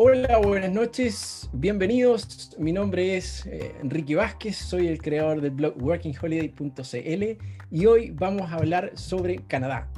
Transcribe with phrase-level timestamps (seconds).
[0.00, 2.54] Hola, buenas noches, bienvenidos.
[2.56, 7.24] Mi nombre es eh, Enrique Vázquez, soy el creador del blog workingholiday.cl
[7.72, 9.90] y hoy vamos a hablar sobre Canadá.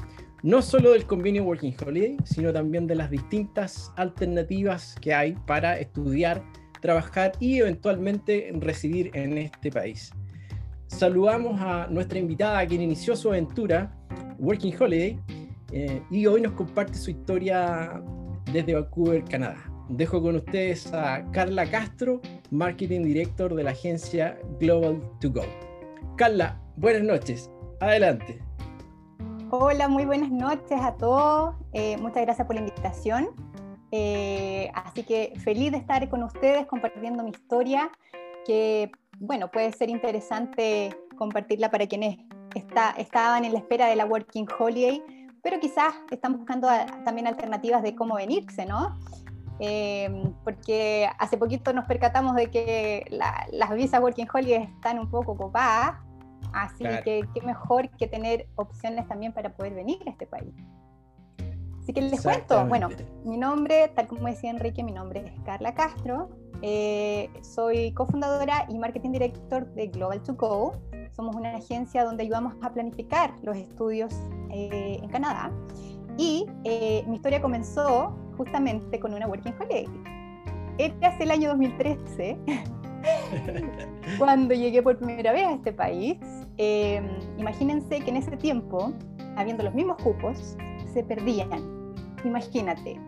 [0.42, 5.78] No solo del convenio Working Holiday, sino también de las distintas alternativas que hay para
[5.78, 6.42] estudiar,
[6.80, 10.12] trabajar y eventualmente residir en este país.
[10.86, 13.94] Saludamos a nuestra invitada quien inició su aventura
[14.38, 15.20] Working Holiday
[15.72, 18.02] eh, y hoy nos comparte su historia
[18.50, 19.69] desde Vancouver, Canadá.
[19.90, 22.20] Dejo con ustedes a Carla Castro,
[22.52, 25.42] Marketing Director de la agencia Global to Go.
[26.16, 27.50] Carla, buenas noches.
[27.80, 28.40] Adelante.
[29.50, 31.56] Hola, muy buenas noches a todos.
[31.72, 33.30] Eh, muchas gracias por la invitación.
[33.90, 37.90] Eh, así que feliz de estar con ustedes compartiendo mi historia,
[38.46, 42.16] que bueno, puede ser interesante compartirla para quienes
[42.54, 45.02] está, estaban en la espera de la Working Holiday,
[45.42, 46.68] pero quizás están buscando
[47.04, 48.96] también alternativas de cómo venirse, ¿no?
[49.62, 55.36] Em, porque hace poquito nos percatamos de que las visas Working Holiday están un poco
[55.36, 55.96] copadas,
[56.54, 60.54] así que qué mejor que tener opciones también para poder venir a este país.
[61.78, 62.88] Así que les cuento, bueno,
[63.24, 66.30] mi nombre, tal como decía Enrique, mi nombre es Carla Castro,
[66.62, 70.72] eh, soy cofundadora y marketing director de Global to Go.
[71.12, 74.14] Somos una agencia donde ayudamos a planificar los estudios
[74.50, 75.50] eh, en Canadá.
[76.16, 79.86] Y eh, mi historia comenzó justamente con una Working Holiday.
[80.78, 82.38] Este hace el año 2013,
[84.18, 86.18] cuando llegué por primera vez a este país.
[86.56, 87.06] Em,
[87.38, 88.92] imagínense que en ese tiempo,
[89.36, 90.56] habiendo los mismos cupos,
[90.92, 91.50] se perdían.
[92.24, 92.98] Imagínate,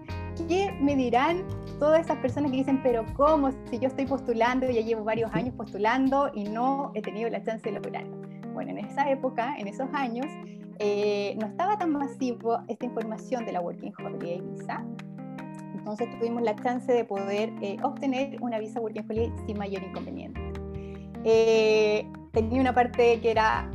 [0.48, 1.44] ¿qué me dirán
[1.78, 3.50] todas esas personas que dicen, pero ¿cómo?
[3.70, 7.68] Si yo estoy postulando, ya llevo varios años postulando y no he tenido la chance
[7.70, 8.16] de lograrlo.
[8.52, 10.26] Bueno, en esa época, en esos años,
[10.84, 14.84] eh, no estaba tan masivo esta información de la Working Holiday Visa.
[15.76, 20.40] Entonces tuvimos la chance de poder eh, obtener una visa Working Holiday sin mayor inconveniente.
[21.22, 23.70] Eh, tenía una parte que era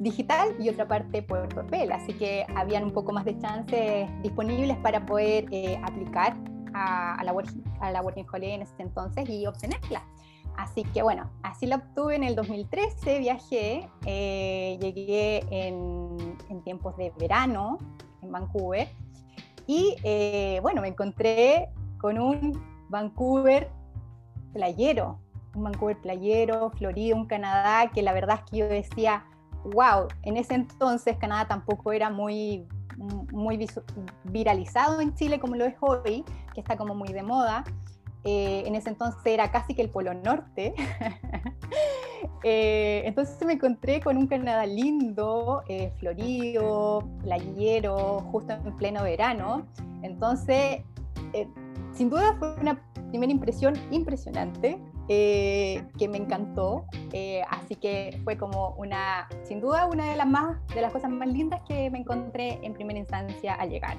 [0.00, 4.76] digital y otra parte por papel, así que habían un poco más de chances disponibles
[4.78, 5.46] para poder
[5.82, 6.36] aplicar
[6.74, 7.34] a, la,
[7.80, 10.02] a la Working Holiday en ese entonces y obtenerla.
[10.60, 17.10] Así que bueno, así la obtuve en el 2013, viajé, eh, llegué en, tiempos de
[17.18, 17.78] verano
[18.20, 18.86] en Vancouver
[19.66, 23.70] y eh, bueno, me encontré con un Vancouver
[24.52, 25.18] playero,
[25.54, 29.24] un Vancouver playero, Florida, un Canadá, que la verdad es que yo decía,
[29.64, 32.68] wow, en ese entonces Canadá tampoco era muy,
[33.32, 33.66] muy
[34.24, 36.22] viralizado en Chile como lo es hoy,
[36.52, 37.64] que está como muy de moda.
[38.24, 40.74] Eh, en ese entonces era casi que el Polo Norte.
[42.44, 49.66] eh, entonces me encontré con un Canadá lindo, eh, florido, playero, justo en pleno verano.
[50.02, 50.82] Entonces,
[51.32, 51.48] eh,
[51.92, 52.80] sin duda fue una
[53.10, 54.78] primera impresión impresionante.
[55.10, 56.84] que me encantó,
[57.48, 61.26] así que fue como una, sin duda, una de las más, de las cosas más
[61.26, 63.96] lindas que me encontré en primera instancia al llegar.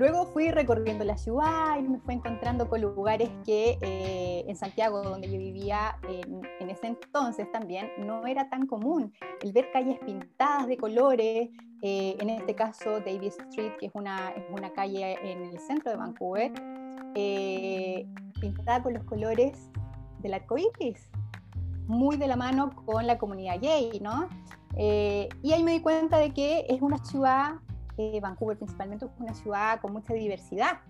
[0.00, 5.02] Luego fui recorriendo la ciudad y me fui encontrando con lugares que eh, en Santiago,
[5.02, 9.12] donde yo vivía en, ese entonces también, no era tan común.
[9.42, 11.50] El ver calles pintadas de colores,
[11.82, 15.90] eh, en este caso Davis Street, que es una, es una calle en el centro
[15.90, 16.50] de Vancouver,
[17.14, 18.06] eh,
[18.40, 19.68] pintada con los colores
[20.20, 21.10] del arco iris,
[21.88, 24.30] muy de la mano con la comunidad gay, ¿no?
[24.78, 27.56] y ahí me di cuenta de que es una ciudad
[28.20, 30.80] Vancouver principalmente es una ciudad con mucha diversidad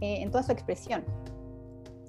[0.00, 1.04] eh, en toda su expresión.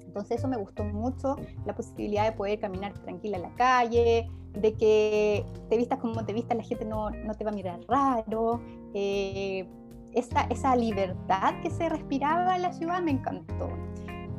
[0.06, 4.74] Entonces eso me gustó mucho, la posibilidad de poder caminar tranquila en la calle, de
[4.74, 8.60] que te vistas como te vistas, la gente no, no te va a mirar raro.
[8.92, 9.66] Eh,
[10.12, 13.70] esa, esa libertad que se respiraba en la ciudad me encantó.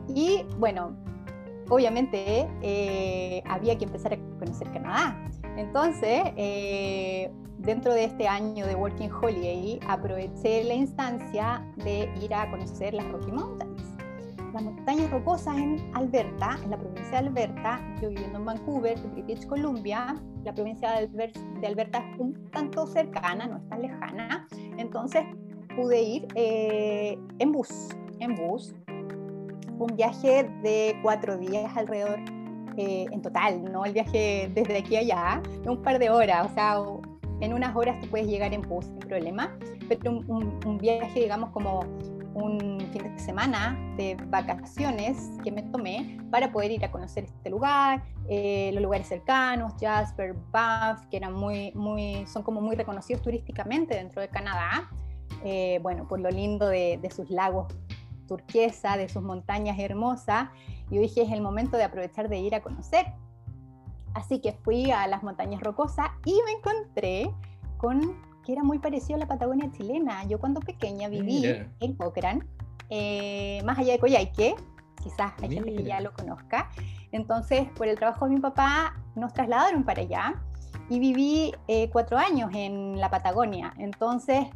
[0.08, 0.96] Y bueno,
[1.70, 5.32] obviamente eh, había que empezar a conocer Canadá.
[5.58, 6.24] Entonces,
[7.60, 13.10] dentro de este año de Working Holiday, aproveché la instancia de ir a conocer las
[13.12, 13.82] Rocky Mountains.
[14.54, 19.48] Las montañas rocosas en Alberta, en la provincia de Alberta, yo viviendo en Vancouver, British
[19.48, 24.48] Columbia, la provincia de Alberta es un tanto cercana, no es tan lejana,
[24.78, 25.26] entonces
[25.76, 27.90] pude ir eh, en bus,
[28.20, 28.76] en bus,
[29.80, 32.20] un viaje de cuatro días alrededor
[32.78, 36.54] eh, en total, no el viaje desde aquí a allá, un par de horas, o
[36.54, 36.78] sea,
[37.42, 39.56] en unas horas tú puedes llegar en bus sin problema,
[39.88, 41.82] pero un, viaje, digamos, como
[42.34, 47.50] un fin de semana de vacaciones que me tomé para poder ir a conocer este
[47.50, 53.22] lugar, eh, los lugares cercanos, Jasper, Banff, que eran muy, muy, son como muy reconocidos
[53.22, 54.90] turísticamente dentro de Canadá,
[55.44, 57.74] eh, bueno, por lo lindo de, sus lagos
[58.28, 60.50] turquesa, de sus montañas hermosas.
[60.94, 63.08] Yo dije, es el momento de aprovechar de ir a conocer.
[64.14, 67.34] Así que fui a las montañas rocosas y me encontré
[67.78, 70.24] con que era muy parecido a la Patagonia chilena.
[70.26, 71.46] Yo cuando pequeña viví
[71.80, 72.44] en Cochrane,
[72.90, 74.56] eh, más allá de Coyhaique,
[75.02, 76.70] quizás hay gente que ya lo conozca.
[77.12, 80.42] Entonces, por el trabajo de mi papá, nos trasladaron para allá
[80.90, 83.74] y viví eh, cuatro años en la Patagonia.
[83.78, 84.48] Entonces,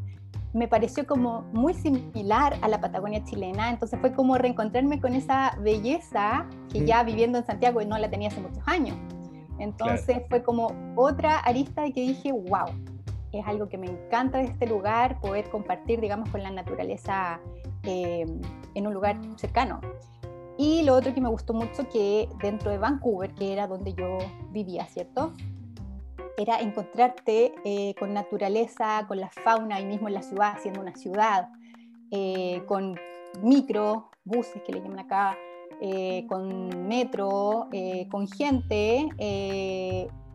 [0.58, 5.56] me pareció como muy similar a la Patagonia chilena, entonces fue como reencontrarme con esa
[5.62, 8.98] belleza que ya viviendo en Santiago no la tenía hace muchos años.
[9.60, 12.70] Entonces fue como otra arista de que dije, wow,
[13.32, 17.40] es algo que me encanta de este lugar, poder compartir, digamos, con la naturaleza
[17.84, 18.26] eh,
[18.74, 19.80] en un lugar cercano.
[20.58, 24.18] Y lo otro que me gustó mucho que dentro de Vancouver, que era donde yo
[24.52, 25.34] vivía, ¿cierto?
[26.38, 30.96] Era encontrarte eh, con naturaleza, con la fauna ahí mismo en la ciudad, siendo una
[30.96, 31.50] ciudad,
[32.12, 32.96] eh, con
[33.42, 35.38] micro, buses que le llaman acá,
[36.28, 37.70] con metro,
[38.10, 39.10] con gente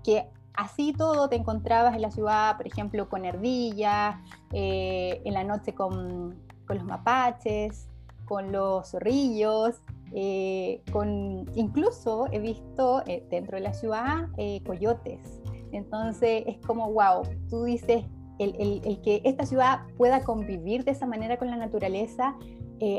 [0.05, 4.17] que así todo te encontrabas en la ciudad, por ejemplo, con ardillas,
[4.53, 6.37] en la noche con,
[6.69, 7.89] los mapaches,
[8.25, 9.81] con los zorrillos,
[10.15, 15.41] eh, con, incluso he visto eh, dentro de la ciudad eh, coyotes.
[15.73, 18.05] Entonces es como, wow, tú dices,
[18.39, 22.37] el, el, el, que esta ciudad pueda convivir de esa manera con la naturaleza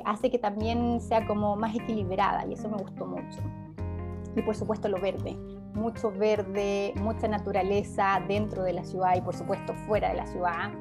[0.06, 3.40] hace que también sea como más equilibrada y eso me gustó mucho.
[4.36, 5.38] Y por supuesto lo verde,
[5.74, 10.72] mucho verde, mucha naturaleza dentro de la ciudad y por supuesto fuera de la ciudad.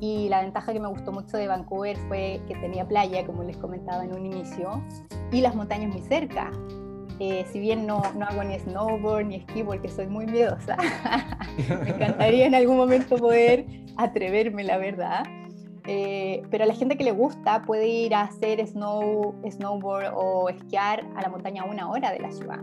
[0.00, 3.56] Y la ventaja que me gustó mucho de Vancouver fue que tenía playa, como les
[3.56, 4.82] comentaba en un inicio,
[5.32, 6.52] y las montañas muy cerca.
[7.18, 10.76] Eh, si bien no, no, hago ni snowboard ni esquí porque soy muy miedosa,
[11.68, 13.64] me encantaría en algún momento poder
[13.96, 15.24] atreverme, la verdad.
[15.88, 20.48] Eh, pero a la gente que le gusta puede ir a hacer snow, snowboard o
[20.48, 22.60] esquiar a la montaña a una hora de la ciudad.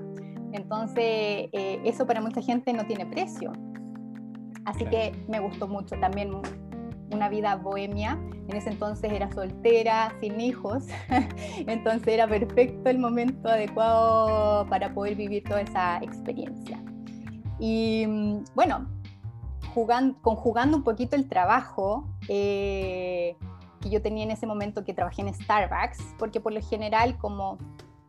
[0.52, 3.52] Entonces, eh, eso para mucha gente no tiene precio.
[4.66, 6.32] Así que me gustó mucho también
[7.14, 8.20] una vida bohemia.
[8.48, 10.86] En ese entonces era soltera, sin hijos,
[11.68, 16.84] entonces era perfecto el momento adecuado para poder vivir toda esa experiencia.
[17.60, 18.90] Y mm, bueno,
[19.74, 23.38] jugando, conjugando un poquito el trabajo eh,
[23.80, 27.58] que yo tenía en ese momento que trabajé en Starbucks, porque por lo general, como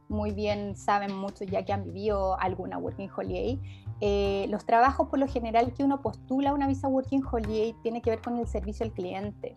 [0.08, 3.60] muy bien saben muchos ya que han vivido alguna Working Holiday,
[4.00, 8.10] eh, los trabajos por lo general que uno postula una visa Working Holiday tiene que
[8.10, 9.56] ver con el servicio al cliente,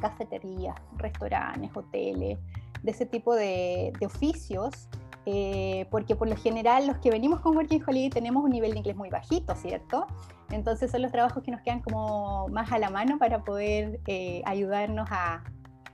[0.00, 2.38] cafeterías, restaurantes, hoteles,
[2.82, 4.88] de ese tipo de, oficios,
[5.26, 8.78] eh, porque por lo general los que venimos con Working Holiday tenemos un nivel de
[8.78, 10.06] inglés muy bajito, ¿cierto?
[10.50, 14.40] Entonces son los trabajos que nos quedan como más a la mano para poder eh,
[14.46, 15.44] ayudarnos a,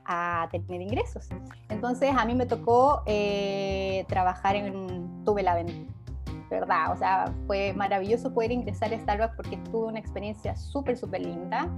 [0.04, 1.28] a tener ingresos.
[1.68, 3.02] Entonces a mí me tocó
[4.06, 5.56] trabajar en, tuve la,
[6.50, 6.92] ¿verdad?
[6.92, 11.68] O sea, fue maravilloso poder ingresar a Starbucks porque tuve una experiencia súper, súper linda.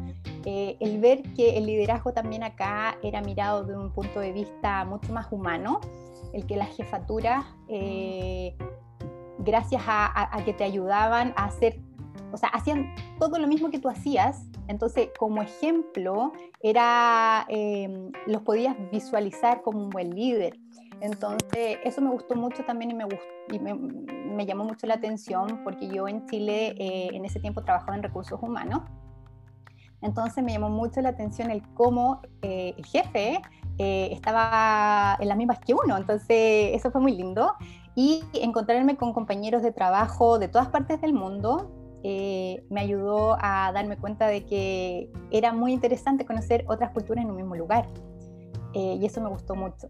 [0.45, 4.85] Eh, el ver que el liderazgo también acá era mirado de un punto de vista
[4.85, 5.81] mucho más humano,
[6.33, 8.57] el que las jefaturas, eh,
[9.39, 11.81] gracias a, que te ayudaban a hacer,
[12.33, 18.43] o sea, hacían todo lo mismo que tú hacías, entonces, como ejemplo, era, eh, los
[18.43, 20.59] podías visualizar como un buen líder.
[21.01, 25.63] Entonces, eso me gustó mucho también y me, gustó, y me, llamó mucho la atención
[25.63, 28.83] porque yo en Chile eh, en ese tiempo trabajaba en recursos humanos.
[30.03, 33.41] Entonces me llamó mucho la atención el cómo eh, el jefe
[33.79, 35.97] eh, estaba en las mismas que uno.
[35.97, 37.55] Entonces eso fue muy lindo.
[37.95, 41.73] Y encontrarme con compañeros de trabajo de todas partes del mundo
[42.05, 47.37] me ayudó a darme cuenta de que era muy interesante conocer otras culturas en un
[47.37, 47.89] mismo lugar.
[48.75, 49.89] y eso me gustó mucho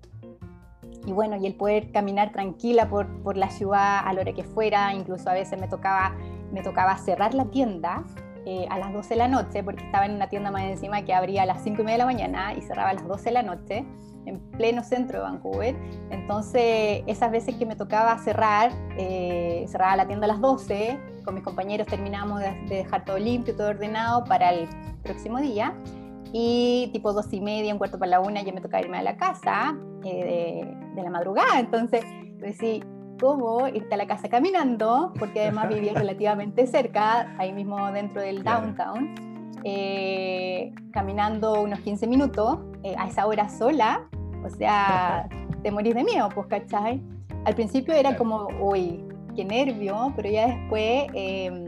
[1.07, 4.43] y bueno, y el poder caminar tranquila por, por la ciudad a la hora que
[4.43, 6.15] fuera, incluso a veces me tocaba,
[6.53, 8.05] me tocaba cerrar la tienda
[8.45, 11.15] eh, a las 12 de la noche, porque estaba en una tienda más encima que
[11.15, 13.31] abría a las 5 y media de la mañana y cerraba a las 12 de
[13.33, 13.87] la noche,
[14.25, 15.77] en pleno centro de Vancouver.
[16.11, 21.35] Entonces, esas veces que me tocaba cerrar, eh, cerraba la tienda a las 12, con
[21.35, 24.69] mis compañeros terminábamos de, de dejar todo limpio, todo ordenado para el
[25.05, 25.73] próximo día
[26.33, 29.03] y tipo dos y media, un cuarto para la una, ya me tocaba irme a
[29.03, 31.61] la casa eh, de, la madrugada.
[31.61, 32.05] Entonces,
[32.39, 32.83] decí,
[33.21, 35.13] ¿cómo irte a la casa caminando?
[35.19, 39.15] Porque además vivía relativamente cerca, ahí mismo dentro del downtown.
[39.65, 44.09] Eh, caminando unos 15 minutos, eh, a esa hora sola,
[44.45, 45.29] o sea,
[45.63, 47.03] te morís de miedo, pues, ¿cachai?
[47.45, 49.05] Al principio era como, uy,
[49.35, 51.65] qué nervio, pero ya después em,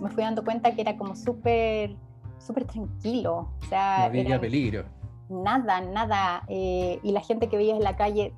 [0.00, 1.96] me fui dando cuenta que era como súper
[2.44, 3.48] súper tranquilo.
[3.62, 4.84] O sea, no había peligro.
[5.28, 6.44] nada, nada.
[6.48, 8.34] Eh, y la gente que veías en la calle,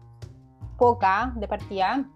[0.79, 2.09] poca de partida,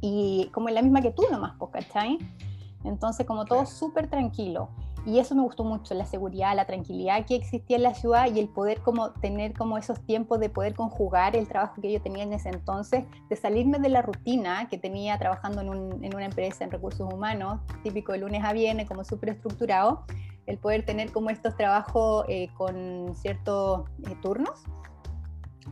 [0.00, 2.18] y como la misma que tú nomás, ¿cachai?
[2.84, 4.68] Entonces, como todo súper tranquilo.
[5.06, 8.40] Y eso me gustó mucho, la seguridad, la tranquilidad que existía en la ciudad y
[8.40, 12.24] el poder como tener como esos tiempos de poder conjugar el trabajo que yo tenía
[12.24, 16.26] en ese entonces, de salirme de la rutina que tenía trabajando en, un, en una
[16.26, 20.04] empresa en recursos humanos, típico de lunes a viernes, como súper estructurado,
[20.48, 24.64] el poder tener como estos trabajos eh, con ciertos eh, turnos.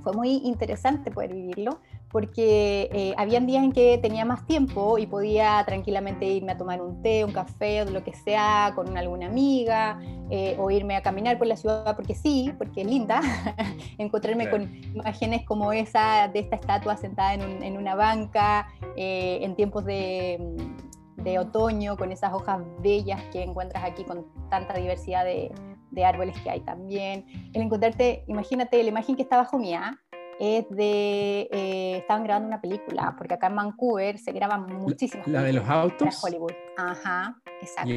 [0.02, 1.80] Fue muy interesante poder vivirlo
[2.11, 6.80] porque eh, habían días en que tenía más tiempo y podía tranquilamente irme a tomar
[6.80, 11.02] un té, un café o lo que sea con alguna amiga eh, o irme a
[11.02, 13.21] caminar por la ciudad porque sí, porque es linda,
[13.99, 14.62] encontrarme con
[14.95, 20.38] imágenes como esa de esta estatua sentada en, una banca eh, en tiempos de,
[21.30, 25.52] de, otoño con esas hojas bellas que encuentras aquí con tanta diversidad de,
[25.90, 27.26] de árboles que hay también.
[27.52, 29.99] El encontrarte, imagínate la imagen que está bajo mía,
[30.38, 35.42] es de, eh, estaban grabando una película, porque acá en Vancouver se graban muchísimas ¿La
[35.42, 36.23] de los autos?
[36.23, 36.52] Hollywood.
[36.76, 37.92] Ajá, exacto.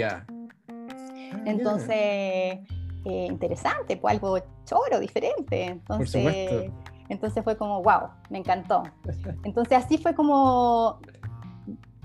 [0.70, 5.66] Ah, Entonces, eh, interesante, pues algo choro, diferente.
[5.66, 6.72] Entonces,
[7.10, 8.84] entonces fue como, wow, me encantó.
[9.44, 11.00] Entonces así fue como,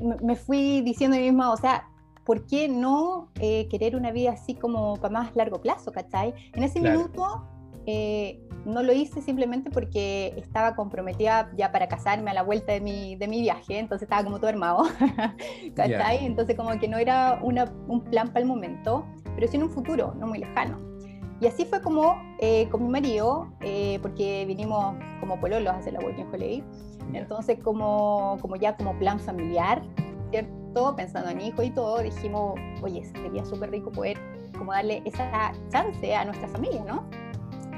[0.01, 1.89] me fui diciendo a mí misma, o sea,
[2.25, 6.35] ¿por qué no eh, querer una vida así como para más largo plazo, ¿cachai?
[6.55, 7.47] En ese minuto
[7.87, 12.81] eh, no lo hice simplemente porque estaba comprometida ya para casarme a la vuelta de
[12.81, 14.85] mi, de mi viaje, entonces estaba como todo armado,
[15.77, 16.25] ¿cachai?
[16.25, 20.15] Entonces como que no era un plan para el momento, pero sí en un futuro,
[20.19, 20.94] no muy lejano.
[21.41, 25.93] Y así fue como eh, con mi marido, eh, porque vinimos como pololos a hacer
[25.95, 26.65] la Working Holiday,
[27.13, 29.83] entonces como, como ya como plan familiar,
[30.31, 30.95] ¿cierto?
[30.97, 34.19] Pensando en hijo y todo, dijimos, oye, sería súper rico poder
[34.57, 37.09] como darle esa chance a nuestra familia, ¿no?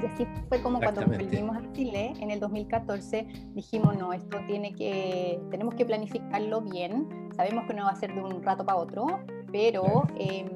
[0.01, 4.73] Y así fue como cuando volvimos a Chile en el 2014, dijimos, no, esto tiene
[4.73, 8.77] que, tenemos que planificarlo bien, sabemos que no va a ser de un rato para
[8.77, 9.19] otro,
[9.51, 10.49] pero em,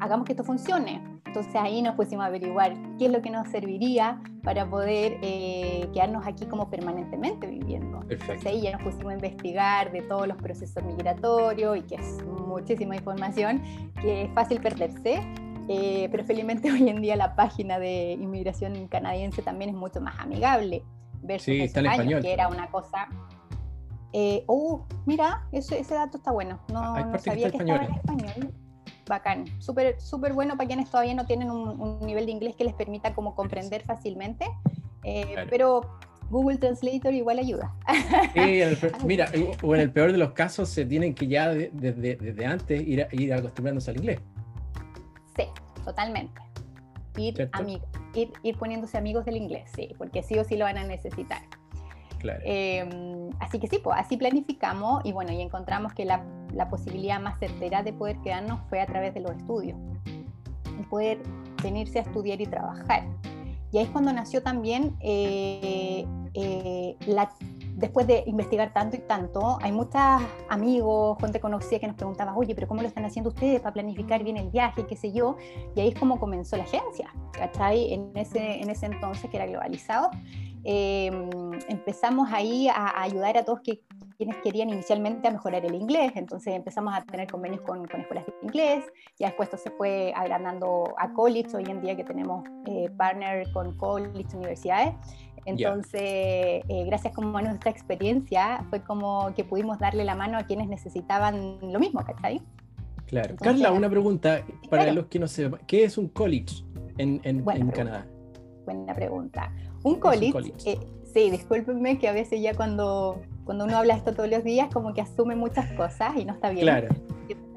[0.00, 1.02] hagamos que esto funcione.
[1.26, 5.86] Entonces ahí nos pusimos a averiguar qué es lo que nos serviría para poder eh,
[5.92, 8.00] quedarnos aquí como permanentemente viviendo.
[8.08, 12.24] Entonces ahí ya nos pusimos a investigar de todos los procesos migratorios y que es
[12.24, 13.60] muchísima información,
[14.00, 15.20] que es fácil perderse,
[15.68, 20.18] eh, pero felizmente hoy en día la página de inmigración canadiense también es mucho más
[20.20, 20.84] amigable
[21.22, 22.22] versus sí, está en español.
[22.22, 23.08] que era una cosa...
[24.12, 26.58] Eh, oh, mira, ese, ese dato está bueno.
[26.72, 28.54] No, no sabía que, estaba en español.
[29.08, 29.44] Bacán.
[29.60, 33.14] Súper super bueno para quienes todavía no tienen un, nivel de inglés que les permita
[33.14, 34.46] como comprender fácilmente.
[35.04, 35.98] Eh, pero
[36.30, 37.74] Google Translator igual ayuda.
[38.34, 38.60] Sí,
[39.04, 39.30] mira,
[39.62, 43.06] o en el peor de los casos se tienen que ya desde, desde antes ir,
[43.12, 44.20] ir acostumbrándose al inglés.
[45.36, 45.44] Sí,
[45.84, 46.40] totalmente.
[47.16, 47.50] Ir,
[48.14, 51.42] ir, ir, poniéndose amigos del inglés, sí, porque sí o sí lo van a necesitar.
[52.18, 52.40] Claro.
[52.44, 56.22] Em, así que sí, pues así planificamos y bueno, y encontramos que la,
[56.56, 59.78] la, posibilidad más certera de poder quedarnos fue a través de los estudios.
[60.78, 61.18] El poder
[61.62, 63.04] venirse a estudiar y trabajar.
[63.72, 67.30] Y ahí es cuando nació también eh, eh, la
[67.76, 70.00] después de investigar tanto y tanto, hay muchos
[70.48, 74.24] amigos, gente conocida que nos preguntaba, oye, pero ¿cómo lo están haciendo ustedes para planificar
[74.24, 75.36] bien el viaje, qué sé yo?
[75.74, 77.92] Y ahí es como comenzó la agencia, ¿cachai?
[77.92, 80.10] En ese, en ese entonces que era globalizado.
[80.64, 81.30] Em,
[81.68, 83.82] empezamos ahí a, ayudar a todos que,
[84.16, 88.26] quienes querían inicialmente a mejorar el inglés, entonces empezamos a tener convenios con, con escuelas
[88.26, 88.84] de inglés,
[89.18, 93.50] ya después esto se fue agrandando a college, hoy en día que tenemos eh, partner
[93.52, 94.94] con college, universidades,
[95.46, 100.42] entonces, eh, gracias como a nuestra experiencia, fue como que pudimos darle la mano a
[100.42, 102.42] quienes necesitaban lo mismo, ¿cachai?
[103.06, 103.36] Claro.
[103.36, 105.60] Carla, una pregunta para los que no sepan.
[105.68, 106.64] ¿Qué es un college
[106.98, 108.06] en, en, Canadá?
[108.64, 109.52] Buena pregunta.
[109.84, 114.28] Un college, eh, sí, discúlpenme que a veces ya cuando, cuando uno habla esto todos
[114.28, 116.64] los días como que asume muchas cosas y no está bien.
[116.64, 116.88] Claro.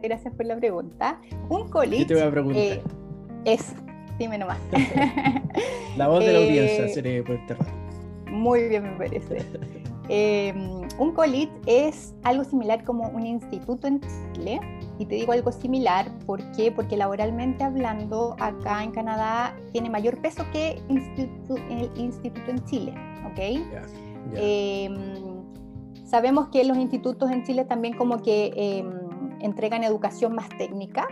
[0.02, 1.20] Gracias por la pregunta.
[1.50, 2.62] Un college te voy a preguntar.
[2.62, 2.82] Eh,
[3.44, 3.74] es,
[4.18, 4.60] dime nomás.
[5.98, 7.72] la voz de la audiencia seré por este rato.
[8.28, 9.46] Muy bien, me parece.
[10.12, 14.02] Em, un college es algo similar como un instituto en
[14.34, 14.60] Chile.
[14.98, 16.72] Y te digo algo similar, ¿por qué?
[16.72, 22.96] Porque laboralmente hablando, acá en Canadá tiene mayor peso que el instituto en Chile.
[23.32, 23.40] ¿Ok?
[24.36, 25.29] Em,
[26.10, 28.90] sabemos que los institutos en Chile también como que em,
[29.42, 31.08] entregan educación más técnica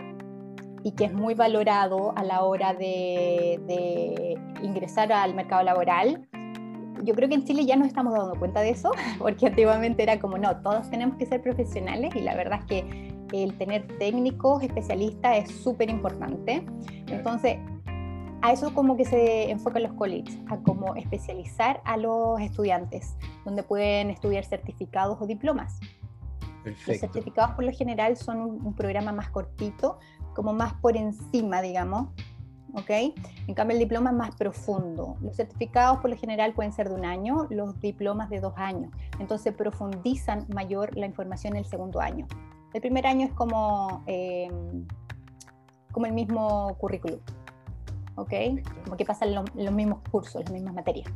[0.82, 6.28] y que es muy valorado a la hora de, de ingresar al mercado laboral
[7.04, 10.18] yo creo que en Chile ya nos estamos dando cuenta de eso, porque antiguamente era
[10.18, 14.62] como, no, todos tenemos que ser profesionales y la verdad es que el tener técnicos,
[14.62, 16.64] especialistas es súper importante.
[17.08, 17.58] Entonces,
[18.40, 23.62] a eso como que se enfocan los colleges, a como especializar a los estudiantes, donde
[23.62, 25.80] pueden estudiar certificados o diplomas.
[26.64, 29.98] Los certificados por lo general son un, programa más cortito,
[30.34, 32.08] como más por encima, digamos,
[32.74, 32.90] ¿ok?
[33.46, 35.16] En cambio el diploma es más profundo.
[35.20, 38.92] Los certificados por lo general pueden ser de un año, los diplomas de dos años.
[39.18, 42.26] Entonces profundizan mayor la información en el segundo año.
[42.74, 44.50] El primer año es como, eh,
[45.90, 47.20] como el mismo currículum,
[48.18, 48.32] ¿ok?
[48.84, 51.10] Como que pasan los mismos cursos, las mismas materias.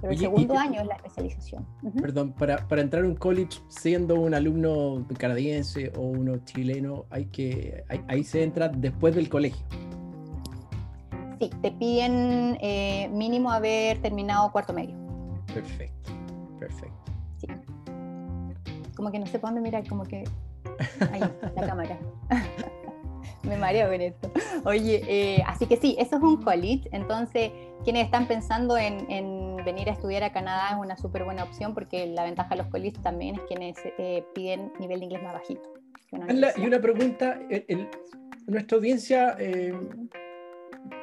[0.00, 1.64] Pero el segundo año es la especialización.
[2.00, 7.26] Perdón, para, para, entrar a un college siendo un alumno canadiense o uno chileno, hay
[7.26, 9.64] que, ahí, se entra después del colegio.
[11.38, 14.96] Sí, te piden eh, mínimo haber terminado cuarto medio.
[15.54, 16.10] Perfecto,
[16.58, 17.12] perfecto.
[17.38, 17.46] Sí.
[18.96, 20.24] Como que no sé para dónde mirar, como que
[21.12, 21.20] ahí,
[21.54, 21.98] la cámara.
[23.44, 24.30] Me mareo con esto.
[24.64, 26.88] Oye, eh, así que sí, eso es un college.
[26.92, 27.50] Entonces,
[27.84, 32.06] quienes están pensando en, venir a estudiar a Canadá es una súper buena opción porque
[32.06, 35.62] la ventaja de los colleges también es quienes eh, piden nivel de inglés más bajito.
[36.56, 37.38] y una pregunta,
[38.46, 39.72] nuestra audiencia, eh,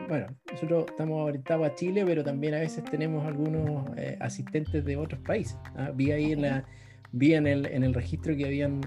[0.10, 3.86] bueno, nosotros estamos orientados a Chile, pero también a veces tenemos algunos
[4.19, 5.58] asistentes de otros países.
[5.75, 5.91] ¿ah?
[5.93, 6.65] Vi ahí en la
[7.12, 8.82] vi en el, en el registro que habían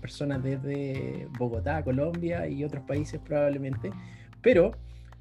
[0.00, 3.90] personas desde Bogotá, Colombia y otros países probablemente,
[4.40, 4.72] pero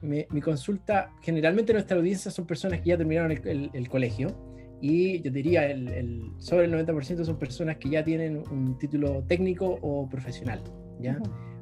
[0.02, 4.36] mi consulta, generalmente nuestra audiencia son personas que ya terminaron el, el, colegio
[4.82, 9.78] y yo diría el, sobre el 90% son personas que ya tienen un título técnico
[9.84, 10.60] o profesional,
[11.00, 11.20] ¿ya?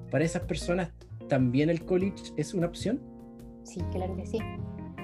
[0.09, 0.89] Para esas personas
[1.27, 3.01] también el college es una opción?
[3.63, 4.39] Sí, claro que sí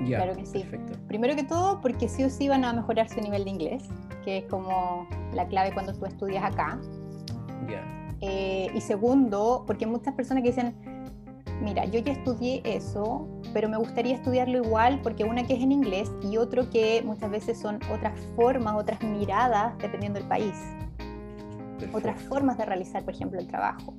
[0.05, 0.65] claro que sí.
[1.07, 3.83] Primero que todo, porque sí o sí van a mejorar su nivel de inglés,
[4.23, 6.79] que es como la clave cuando tú estudias acá.
[8.21, 10.73] Eh, y segundo, porque muchas personas que dicen,
[11.61, 15.71] mira, yo ya estudié eso, pero me gustaría estudiarlo igual porque una que es en
[15.71, 20.55] inglés y otro que muchas veces son otras formas, otras miradas, dependiendo del país.
[21.93, 23.93] Otras formas de realizar, por ejemplo, el trabajo.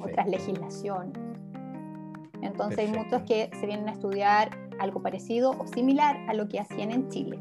[0.00, 1.12] Otras legislación.
[2.42, 6.60] Entonces hay muchos que se vienen a estudiar algo parecido o similar a lo que
[6.60, 7.38] hacían en Chile,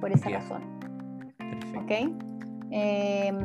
[0.00, 0.62] por esa razón.
[1.76, 1.90] ¿Ok?
[2.70, 3.38] Em,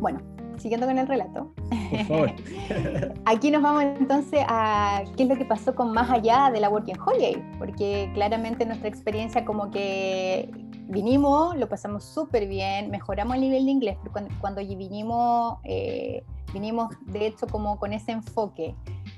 [0.00, 0.20] bueno,
[0.58, 1.52] siguiendo con el relato.
[3.24, 6.68] Aquí nos vamos entonces a qué es lo que pasó con más allá de la
[6.68, 10.50] Working Holiday, porque claramente nuestra experiencia como que
[10.88, 16.22] vinimos, lo pasamos súper bien, mejoramos el nivel de inglés, pero cuando, cuando vinimos, eh,
[16.52, 18.74] vinimos de hecho como con ese enfoque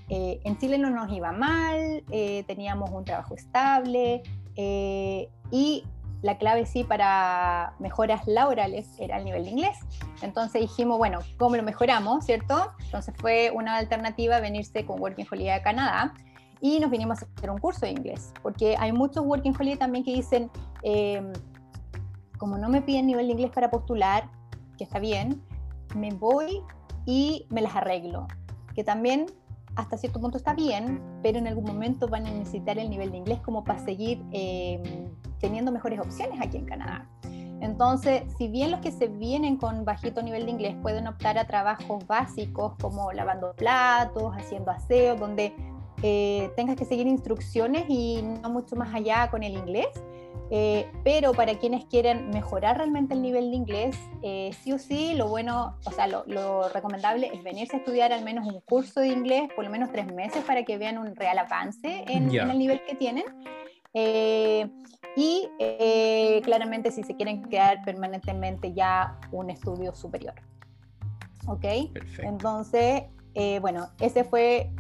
[0.08, 4.22] eh, en Chile no nos iba mal, eh, teníamos un trabajo estable
[4.56, 5.84] eh, y
[6.22, 9.78] la clave sí para mejoras laborales era el nivel de inglés.
[10.22, 12.72] Entonces dijimos, bueno, ¿cómo lo mejoramos, cierto?
[12.84, 16.14] Entonces fue una alternativa venirse con Working Holiday a Canadá
[16.60, 20.04] y nos vinimos a hacer un curso de inglés, porque hay muchos Working Holiday también
[20.04, 20.50] que dicen,
[20.82, 21.32] em,
[22.36, 24.28] como no me piden nivel de inglés para postular,
[24.76, 25.40] que está bien,
[25.94, 26.62] me voy
[27.06, 28.26] y me las arreglo,
[28.74, 29.26] que también
[29.78, 33.18] hasta cierto punto está bien, pero en algún momento van a necesitar el nivel de
[33.18, 34.82] inglés como para seguir em,
[35.38, 37.08] teniendo mejores opciones aquí en Canadá.
[37.60, 41.46] Entonces, si bien los que se vienen con bajito nivel de inglés pueden optar a
[41.46, 45.54] trabajos básicos como lavando platos, haciendo aseo, donde
[46.02, 49.88] eh, tengas que seguir instrucciones y no mucho más allá con el inglés,
[50.50, 55.14] eh, pero para quienes quieren mejorar realmente el nivel de inglés, eh, sí o sí,
[55.14, 59.08] lo bueno, o sea, lo, recomendable es venirse a estudiar al menos un curso de
[59.08, 62.82] inglés, por lo menos tres meses, para que vean un real avance en, el nivel
[62.84, 63.24] que tienen.
[63.94, 64.68] Eh,
[65.16, 65.48] y
[66.42, 70.34] claramente si se quieren quedar permanentemente ya un estudio superior.
[71.46, 71.64] ¿Ok?
[72.22, 73.04] Entonces,
[73.60, 74.70] bueno, ese fue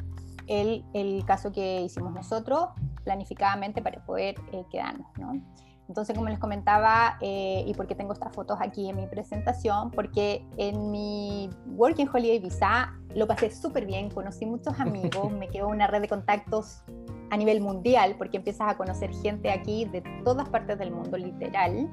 [0.48, 2.68] el, el, caso que hicimos nosotros
[3.04, 5.40] planificadamente para poder eh, quedarnos, ¿no?
[5.88, 10.44] Entonces, como les comentaba, eh, y porque tengo estas fotos aquí en mi presentación, porque
[10.58, 15.86] en mi Working Holiday Visa lo pasé súper bien, conocí muchos amigos, me quedó una
[15.86, 16.82] red de contactos
[17.30, 21.90] a nivel mundial, porque empiezas a conocer gente aquí de todas partes del mundo, literal.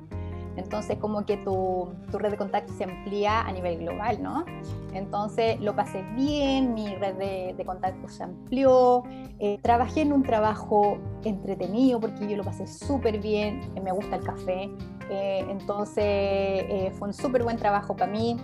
[0.57, 4.45] Entonces, como que tu, tu, red de contactos se amplía a nivel global, ¿no?
[4.93, 9.03] Entonces, lo pasé bien, mi red de, de contactos se amplió,
[9.39, 14.15] eh, trabajé en un trabajo entretenido porque yo lo pasé súper bien, eh, me gusta
[14.15, 14.69] el café,
[15.09, 18.37] eh, entonces fue un súper buen trabajo para mí,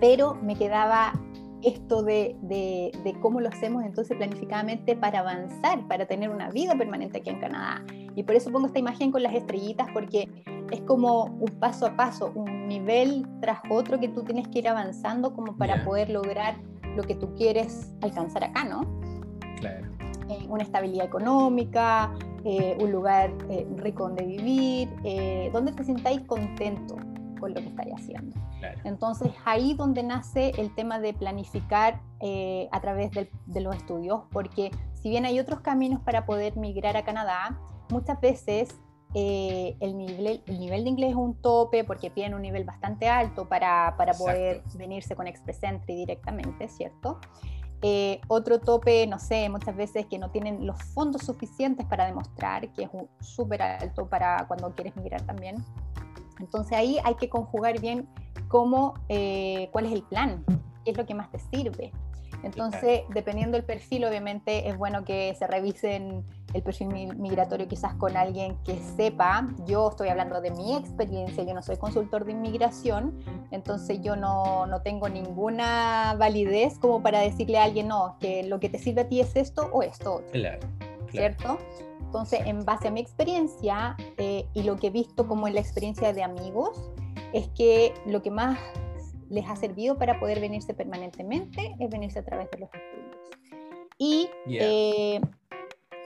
[0.00, 1.12] pero me quedaba
[1.62, 7.18] esto de, de, cómo lo hacemos entonces planificadamente para avanzar, para tener una vida permanente
[7.18, 7.84] aquí en Canadá.
[8.16, 10.28] Y por eso pongo esta imagen con las estrellitas, porque
[10.70, 14.68] es como un paso a paso, un nivel tras otro que tú tienes que ir
[14.68, 16.56] avanzando como para poder lograr
[16.96, 18.82] lo que tú quieres alcanzar acá, ¿no?
[19.56, 19.86] Claro.
[20.28, 22.12] eh, una estabilidad económica,
[22.44, 24.88] eh, un lugar eh, rico donde vivir,
[25.52, 26.96] donde te sintáis contento
[27.38, 28.36] con lo que estáis haciendo.
[28.84, 32.00] Entonces ahí donde nace el tema de planificar
[32.70, 37.04] a través de los estudios, porque si bien hay otros caminos para poder migrar a
[37.04, 37.58] Canadá,
[37.90, 38.80] muchas veces
[39.14, 43.48] el, nivel, el nivel de inglés es un tope porque tienen un nivel bastante alto
[43.48, 47.20] para, para poder venirse con Express Entry directamente, ¿cierto?
[47.84, 52.72] Eh, otro tope, no sé, muchas veces que no tienen los fondos suficientes para demostrar,
[52.72, 55.56] que es súper alto para cuando quieres migrar también.
[56.38, 58.08] Entonces ahí hay que conjugar bien
[58.46, 60.44] cómo, eh, cuál es el plan,
[60.84, 61.90] qué es lo que más te sirve.
[62.44, 68.16] Entonces, dependiendo del perfil, obviamente es bueno que se revisen el perfil migratorio quizás con
[68.16, 69.48] alguien que sepa.
[69.66, 73.18] Yo estoy hablando de mi experiencia, yo no soy consultor de inmigración,
[73.50, 78.60] entonces yo no, no tengo ninguna validez como para decirle a alguien, no, que lo
[78.60, 80.22] que te sirve a ti es esto o esto.
[80.32, 80.60] Claro.
[81.10, 81.58] ¿Cierto?
[82.00, 85.60] Entonces, en base a mi experiencia eh, y lo que he visto como en la
[85.60, 86.90] experiencia de amigos,
[87.32, 88.58] es que lo que más
[89.30, 93.12] les ha servido para poder venirse permanentemente es venirse a través de los estudios.
[93.98, 95.20] Y eh,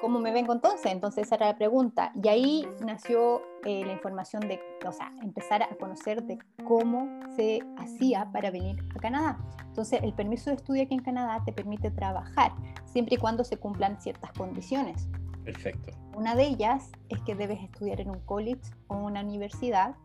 [0.06, 0.92] ¿cómo me vengo entonces?
[0.92, 2.12] Entonces esa era la pregunta.
[2.22, 7.58] Y ahí nació eh, la información de, o sea, empezar a conocer de cómo se
[7.76, 9.36] hacía para venir a Canadá.
[9.66, 12.52] Entonces el permiso de estudio aquí en Canadá te permite trabajar
[12.84, 15.08] siempre y cuando se cumplan ciertas condiciones.
[15.44, 15.98] Perfecto.
[16.14, 19.96] Una de ellas es que debes estudiar en un college o una universidad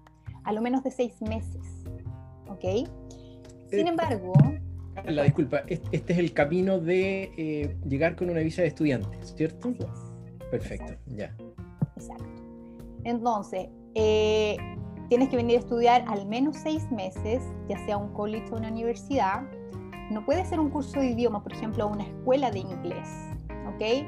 [0.46, 1.62] a lo menos de seis meses.
[2.48, 2.90] ¿Ok?
[3.70, 4.34] Sin embargo...
[5.06, 9.70] La disculpa, este es el camino de eh, llegar con una visa de estudiante, ¿cierto?
[9.70, 10.48] Así es.
[10.50, 11.36] Perfecto, ya.
[11.96, 12.26] Exacto.
[13.04, 14.58] Entonces, eh,
[15.10, 18.70] tienes que venir a estudiar al menos seis meses, ya sea un college o una
[18.70, 19.44] universidad.
[20.12, 23.08] No puede ser un curso de idioma, por ejemplo, una escuela de inglés,
[23.74, 24.06] ¿ok?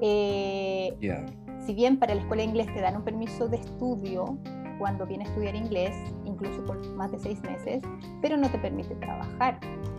[0.00, 1.26] Eh,
[1.66, 4.38] Si bien para la escuela de inglés te dan un permiso de estudio,
[4.78, 5.94] cuando viene a estudiar inglés,
[6.40, 7.82] incluso por más de seis meses,
[8.22, 9.58] pero no te permite trabajar.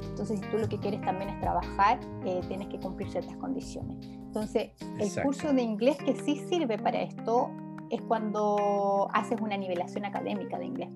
[0.09, 3.97] Entonces, si tú lo que quieres también es trabajar, eh, tienes que cumplir ciertas condiciones.
[4.07, 7.49] Entonces, el curso de inglés que sí sirve para esto
[7.89, 10.89] es cuando haces una nivelación académica de inglés,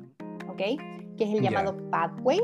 [0.50, 0.58] ¿ok?
[1.18, 2.40] Que es el llamado Pathway,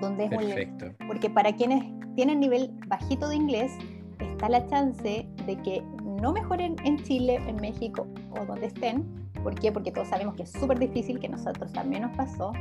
[0.00, 0.92] donde es Perfecto.
[1.06, 3.72] porque para quienes tienen nivel bajito de inglés,
[4.18, 5.82] está la chance de que
[6.20, 8.06] no mejoren en Chile, en México
[8.38, 9.72] o donde estén, ¿Por qué?
[9.72, 12.52] Porque todos sabemos que es súper difícil, que nosotros también nos pasó.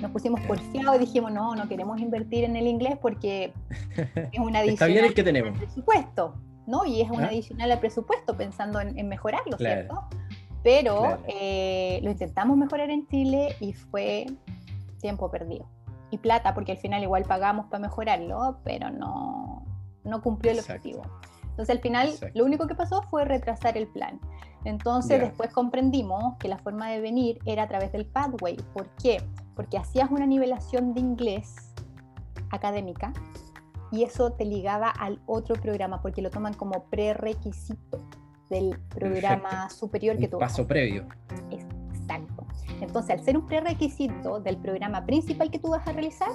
[0.00, 3.52] Nos pusimos porfiados y dijimos, no, no queremos invertir en el inglés porque
[4.32, 5.52] es una adicional el que tenemos.
[5.52, 6.34] al presupuesto,
[6.66, 6.84] ¿no?
[6.84, 10.04] Y es una adicional al presupuesto pensando en, mejorarlo, ¿cierto?
[10.62, 14.26] Pero eh, lo intentamos mejorar en Chile y fue
[15.00, 15.68] tiempo perdido.
[16.10, 19.64] Y plata, porque al final igual pagamos para mejorarlo, pero no,
[20.04, 21.02] no cumplió el objetivo.
[21.54, 24.18] Entonces al final lo único que pasó fue retrasar el plan.
[24.64, 28.56] Entonces después comprendimos que la forma de venir era a través del pathway.
[28.72, 29.22] ¿Por qué?
[29.54, 31.54] Porque hacías una nivelación de inglés
[32.50, 33.12] académica
[33.90, 37.98] y eso te ligaba al otro programa porque lo toman como prerequisito
[38.50, 41.06] del programa superior que tú paso previo.
[41.50, 42.46] Exacto.
[42.80, 46.30] Entonces, al ser un prerequisito del programa principal que tú vas a realizar,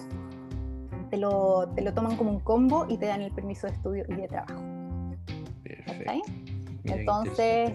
[1.10, 4.06] te lo, te lo toman como un combo y te dan el permiso de estudio
[4.08, 4.62] y de trabajo.
[6.86, 7.74] Entonces,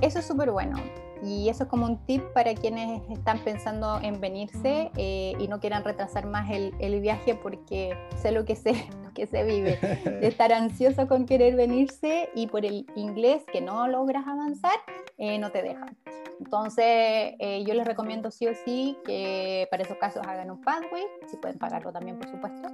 [0.00, 0.78] eso es súper bueno.
[1.22, 5.60] Y eso es como un tip para quienes están pensando en venirse eh, y no
[5.60, 8.72] quieran retrasar más el, el, viaje porque sé lo que sé,
[9.04, 13.60] lo que se vive, de estar ansioso con querer venirse y por el inglés que
[13.60, 14.78] no logras avanzar,
[15.18, 15.94] eh, no te dejan.
[16.38, 21.04] Entonces, eh, yo les recomiendo sí o sí que para esos casos hagan un pathway,
[21.30, 22.68] si pueden pagarlo también, por supuesto.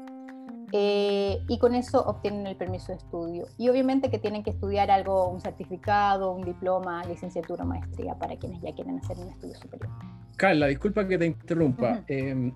[0.72, 3.46] Eh, y con eso obtienen el permiso de estudio.
[3.56, 8.36] Y obviamente que tienen que estudiar algo, un certificado, un diploma, licenciatura o maestría para
[8.36, 9.90] quienes ya quieren hacer un estudio superior.
[10.36, 12.04] Carla, disculpa que te interrumpa.
[12.08, 12.52] Em,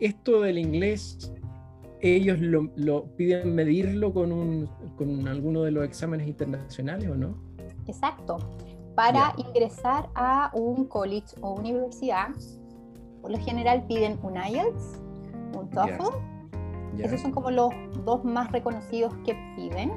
[0.00, 1.32] esto del inglés,
[2.00, 7.36] ¿ellos lo, piden medirlo con, un, con alguno de los exámenes internacionales o no?
[7.86, 8.38] Exacto.
[8.94, 12.28] Para ingresar a un college o universidad,
[13.22, 15.00] por lo general piden un IELTS,
[15.56, 16.29] un TOEFL.
[16.98, 17.70] Esos son como los
[18.04, 19.92] dos más reconocidos que piden.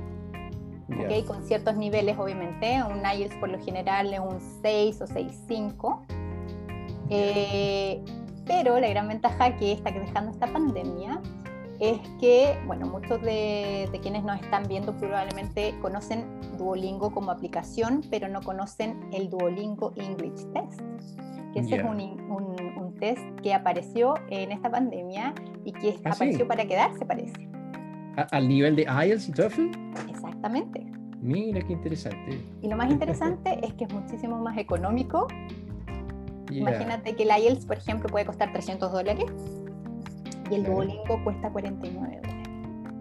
[1.05, 2.81] Okay, con ciertos niveles, obviamente.
[2.83, 5.99] Un IELTS por lo general es un 6 o 6.5.
[7.09, 8.03] Eh,
[8.45, 11.21] pero la gran ventaja que está dejando esta pandemia
[11.79, 16.25] es que, bueno, muchos de, quienes nos están viendo probablemente conocen
[16.57, 20.81] Duolingo como aplicación, pero no conocen el Duolingo English Test,
[21.53, 25.33] que ese es un, un, test que apareció en esta pandemia
[25.65, 27.49] y que ¿Ah, apareció para quedarse, parece.
[28.31, 29.71] ¿Al nivel de IELTS y TOEFL?
[30.09, 30.85] Exactamente.
[31.21, 32.39] Mira qué interesante.
[32.61, 35.27] Y lo más interesante es que es muchísimo más económico.
[36.51, 39.25] Imagínate que el IELTS, por ejemplo, puede costar 300 dólares
[40.49, 42.43] y el Duolingo cuesta 49 dólares.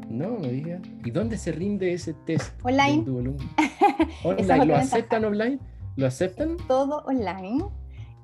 [0.09, 0.83] No, me digas.
[1.05, 2.53] ¿Y dónde se rinde ese test?
[2.65, 3.05] Online.
[4.25, 4.67] online.
[4.67, 5.59] ¿Lo aceptan online?
[5.97, 6.57] ¿Lo aceptan?
[6.69, 7.65] Todo online.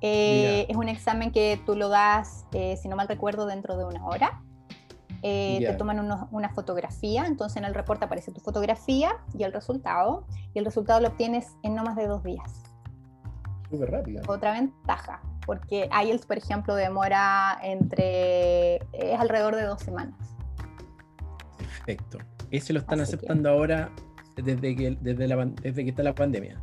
[0.00, 3.85] Eh, es un examen que tú lo das, eh, si no mal recuerdo, dentro de
[3.85, 4.42] una hora.
[5.22, 5.98] Eh, te toman
[6.31, 11.00] una fotografía, entonces en el reporte aparece tu fotografía y el resultado, y el resultado
[11.00, 12.67] lo obtienes en no más de dos días.
[13.70, 14.22] Súper rápido.
[14.26, 20.16] Otra ventaja, porque IELTS, por ejemplo, demora entre, es alrededor de dos semanas.
[21.59, 22.18] Perfecto.
[22.50, 23.90] Ese lo están aceptando ahora
[24.37, 26.61] desde que, desde, la, desde que está la pandemia.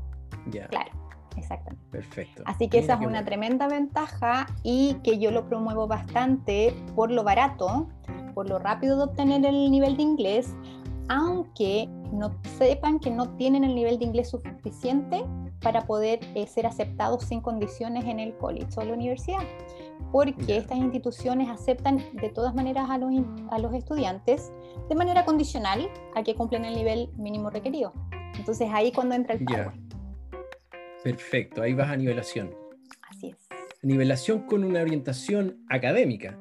[0.47, 0.67] Ya.
[0.67, 0.91] Claro,
[1.37, 1.85] exactamente.
[1.91, 2.43] Perfecto.
[2.45, 7.23] Así que esa es una tremenda ventaja y que yo lo promuevo bastante por lo
[7.23, 7.87] barato
[8.35, 10.53] por lo rápido de obtener el nivel de inglés,
[11.07, 15.23] aunque no sepan que no tienen el nivel de inglés suficiente
[15.61, 19.43] para poder eh, ser aceptados sin condiciones en el college o la universidad,
[20.11, 23.11] porque estas instituciones aceptan de todas maneras a los,
[23.49, 24.51] a los estudiantes
[24.89, 27.93] de manera condicional a que cumplen el nivel mínimo requerido.
[28.37, 29.71] Entonces ahí cuando entra el pago.
[31.03, 32.55] Perfecto, ahí vas a nivelación.
[33.09, 33.47] Así es.
[33.81, 36.37] Nivelación con una orientación académica.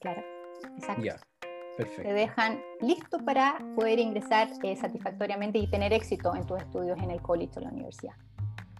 [0.00, 0.22] Claro.
[0.76, 1.02] Exacto.
[1.02, 1.20] Ya,
[1.76, 2.02] perfecto.
[2.02, 7.10] Te dejan listo para poder ingresar eh, satisfactoriamente y tener éxito en tus estudios en
[7.10, 8.14] el college o la universidad.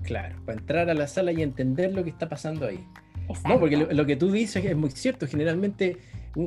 [0.02, 2.84] Claro, para entrar a la sala y entender lo que está pasando ahí.
[3.28, 3.48] Exacto.
[3.48, 5.26] No, porque lo, que tú dices es muy cierto.
[5.26, 5.98] Generalmente,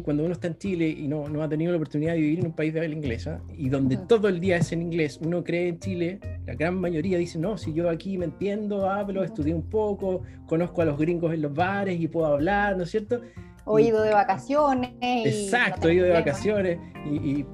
[0.03, 2.47] cuando uno está en Chile y no, no, ha tenido la oportunidad de vivir en
[2.47, 5.69] un país de habla inglesa y donde todo el día es en inglés, uno cree
[5.69, 9.69] en Chile, la gran mayoría dice, no, si yo aquí me entiendo, hablo, estudié un
[9.69, 13.21] poco, conozco a los gringos en los bares y puedo hablar, ¿no es cierto?
[13.65, 14.91] O ido de vacaciones.
[15.02, 17.45] Exacto, he ido de vacaciones y,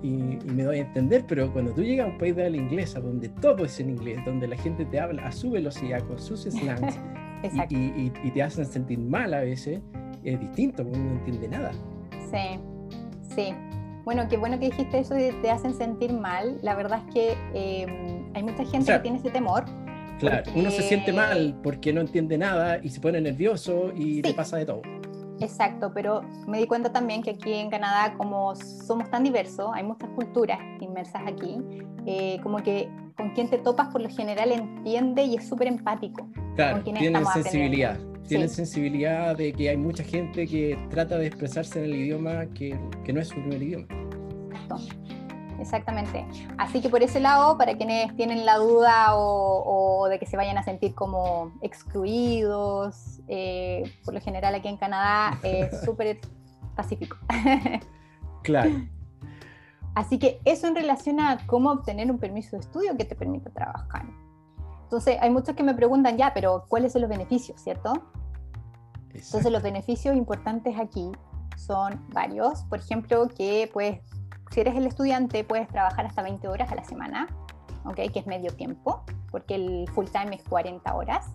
[0.45, 3.29] me doy a entender, pero cuando tú llegas a un país de habla inglesa, donde
[3.29, 6.97] todo es en inglés, donde la gente te habla a su velocidad, con sus slangs,
[7.69, 9.79] y, te hacen sentir mal a veces,
[10.23, 11.71] es distinto, porque uno no entiende nada.
[12.31, 12.59] Sí,
[13.35, 13.53] sí.
[14.05, 16.57] Bueno, qué bueno que dijiste eso de te hacen sentir mal.
[16.63, 19.65] La verdad es que em, hay mucha gente que tiene ese temor.
[20.19, 24.33] Claro, uno se siente mal porque no entiende nada y se pone nervioso y le
[24.33, 24.81] pasa de todo.
[25.41, 29.83] Exacto, pero me di cuenta también que aquí en Canadá, como somos tan diversos, hay
[29.83, 31.57] muchas culturas inmersas aquí,
[32.05, 36.27] eh, como que con quien te topas por lo general entiende y es súper empático.
[36.55, 37.97] Claro, tienen sensibilidad.
[38.27, 42.79] Tienen sensibilidad de que hay mucha gente que trata de expresarse en el idioma que,
[43.03, 43.87] que no es su primer idioma.
[44.51, 45.18] Exacto
[45.59, 46.25] exactamente.
[46.57, 50.57] Así que por ese lado, para quienes tienen la duda o, de que se vayan
[50.57, 56.19] a sentir como excluidos, eh, por lo general aquí en Canadá es súper
[56.75, 57.17] pacífico.
[58.43, 58.71] claro.
[59.95, 63.49] Así que eso en relación a cómo obtener un permiso de estudio que te permita
[63.49, 64.05] trabajar.
[64.83, 67.93] Entonces, hay muchos que me preguntan ya, pero ¿cuáles son los beneficios, cierto?
[69.13, 71.11] Entonces, los beneficios importantes aquí
[71.57, 72.63] son varios.
[72.63, 73.99] Por ejemplo, que puedes
[74.51, 77.27] si eres el estudiante, puedes trabajar hasta 20 horas a la semana,
[77.85, 78.09] ¿okay?
[78.09, 81.27] que es medio tiempo, porque el full time es 40 horas.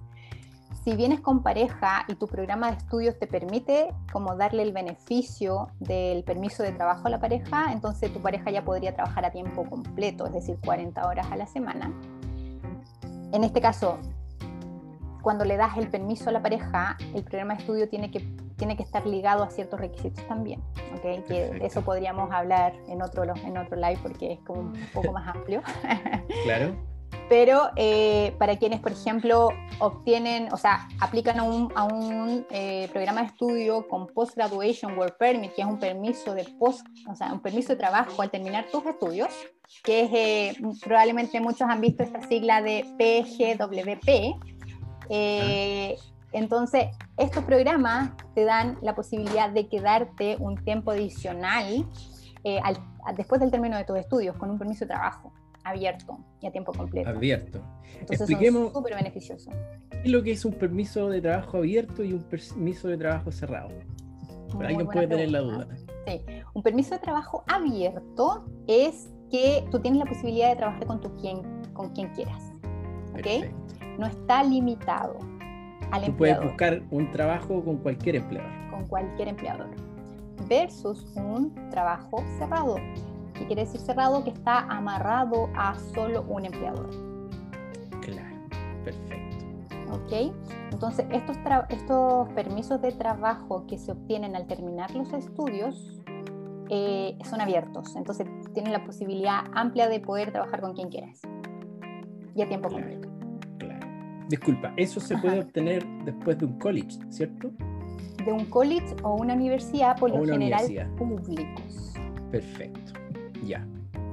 [0.85, 5.68] Si vienes con pareja y tu programa de estudios te permite como darle el beneficio
[5.81, 9.64] del permiso de trabajo a la pareja, entonces tu pareja ya podría trabajar a tiempo
[9.64, 11.90] completo, es decir, 40 horas a la semana.
[13.33, 13.98] En este caso,
[15.22, 18.77] cuando le das el permiso a la pareja, el programa de estudio tiene que, tiene
[18.77, 20.62] que estar ligado a ciertos requisitos también.
[20.97, 21.23] ¿okay?
[21.23, 25.12] Que de eso podríamos hablar en otro, en otro live porque es como un poco
[25.12, 25.62] más amplio.
[26.45, 26.75] Claro.
[27.29, 32.88] Pero eh, para quienes, por ejemplo, obtienen, o sea, aplican a un, a un eh,
[32.93, 37.33] programa de estudio con Post-Graduation Work Permit, que es un permiso de post, o sea,
[37.33, 39.31] un permiso de trabajo al terminar tus estudios,
[39.83, 44.35] que es, eh, probablemente muchos han visto esta sigla de PGWP,
[45.09, 45.97] eh,
[46.35, 51.87] entonces, estos programas te dan la posibilidad de quedarte un tiempo adicional
[52.42, 52.61] eh,
[53.16, 56.73] después del término de tus estudios con un permiso de trabajo abierto y a tiempo
[56.73, 57.09] completo.
[57.09, 57.61] Abierto.
[57.92, 59.51] Entonces Expliquemos súper beneficioso.
[59.90, 63.31] ¿Qué es lo que es un permiso de trabajo abierto y un permiso de trabajo
[63.31, 63.70] cerrado?
[64.53, 65.68] Para alguien puede tener la duda.
[66.07, 66.20] Sí,
[66.53, 71.14] un permiso de trabajo abierto es que tú tienes la posibilidad de trabajar con, tu
[71.16, 71.42] quien,
[71.73, 72.42] con quien quieras.
[73.14, 73.47] ¿Ok?
[73.99, 75.18] no está limitado
[75.95, 78.51] al Tú puedes buscar un trabajo con cualquier empleador.
[78.71, 79.69] Con cualquier empleador.
[80.49, 82.77] Versus un trabajo cerrado.
[83.35, 84.25] ¿Qué quiere decir cerrado?
[84.25, 86.91] Que está amarrado a solo un empleador.
[88.01, 88.37] Claro,
[88.85, 89.47] perfecto.
[89.93, 90.35] ¿Ok?
[90.73, 91.37] Entonces, estos,
[91.69, 96.01] estos permisos de trabajo que se obtienen al terminar los estudios
[96.71, 97.95] eh, son abiertos.
[97.95, 101.21] Entonces, tienen la posibilidad amplia de poder trabajar con quien quieras.
[102.35, 103.13] y a tiempo completo.
[104.29, 107.51] Disculpa, eso se puede obtener después de un college, ¿cierto?
[108.25, 110.65] De un college o una universidad, por lo general
[110.97, 111.95] públicos.
[112.31, 112.93] Perfecto,
[113.45, 113.67] ya.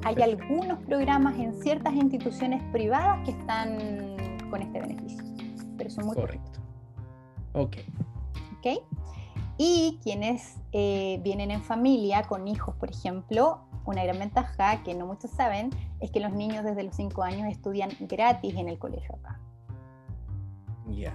[0.04, 3.78] Hay algunos programas en ciertas instituciones privadas que están
[4.50, 5.24] con este beneficio,
[5.78, 6.60] pero son muy Correcto.
[7.54, 7.78] Ok.
[8.58, 8.84] Ok.
[9.58, 15.06] Y quienes eh, vienen en familia con hijos, por ejemplo, una gran ventaja que no
[15.06, 15.69] muchos saben
[16.00, 19.39] es que los niños desde los 5 años estudian gratis en el colegio acá.
[20.95, 21.13] Ya.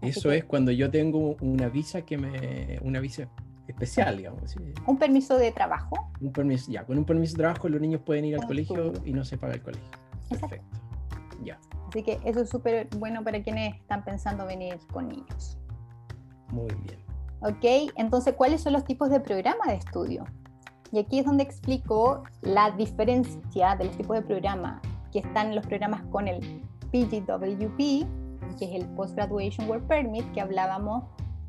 [0.00, 2.78] Eso es cuando yo tengo una visa que me.
[2.82, 3.28] una visa
[3.66, 4.54] especial, digamos.
[4.86, 6.10] Un permiso de trabajo.
[6.20, 9.12] Un permiso, ya, con un permiso de trabajo los niños pueden ir al colegio y
[9.12, 9.88] no se paga el colegio.
[10.28, 10.78] Perfecto.
[11.42, 11.58] Ya.
[11.88, 15.58] Así que eso es súper bueno para quienes están pensando venir con niños.
[16.48, 16.98] Muy bien.
[17.40, 20.24] Ok, entonces, ¿cuáles son los tipos de programa de estudio?
[20.92, 24.80] Y aquí es donde explico la diferencia de los tipos de programa,
[25.12, 26.62] que están los programas con el
[26.94, 28.06] PGWP,
[28.56, 31.02] que es el Post Graduation Work Permit, que hablábamos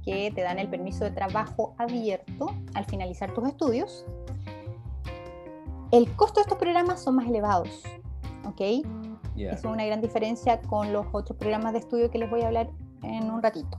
[0.04, 4.06] que te dan el permiso de trabajo abierto al finalizar tus estudios.
[5.92, 7.84] El costo de estos programas son más elevados,
[8.46, 8.84] ¿ok?
[9.38, 12.72] Es una gran diferencia con los otros programas de estudio que les voy a hablar
[13.04, 13.78] en un ratito.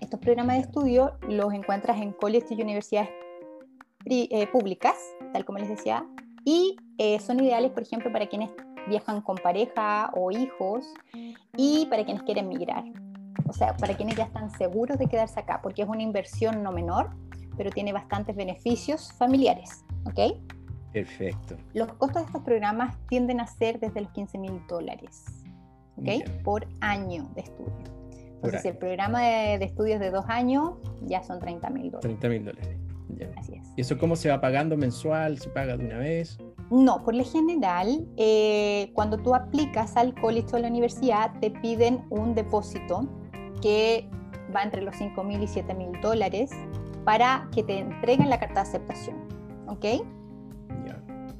[0.00, 3.10] Estos programas de estudio los encuentras en colegios y universidades
[4.04, 4.96] eh, públicas,
[5.32, 6.06] tal como les decía,
[6.44, 8.50] y eh, son ideales, por ejemplo, para quienes
[8.88, 10.86] viajan con pareja o hijos
[11.56, 12.84] y para quienes quieren migrar.
[13.46, 16.72] O sea, para quienes ya están seguros de quedarse acá, porque es una inversión no
[16.72, 17.10] menor,
[17.56, 19.84] pero tiene bastantes beneficios familiares.
[20.04, 20.36] ¿Ok?
[20.92, 21.56] Perfecto.
[21.74, 25.24] Los costos de estos programas tienden a ser desde los 15 mil dólares.
[25.96, 26.42] ¿Ok?
[26.42, 27.98] Por año de estudio.
[28.34, 32.18] Entonces, si el programa de, de, estudios de dos años, ya son 30 mil dólares.
[32.20, 32.78] 30 mil dólares.
[33.36, 33.66] Así es.
[33.76, 35.38] ¿Y eso cómo se va pagando mensual?
[35.38, 36.38] ¿Se paga de una vez?
[36.70, 41.50] No, por lo general, eh, cuando tú aplicas al college o a la universidad, te
[41.50, 43.08] piden un depósito
[43.62, 44.08] que
[44.54, 46.50] va entre los 5 mil y 7 mil dólares
[47.04, 49.16] para que te entreguen la carta de aceptación.
[49.66, 49.84] ¿Ok?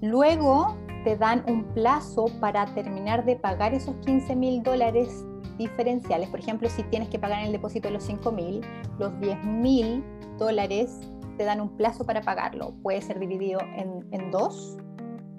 [0.00, 5.24] Luego te dan un plazo para terminar de pagar esos 15 mil dólares
[5.58, 6.28] diferenciales.
[6.28, 8.60] Por ejemplo, si tienes que pagar en el depósito de los 5 mil,
[8.98, 10.04] los 10 mil
[10.38, 11.00] dólares
[11.36, 12.74] te dan un plazo para pagarlo.
[12.82, 14.76] Puede ser dividido en, dos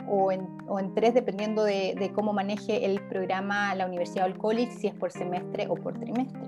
[0.10, 4.38] o en, o en, tres, dependiendo de, cómo maneje el programa la universidad o el
[4.38, 6.42] college, si es por semestre o por trimestre.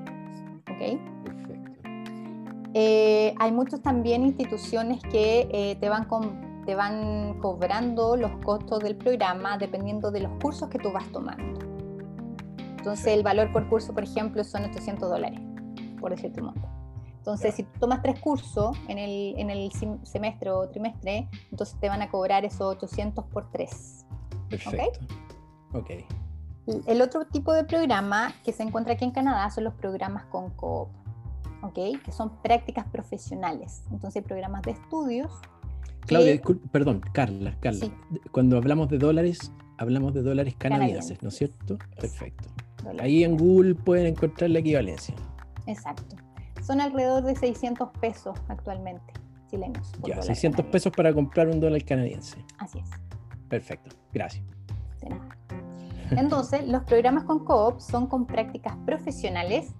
[0.71, 0.99] ¿Ok?
[1.25, 1.71] Perfecto.
[2.73, 6.07] Eh, hay muchas también instituciones que eh, te, van
[6.65, 11.59] te van cobrando los costos del programa dependiendo de los cursos que tú vas tomando.
[12.77, 15.39] Entonces, el valor por curso, por ejemplo, son 800 dólares,
[15.99, 16.80] por decirte un monto.
[17.21, 21.87] Entonces, si tú tomas tres cursos en el, en el semestre o trimestre, entonces te
[21.87, 24.07] van a cobrar esos 800 por tres.
[24.49, 25.05] Perfecto.
[25.73, 25.91] Ok.
[26.87, 30.49] El otro tipo de programa que se encuentra aquí en Canadá son los programas con
[30.49, 30.89] coop,
[31.61, 32.01] ¿ok?
[32.03, 33.83] Que son prácticas profesionales.
[33.91, 35.31] Entonces, programas de estudios.
[36.07, 37.85] Claudia, perdón, Carla, Carla.
[38.31, 41.77] Cuando hablamos de dólares, hablamos de dólares canadienses, ¿no es cierto?
[41.99, 42.49] Perfecto.
[42.99, 45.13] Ahí en Google pueden encontrar la equivalencia.
[45.67, 46.20] Exacto
[46.71, 49.13] son alrededor de 600 pesos actualmente
[49.49, 49.91] chilenos.
[50.07, 52.37] Ya, 600 pesos para comprar un dólar canadiense.
[52.59, 52.89] Así es.
[53.49, 54.45] Perfecto, gracias.
[56.11, 59.73] Entonces, los programas con Coop son con prácticas profesionales,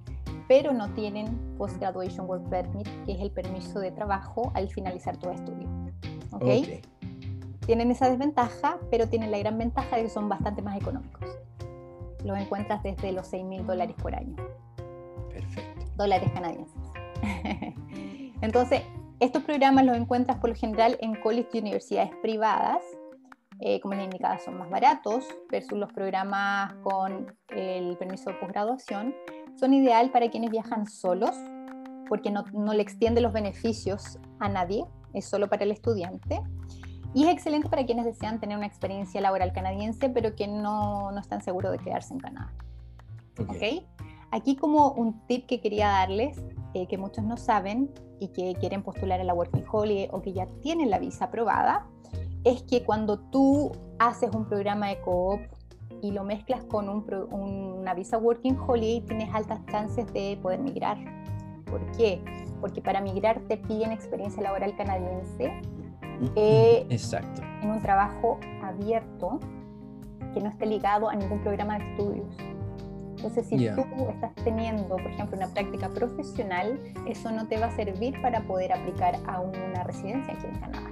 [0.50, 1.28] pero no tienen
[1.58, 5.70] Post-Graduation Work Permit, que es el permiso de trabajo al finalizar tu estudio.
[6.32, 6.42] ¿Ok?
[6.42, 6.82] okay.
[7.66, 11.26] Tienen esa desventaja, pero tienen la gran ventaja de que son bastante más económicos.
[12.26, 14.36] Los encuentras desde los 6 mil dólares por año.
[15.30, 15.86] Perfecto.
[15.96, 16.81] Dólares canadienses.
[18.42, 18.82] Entonces,
[19.20, 22.82] estos programas los encuentras por lo general en colegios y universidades privadas.
[23.60, 29.14] Eh, como les indicaba, son más baratos versus los programas con el permiso de posgraduación.
[29.60, 31.36] Son ideal para quienes viajan solos
[32.10, 34.84] porque no, no, le extiende los beneficios a nadie,
[35.14, 36.42] es solo para el estudiante.
[37.14, 41.20] Y es excelente para quienes desean tener una experiencia laboral canadiense, pero que no, no
[41.20, 42.52] están seguros de quedarse en Canadá.
[43.38, 43.86] ¿Okay?
[44.32, 46.42] Aquí como un tip que quería darles
[46.74, 50.32] eh, que muchos no saben y que quieren postular a la Working Holiday o que
[50.32, 51.88] ya tienen la visa aprobada,
[52.44, 55.42] es que cuando tú haces un programa de coop
[56.02, 60.98] y lo mezclas con una visa Working Holiday, tienes altas chances de poder migrar.
[61.66, 62.24] ¿Por qué?
[62.60, 65.52] Porque para migrar te piden experiencia laboral canadiense.
[66.36, 67.42] Eh, Exacto.
[67.62, 69.40] En un trabajo abierto
[70.34, 72.51] que no esté ligado a ningún programa de estudios.
[73.24, 77.76] Entonces, si tú estás teniendo, por ejemplo, una práctica profesional, eso no te va a
[77.76, 80.90] servir para poder aplicar a una residencia aquí en Canadá.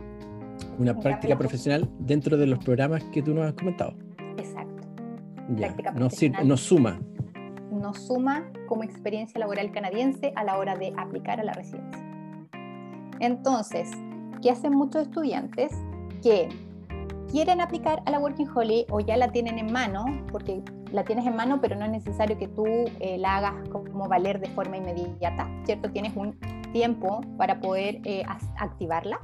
[0.78, 3.96] Una práctica profesional dentro de los programas que tú nos has comentado.
[4.38, 4.84] Exacto.
[5.58, 6.48] práctica no, profesional.
[6.48, 7.00] no suma.
[7.72, 12.06] No suma como experiencia laboral canadiense a la hora de aplicar a la residencia.
[13.20, 13.90] Entonces,
[14.40, 15.72] ¿qué hacen muchos estudiantes?
[16.22, 16.48] Que
[17.32, 21.26] quieren aplicar a la Working Holiday o ya la tienen en mano, porque la tienes
[21.26, 24.78] en mano, pero no es necesario que tú eh, la hagas como valer de forma
[24.78, 25.92] inmediata, ¿cierto?
[25.92, 26.40] Tienes un
[26.74, 28.24] tiempo para poder eh,
[28.58, 29.20] activarla.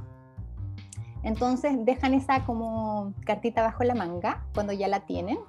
[1.24, 5.40] Entonces dejan esa como cartita bajo la manga cuando ya la tienen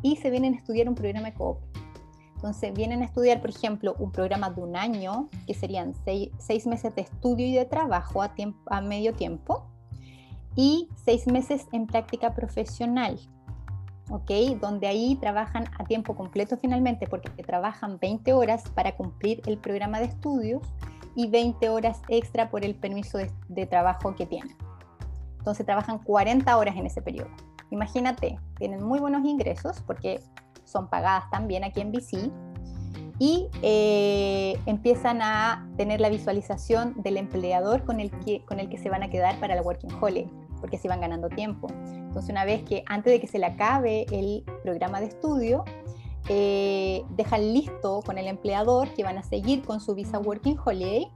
[0.00, 1.58] y se vienen a estudiar un programa de coop.
[2.36, 6.66] Entonces vienen a estudiar, por ejemplo, un programa de un año, que serían seis, seis
[6.66, 9.66] meses de estudio y de trabajo a, tiempo, a medio tiempo,
[10.58, 13.16] y seis meses en práctica profesional,
[14.10, 14.58] ¿ok?
[14.60, 20.00] Donde ahí trabajan a tiempo completo finalmente, porque trabajan 20 horas para cumplir el programa
[20.00, 20.62] de estudios
[21.14, 24.56] y 20 horas extra por el permiso de, de trabajo que tienen.
[25.38, 27.30] Entonces trabajan 40 horas en ese periodo.
[27.70, 30.20] Imagínate, tienen muy buenos ingresos porque
[30.64, 32.32] son pagadas también aquí en BC
[33.20, 38.78] y eh, empiezan a tener la visualización del empleador con el, que, con el que
[38.78, 41.68] se van a quedar para la Working Holiday, porque se van ganando tiempo.
[41.70, 45.64] Entonces, una vez que antes de que se le acabe el programa de estudio,
[46.28, 51.08] eh, dejan listo con el empleador que van a seguir con su visa Working Holiday.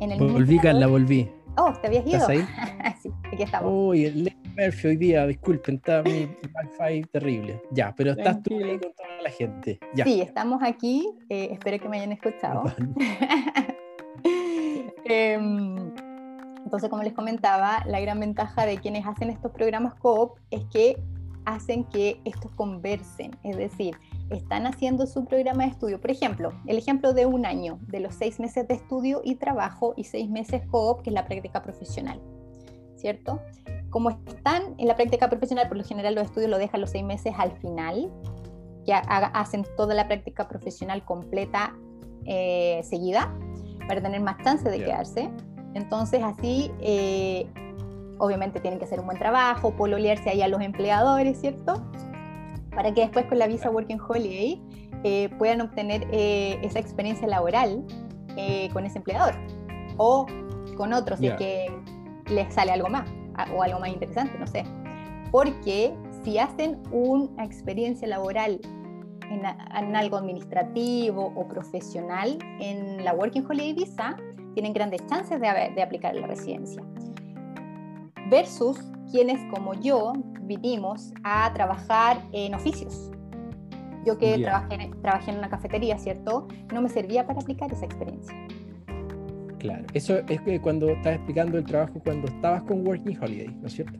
[0.00, 1.30] En el volví, la volví.
[1.56, 2.26] Oh, ¿te habías ido?
[2.26, 2.44] ahí?
[3.02, 3.70] sí, aquí estamos.
[3.72, 6.28] Uy, el Murphy hoy día, disculpen, está mi
[6.80, 7.62] wifi terrible.
[7.70, 9.78] Ya, pero estás tú ahí con toda la gente.
[9.94, 10.04] Ya.
[10.04, 11.08] Sí, estamos aquí.
[11.28, 12.64] Eh, espero que me hayan escuchado.
[15.06, 15.83] Em,
[16.74, 21.00] entonces, como les comentaba, la gran ventaja de quienes hacen estos programas coop es que
[21.44, 23.96] hacen que estos conversen, es decir,
[24.30, 26.00] están haciendo su programa de estudio.
[26.00, 29.94] Por ejemplo, el ejemplo de un año, de los seis meses de estudio y trabajo
[29.96, 32.20] y seis meses coop, que es la práctica profesional,
[32.96, 33.40] ¿cierto?
[33.90, 37.04] Como están en la práctica profesional, por lo general los estudios lo dejan los seis
[37.04, 38.10] meses al final,
[38.84, 41.72] ya hacen toda la práctica profesional completa
[42.24, 43.32] eh, seguida
[43.86, 45.30] para tener más chance de quedarse.
[45.74, 47.46] Entonces así eh,
[48.18, 51.84] obviamente tienen que hacer un buen trabajo, pololearse ahí a los empleadores, ¿cierto?
[52.74, 54.62] Para que después con la visa Working Holiday
[55.04, 57.84] eh, puedan obtener eh, esa experiencia laboral
[58.36, 59.34] eh, con ese empleador
[59.96, 60.26] o
[60.76, 61.66] con otros, si es que
[62.30, 63.08] les sale algo más
[63.54, 64.64] o algo más interesante, no sé.
[65.30, 68.60] Porque si hacen una experiencia laboral
[69.30, 74.16] en, algo administrativo o profesional en la Working Holiday Visa,
[74.54, 76.82] tienen grandes chances de, de aplicar la residencia
[78.30, 78.78] versus
[79.10, 83.10] quienes como yo vinimos a trabajar en oficios.
[84.04, 86.48] Yo que trabajé, trabajé en una cafetería, ¿cierto?
[86.72, 88.34] No me servía para aplicar esa experiencia.
[89.58, 93.66] Claro, eso es que cuando estás explicando el trabajo cuando estabas con Working Holiday, ¿no
[93.66, 93.98] es cierto?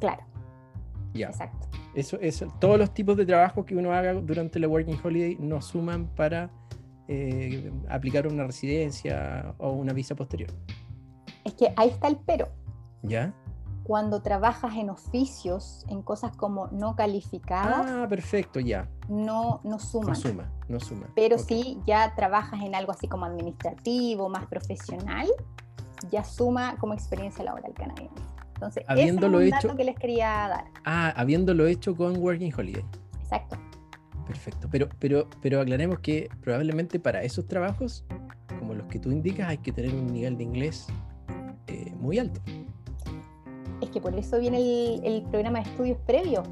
[0.00, 0.24] Claro.
[1.12, 1.28] Ya.
[1.28, 1.68] Exacto.
[1.94, 5.62] Eso, eso, todos los tipos de trabajo que uno haga durante la Working Holiday no
[5.62, 6.50] suman para
[7.08, 10.50] eh, aplicar una residencia o una visa posterior.
[11.44, 12.48] Es que ahí está el pero.
[13.02, 13.34] ¿Ya?
[13.84, 17.86] cuando trabajas en oficios, en cosas como no calificadas.
[17.86, 18.88] Ah, perfecto, ya.
[19.08, 20.08] No, no suma.
[20.08, 21.06] No suma, no suma.
[21.14, 25.28] Pero si ya trabajas en algo así como administrativo, más profesional,
[26.10, 28.22] ya suma como experiencia laboral canadiense.
[28.54, 30.64] Entonces, habiéndolo ese es un hecho, dato que les quería dar.
[30.86, 32.84] Ah, habiéndolo hecho con Working Holiday.
[33.20, 33.58] Exacto.
[34.26, 34.68] Perfecto.
[34.70, 38.04] Pero, pero, pero aclaremos que probablemente para esos trabajos,
[38.58, 40.86] como los que tú indicas, hay que tener un nivel de inglés
[41.66, 42.40] eh, muy alto
[43.84, 46.42] es que por eso viene el, programa de estudios previo,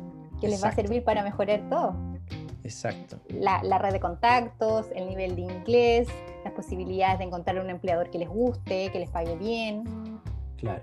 [0.41, 1.95] que les va a servir para mejorar todo.
[2.65, 3.19] Exacto.
[3.29, 6.09] La, red de contactos, el nivel de inglés,
[6.45, 9.85] las posibilidades de encontrar un empleador que les guste, que les pague bien.
[10.57, 10.83] Claro.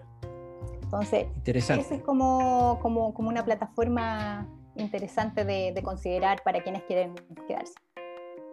[0.81, 1.95] Entonces, interesante.
[1.95, 4.47] es como, como, como una plataforma
[4.82, 7.15] interesante de, de, considerar para quienes quieren
[7.47, 7.73] quedarse.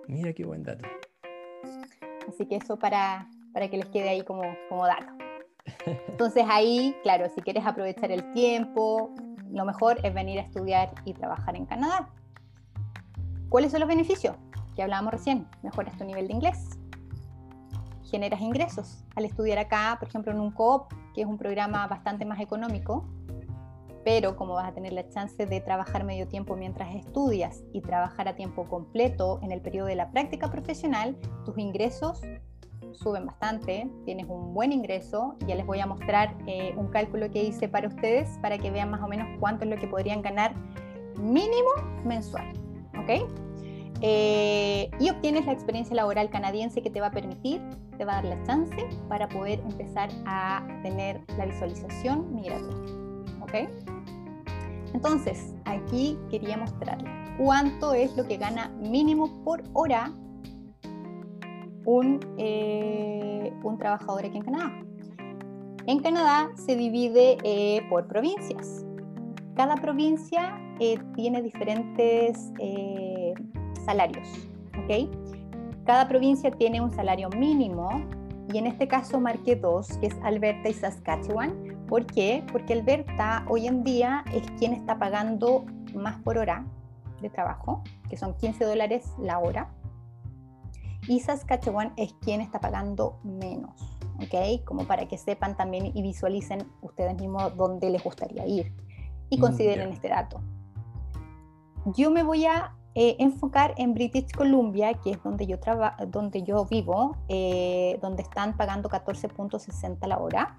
[0.08, 0.86] Mira qué buen dato.
[2.28, 5.12] Así que eso para, para que les quede ahí como, como dato.
[6.08, 9.14] Entonces ahí, claro, si quieres aprovechar el tiempo,
[9.50, 12.08] lo mejor es venir a estudiar y trabajar en Canadá.
[13.48, 14.36] ¿Cuáles son los beneficios?
[14.74, 16.78] Que hablábamos recién, mejoras tu nivel de inglés,
[18.10, 19.04] generas ingresos.
[19.14, 23.08] Al estudiar acá, por ejemplo, en un COOP, que es un programa bastante más económico,
[24.06, 28.28] pero como vas a tener la chance de trabajar medio tiempo mientras estudias y trabajar
[28.28, 32.22] a tiempo completo en el periodo de la práctica profesional, tus ingresos
[32.92, 35.34] suben bastante, tienes un buen ingreso.
[35.48, 38.92] Ya les voy a mostrar eh, un cálculo que hice para ustedes para que vean
[38.92, 40.54] más o menos cuánto es lo que podrían ganar
[41.20, 41.70] mínimo
[42.04, 42.46] mensual.
[43.00, 43.28] ¿Ok?
[44.02, 47.60] Eh, y obtienes la experiencia laboral canadiense que te va a permitir,
[47.98, 52.94] te va a dar la chance para poder empezar a tener la visualización migratoria.
[53.40, 53.95] ¿Ok?
[54.94, 60.12] Entonces, aquí quería mostrarles cuánto es lo que gana mínimo por hora
[61.84, 64.72] un, eh, trabajador aquí en Canadá.
[65.86, 68.84] En Canadá se divide eh, por provincias.
[69.54, 72.52] Cada provincia eh, tiene diferentes
[73.84, 74.28] salarios.
[74.82, 75.10] ¿okay?
[75.84, 77.88] Cada provincia tiene un salario mínimo
[78.52, 81.75] y en este caso marqué dos, que es Alberta y Saskatchewan.
[81.88, 82.44] ¿Por qué?
[82.50, 85.64] Porque Alberta hoy en día es quien está pagando
[85.94, 86.64] más por hora
[87.20, 89.70] de trabajo, que son 15 dólares la hora
[91.08, 93.80] y Saskatchewan es quien está pagando menos,
[94.16, 94.64] ¿ok?
[94.64, 98.72] Como para que sepan también y visualicen ustedes mismos dónde les gustaría ir
[99.30, 100.40] y mm, consideren este dato.
[101.94, 105.58] Yo me voy a eh, enfocar en British Columbia, que es donde yo,
[106.08, 110.58] donde yo vivo, eh, donde están pagando 14.60 la hora.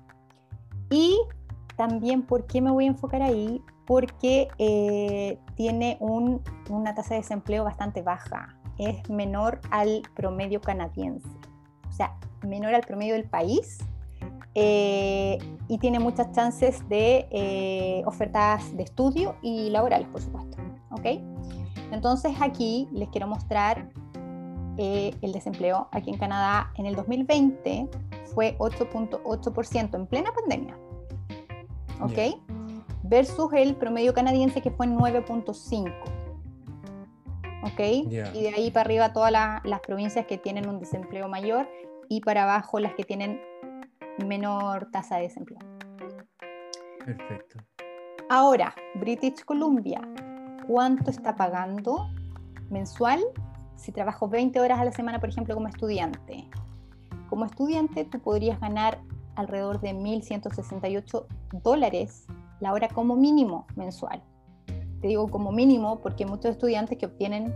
[0.90, 1.18] Y
[1.76, 3.62] también, ¿por qué me voy a enfocar ahí?
[3.86, 11.28] Porque eh, tiene una tasa de desempleo bastante baja es menor al promedio canadiense,
[11.88, 12.16] o sea,
[12.46, 13.80] menor al promedio del país
[14.54, 20.58] eh, y tiene muchas chances de eh, ofertas de estudio y laborales, por supuesto.
[20.92, 21.06] ¿ok?
[21.92, 23.90] Entonces aquí les quiero mostrar
[24.78, 27.90] eh, el desempleo aquí en Canadá en el 2020
[28.34, 30.78] fue 8.8% en plena pandemia.
[32.02, 32.40] ¿Ok?
[33.04, 36.18] Versus el promedio canadiense que fue 9.5%.
[37.64, 37.80] ¿ok?
[37.80, 41.68] Y de ahí para arriba todas las provincias que tienen un desempleo mayor
[42.10, 43.42] y para abajo las que tienen
[44.26, 45.60] menor tasa de desempleo.
[47.06, 47.60] Perfecto.
[48.30, 50.02] Ahora, British Columbia,
[50.68, 52.10] ¿cuánto está pagando
[52.70, 53.22] mensual
[53.78, 56.50] si trabajo 20 horas a la semana, por ejemplo, como estudiante?
[57.30, 59.00] Como estudiante tú podrías ganar
[59.36, 61.26] alrededor de 1.168
[61.64, 62.26] dólares
[62.60, 64.22] la hora como mínimo mensual
[65.02, 67.54] te digo como mínimo porque hay muchos estudiantes que obtienen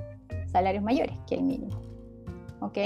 [0.51, 1.82] salarios mayores que el mínimo.
[2.59, 2.78] ¿Ok?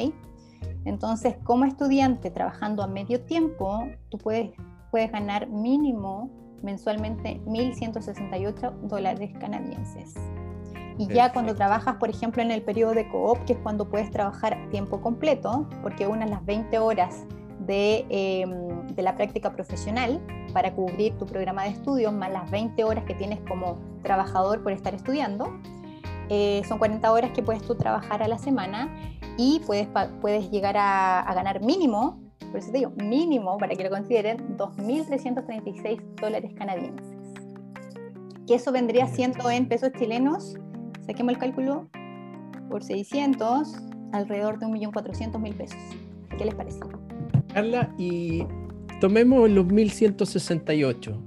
[0.85, 4.51] Entonces, como estudiante trabajando a medio tiempo, tú puedes,
[4.91, 6.29] puedes ganar mínimo
[6.61, 10.15] mensualmente 1.168 dólares canadienses.
[10.97, 14.09] Y ya cuando trabajas, por ejemplo, en el periodo de coop, que es cuando puedes
[14.11, 17.25] trabajar tiempo completo, porque unas las 20 horas
[17.59, 20.21] de, em, de, la práctica profesional
[20.53, 24.71] para cubrir tu programa de estudios, más las 20 horas que tienes como trabajador por
[24.71, 25.59] estar estudiando.
[26.29, 28.89] Eh, son 40 horas que puedes tú trabajar a la semana
[29.37, 29.87] y puedes,
[30.21, 32.19] puedes llegar a, ganar mínimo,
[32.51, 37.14] por eso te digo, mínimo, para que lo consideren, 2.336 dólares canadienses.
[38.47, 40.55] Que eso vendría siendo en pesos chilenos,
[41.05, 41.89] saquemos el cálculo,
[42.69, 43.73] por 600,
[44.11, 45.77] alrededor de 1.400.000 pesos.
[46.37, 46.79] ¿Qué les parece?
[47.53, 48.45] Carla, y
[48.99, 51.21] tomemos los 1168.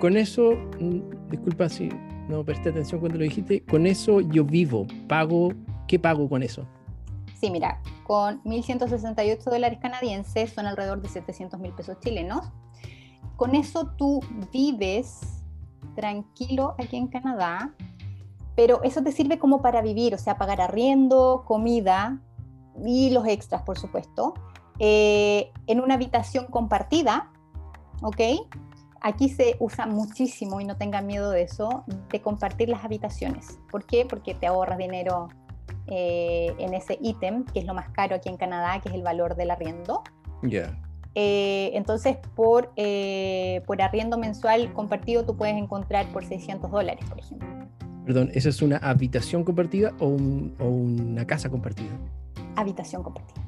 [0.00, 1.88] Con eso, mm, disculpa si
[2.28, 5.52] no presté atención cuando lo dijiste, con eso yo vivo, pago,
[5.88, 6.66] ¿qué pago con eso?
[7.40, 12.50] Sí, mira, con 1.168 dólares canadienses son alrededor de 700 mil pesos chilenos.
[13.36, 14.20] Con eso tú
[14.52, 15.39] vives
[16.00, 17.74] tranquilo aquí en Canadá,
[18.56, 22.18] pero eso te sirve como para vivir, o sea, pagar arriendo, comida
[22.84, 24.32] y los extras, por supuesto.
[24.78, 27.30] Eh, en una habitación compartida,
[28.02, 28.20] ¿ok?
[29.02, 33.58] Aquí se usa muchísimo, y no tengan miedo de eso, de compartir las habitaciones.
[33.70, 34.06] ¿Por qué?
[34.06, 35.28] Porque te ahorras dinero
[35.86, 39.02] eh, en ese ítem, que es lo más caro aquí en Canadá, que es el
[39.02, 40.02] valor del arriendo.
[40.42, 40.74] Ya.
[41.14, 42.72] Eh, entonces, por,
[43.66, 47.48] por arriendo mensual compartido, tú puedes encontrar por 600 dólares, por ejemplo.
[48.04, 50.16] Perdón, ¿esa es una habitación compartida o,
[50.58, 51.90] o una casa compartida?
[52.56, 53.40] Habitación compartida.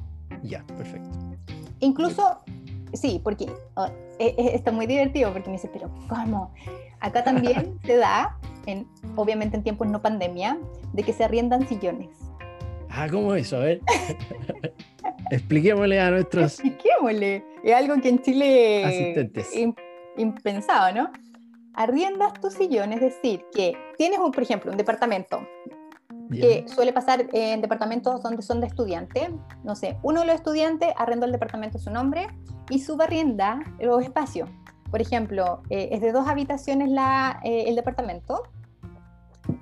[0.43, 1.09] Ya, perfecto.
[1.79, 2.39] Incluso,
[2.93, 3.87] sí, porque oh,
[4.19, 6.53] e, e, está muy divertido porque me dice, pero ¿cómo?
[6.99, 10.57] Acá también se da, en, obviamente en tiempos no pandemia,
[10.93, 12.09] de que se arriendan sillones.
[12.89, 13.57] Ah, ¿cómo eso?
[13.57, 13.81] A ver.
[15.33, 16.59] Expliquémosle a nuestros.
[16.59, 17.43] Expliquémosle.
[17.63, 18.85] Es algo que en Chile.
[18.85, 19.51] Asistentes.
[20.15, 21.11] impensado, ¿no?
[21.73, 25.47] Arriendas tu sillón, es decir, que tienes, un, por ejemplo, un departamento
[26.29, 29.29] que suele pasar en departamentos donde son de estudiante.
[29.63, 32.27] No sé, uno de los estudiantes arrenda el departamento a su nombre
[32.69, 34.49] y subarrienda los espacios.
[34.89, 38.43] Por ejemplo, eh, es de dos habitaciones la, eh, el departamento.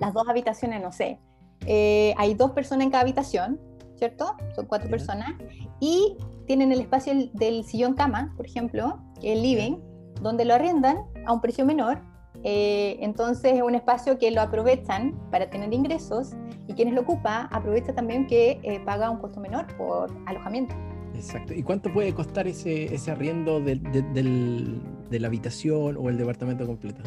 [0.00, 1.18] Las dos habitaciones, no sé,
[1.66, 3.60] eh, hay dos personas en cada habitación,
[4.02, 4.36] ¿cierto?
[4.56, 5.32] Son cuatro personas.
[5.80, 9.78] Y tienen el espacio del sillón cama, por ejemplo, el living,
[10.20, 12.00] donde lo arrendan a un precio menor
[12.44, 16.32] eh, entonces es un espacio que lo aprovechan para tener ingresos
[16.66, 20.74] y quienes lo ocupa aprovecha también que eh, paga un costo menor por alojamiento.
[21.14, 21.54] Exacto.
[21.54, 27.02] ¿Y cuánto puede costar ese, ese arriendo de, de, la habitación o el departamento completo?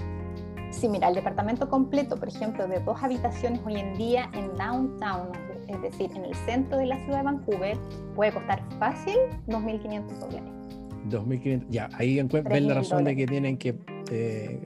[0.76, 5.30] Sí, mira, el departamento completo, por ejemplo, de dos habitaciones hoy en día en downtown,
[5.70, 7.78] es decir, en el centro de la ciudad de Vancouver,
[8.14, 9.16] puede costar fácil
[9.48, 10.52] 2.500 dólares.
[11.10, 13.76] 2.500, ya, ahí ven la razón de que tienen que...
[14.12, 14.64] Eh,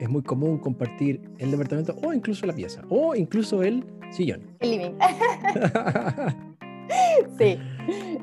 [0.00, 4.42] es, muy común compartir el departamento o incluso la pieza, o incluso el sillón.
[4.60, 4.92] El living.
[7.38, 7.58] sí,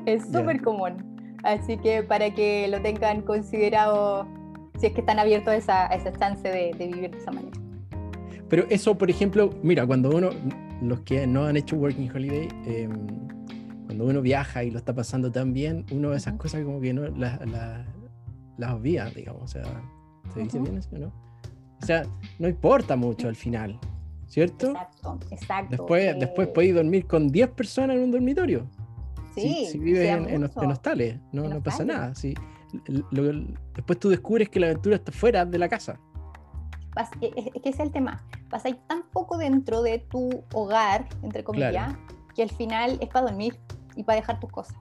[0.06, 1.12] es súper común.
[1.42, 4.28] Así que para que lo tengan considerado,
[4.82, 7.56] si es que están abiertos a esa, esa chance de, vivir de esa manera.
[8.48, 10.30] Pero eso, por ejemplo, mira, cuando uno,
[10.82, 12.90] los que no han hecho Working Holiday, em,
[13.86, 16.92] cuando uno viaja y lo está pasando tan bien, uno de esas cosas como que
[16.92, 17.38] no las,
[18.58, 19.42] las, obvia, digamos.
[19.42, 19.62] O sea,
[20.34, 21.12] ¿se dice bien eso no?
[21.80, 22.02] O sea,
[22.40, 23.78] no importa mucho al final,
[24.26, 24.70] ¿cierto?
[24.70, 25.76] Exacto, exacto.
[25.76, 28.66] Después, después podéis dormir con 10 personas en un dormitorio.
[29.36, 32.12] Sí, si, vives en, hostales, no, no pasa nada.
[33.74, 35.98] Después tú descubres que la aventura está fuera de la casa.
[37.20, 38.22] E, e, es que ese es el tema.
[38.64, 41.94] Ir tan poco dentro de tu hogar, entre comillas,
[42.34, 43.58] que al final es para dormir
[43.96, 44.76] y para dejar tus cosas.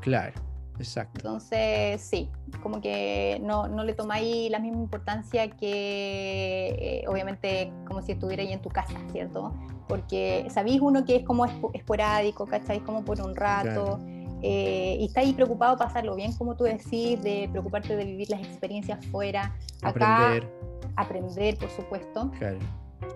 [0.00, 0.32] Claro,
[0.78, 1.20] exacto.
[1.20, 2.30] Entonces, sí,
[2.62, 8.42] como que no, no le tomáis la misma importancia que, eh, obviamente, como si estuviera
[8.42, 9.54] ahí en tu casa, ¿cierto?
[9.88, 11.44] Porque sabéis uno que es como
[11.74, 12.82] esporádico, ¿cacháis?
[12.82, 13.98] Como por un rato.
[14.42, 18.40] Eh, y está ahí preocupado pasarlo bien, como tú decís, de preocuparte de vivir las
[18.40, 19.56] experiencias fuera.
[19.82, 20.48] Aprender.
[20.96, 22.30] aprender, por supuesto.
[22.38, 22.58] Claro.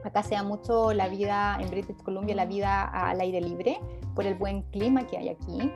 [0.05, 3.79] Acá se da mucho la vida en British Columbia, la vida al aire libre,
[4.15, 5.71] por el buen clima que hay aquí.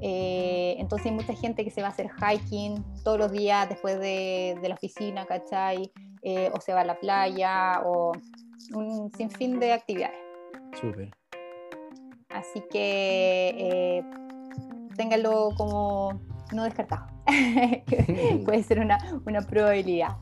[0.00, 3.98] Eh, entonces hay mucha gente que se va a hacer hiking todos los días después
[3.98, 5.90] de, la oficina, ¿cachai?
[6.22, 8.12] Eh, o se va a la playa, o
[8.74, 10.18] un sinfín de actividades.
[10.80, 11.10] Súper.
[12.30, 14.02] Así que eh,
[14.96, 16.20] ténganlo como
[16.52, 17.06] no descartado.
[18.44, 20.16] Puede ser una, una probabilidad.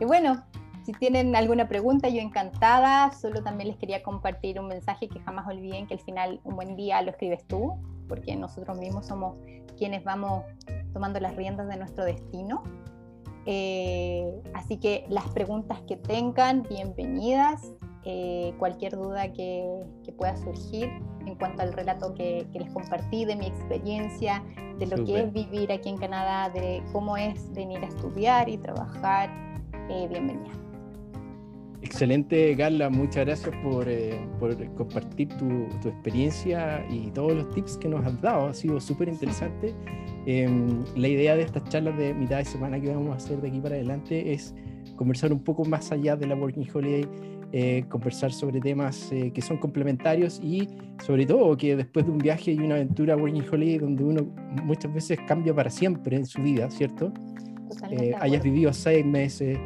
[0.00, 0.42] Y bueno,
[0.84, 3.12] si tienen alguna pregunta, yo encantada.
[3.12, 6.76] Solo también les quería compartir un mensaje que jamás olviden que al final un buen
[6.76, 7.74] día lo escribes tú,
[8.08, 9.36] porque nosotros mismos somos
[9.78, 10.44] quienes vamos
[10.92, 12.62] tomando las riendas de nuestro destino.
[13.46, 17.72] Eh, así que las preguntas que tengan, bienvenidas.
[18.04, 19.64] Eh, cualquier duda que,
[20.16, 20.90] pueda surgir
[21.24, 24.42] en cuanto al relato que, les compartí de mi experiencia,
[24.78, 28.58] de lo que es vivir aquí en Canadá, de cómo es venir a estudiar y
[28.58, 29.30] trabajar,
[29.88, 30.50] eh, bienvenida.
[31.82, 32.90] Excelente, Carla.
[32.90, 34.18] Muchas gracias por, eh,
[34.76, 38.46] compartir tu, experiencia y todos los tips que nos has dado.
[38.46, 39.74] Ha sido súper interesante.
[40.24, 43.48] Em, la idea de estas charlas de mitad de semana que vamos a hacer de
[43.48, 44.54] aquí para adelante es
[44.94, 47.08] conversar un poco más allá de la Working Holiday,
[47.52, 50.68] eh, conversar sobre temas eh, que son complementarios y
[51.04, 54.26] sobre todo que después de un viaje y una aventura Working Holiday donde uno
[54.64, 57.12] muchas veces cambia para siempre en su vida, ¿cierto?
[58.20, 59.58] hayas vivido seis meses,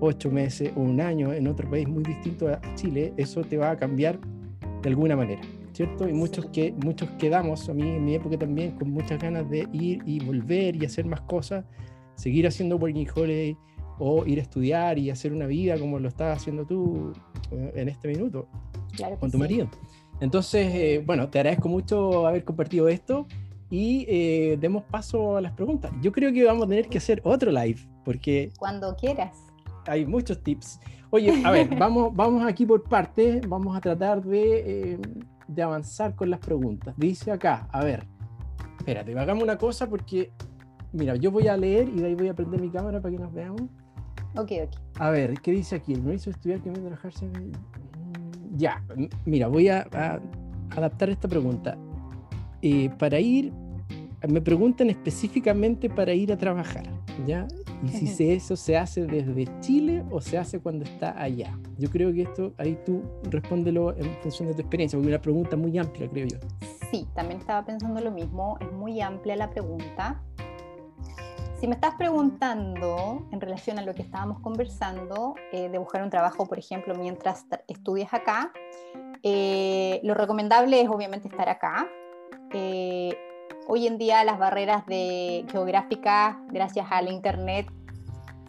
[0.00, 3.72] ocho meses o un año en otro país muy distinto a Chile, eso te va
[3.72, 4.18] a cambiar
[4.82, 5.40] de alguna manera,
[5.72, 6.08] ¿cierto?
[6.08, 9.66] Y muchos, que, muchos quedamos, a mí en mi época también, con muchas ganas de
[9.72, 11.64] ir y volver y hacer más cosas,
[12.16, 13.56] seguir haciendo working holiday
[13.98, 17.88] o ir a estudiar y hacer una vida como lo estás haciendo tú eh, en
[17.88, 18.48] este minuto
[19.20, 19.68] con tu marido.
[20.20, 23.26] Entonces, eh, bueno, te agradezco mucho haber compartido esto
[23.70, 25.90] y eh, demos paso a las preguntas.
[26.00, 28.52] Yo creo que vamos a tener que hacer otro live porque...
[28.58, 29.36] Cuando quieras
[29.86, 30.80] hay muchos tips.
[31.10, 34.98] Oye, a ver, vamos, vamos aquí por parte, vamos a tratar de, eh,
[35.48, 36.94] de, avanzar con las preguntas.
[36.96, 38.06] Dice acá, a ver,
[38.78, 40.32] espérate, hagamos una cosa porque,
[40.92, 43.20] mira, yo voy a leer y de ahí voy a prender mi cámara para que
[43.20, 43.62] nos veamos.
[44.36, 45.00] Ok, ok.
[45.00, 45.94] A ver, ¿qué dice aquí?
[45.94, 47.28] Me hizo estudiar que me trabajarse.
[48.56, 48.82] Ya,
[49.24, 49.86] mira, voy a,
[50.70, 51.76] adaptar esta pregunta.
[52.62, 53.52] Eh, para ir,
[54.28, 56.84] me preguntan específicamente para ir a trabajar,
[57.26, 57.46] ¿ya?
[57.82, 61.58] Y si eso se hace desde Chile o se hace cuando está allá.
[61.78, 65.22] Yo creo que esto, ahí tú respóndelo en función de tu experiencia, porque es una
[65.22, 66.38] pregunta muy amplia, creo yo.
[66.90, 70.22] Sí, también estaba pensando lo mismo, es muy amplia la pregunta.
[71.56, 76.10] Si me estás preguntando en relación a lo que estábamos conversando, eh, de buscar un
[76.10, 78.52] trabajo, por ejemplo, mientras estudias acá,
[79.22, 81.88] eh, lo recomendable es obviamente estar acá.
[82.52, 83.16] Eh,
[83.66, 87.66] Hoy en día las barreras de geográficas, gracias al Internet,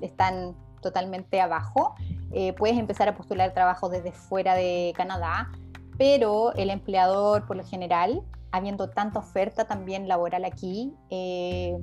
[0.02, 1.96] están totalmente abajo.
[2.34, 5.50] Eh, puedes empezar a postular trabajo desde fuera de Canadá,
[5.98, 11.78] pero el empleador, por lo general, habiendo tanta oferta también laboral aquí, eh,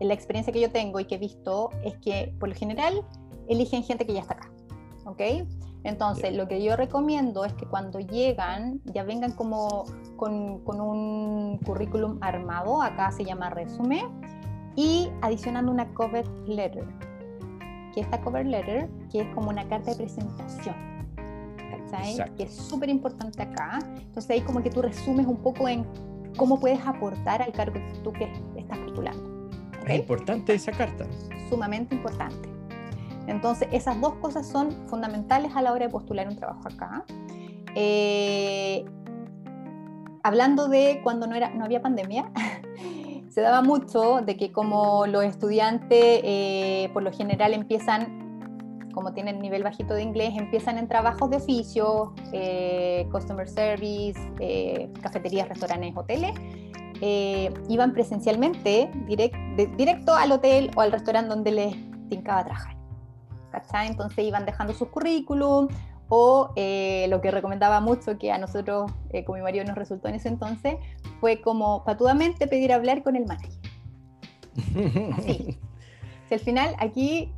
[0.00, 3.04] la experiencia que yo tengo y que he visto es que, por lo general,
[3.48, 4.50] eligen gente que ya está acá.
[5.08, 5.20] ¿ok?
[5.84, 9.84] Entonces, lo que yo recomiendo es que cuando llegan, ya vengan como
[10.16, 14.06] con, un currículum armado, acá se llama resumen,
[14.76, 16.84] y adicionando una cover letter.
[17.94, 20.76] que esta cover letter, que es como una carta de presentación.
[22.36, 23.78] Que es súper importante acá.
[23.96, 25.86] Entonces ahí como que tú resumes un poco en
[26.36, 29.37] cómo puedes aportar al cargo que tú que estás postulando.
[29.88, 31.06] Es importante esa carta.
[31.48, 32.48] Sumamente importante.
[33.26, 37.04] Entonces, esas dos cosas son fundamentales a la hora de postular un trabajo acá.
[37.74, 38.84] Eh,
[40.22, 42.30] hablando de cuando no, era, no había pandemia,
[43.28, 49.40] se daba mucho de que como los estudiantes eh, por lo general empiezan, como tienen
[49.40, 54.18] nivel bajito de inglés, empiezan en trabajos de oficio, eh, customer service,
[55.02, 56.32] cafeterías, restaurantes, hoteles,
[57.00, 61.76] iban presencialmente directo al hotel o al restaurante donde les
[62.08, 62.78] tincaba trabajar.
[63.86, 65.68] Entonces iban dejando sus currículum
[66.08, 70.08] o eh, lo que recomendaba mucho que a nosotros, eh, con mi marido, nos resultó
[70.08, 70.76] en ese entonces,
[71.20, 73.52] fue como patudamente pedir hablar con el manager.
[75.16, 75.58] Así.
[76.28, 77.32] Si al final aquí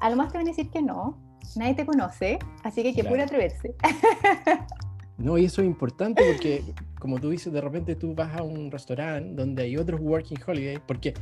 [0.00, 1.16] a lo más te van a decir que no,
[1.56, 3.22] nadie te conoce, así que hay que claro.
[3.22, 3.74] atreverse.
[5.20, 6.62] no, y eso es importante porque,
[6.98, 10.78] como tú dices, de repente tú vas a un restaurante donde hay otros working holiday,
[10.86, 11.14] porque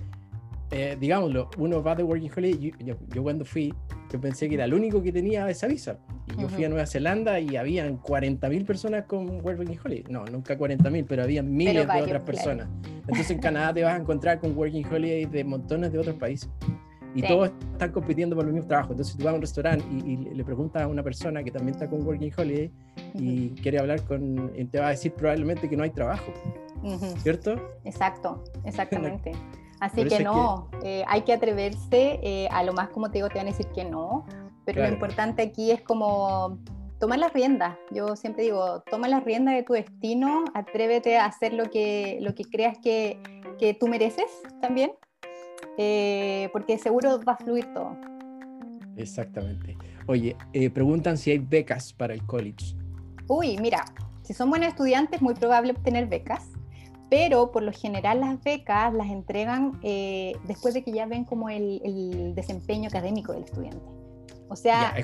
[0.71, 3.73] eh, digámoslo, uno va de Working Holiday, yo, cuando fui,
[4.13, 5.99] yo pensé que era el único que tenía esa visa.
[6.37, 10.05] Y yo fui a Nueva Zelanda y habían 40.000 personas con Working Holiday.
[10.11, 12.69] No, nunca 40.000, pero había miles de otras personas.
[12.85, 16.51] Entonces en Canadá te vas a encontrar con Working Holiday de montones de otros países.
[17.15, 18.93] Y todos están compitiendo por el mismo trabajo.
[18.93, 21.89] Entonces tú vas a un restaurante y, le preguntas a una persona que también está
[21.89, 22.71] con Working Holiday
[23.15, 26.33] y quiere hablar con, y te va a decir probablemente que no hay trabajo.
[27.23, 27.57] ¿Cierto?
[27.85, 29.33] Exacto, exactamente.
[29.81, 33.39] Así que no, eh, hay que atreverse, eh, a lo más como te digo, te
[33.39, 34.27] van a decir que no,
[34.65, 36.59] pero lo importante aquí es como
[36.99, 37.79] tomar las riendas.
[37.91, 42.35] Yo siempre digo, toma las riendas de tu destino, atrévete a hacer lo que, lo
[42.35, 43.21] que creas que,
[43.59, 44.27] que tú mereces
[44.61, 44.93] también,
[45.79, 47.97] eh, porque seguro va a fluir todo.
[48.97, 49.77] Exactamente.
[50.07, 50.37] Oye,
[50.75, 52.77] preguntan si hay becas para el college.
[53.29, 53.85] Uy, mira,
[54.23, 56.51] si son buenos estudiantes, es muy probable obtener becas
[57.11, 61.49] pero por lo general las becas las entregan eh, después de que ya ven como
[61.49, 63.85] el, desempeño académico del estudiante.
[64.49, 64.95] O sea,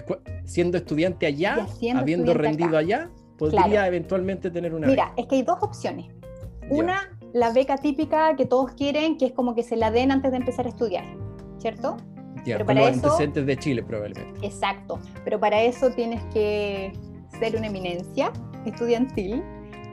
[0.45, 5.59] siendo estudiante allá, habiendo rendido allá, podría eventualmente tener una Mira, es que hay dos
[5.61, 6.07] opciones.
[6.70, 10.30] Una, la beca típica que todos quieren, que es como que se la den antes
[10.30, 11.05] de empezar a estudiar,
[11.59, 11.97] ¿cierto?
[12.47, 14.47] Ya, pero para los eso, antecedentes de Chile probablemente.
[14.47, 16.93] Exacto, pero para eso tienes que
[17.41, 18.32] ser una eminencia
[18.64, 19.43] estudiantil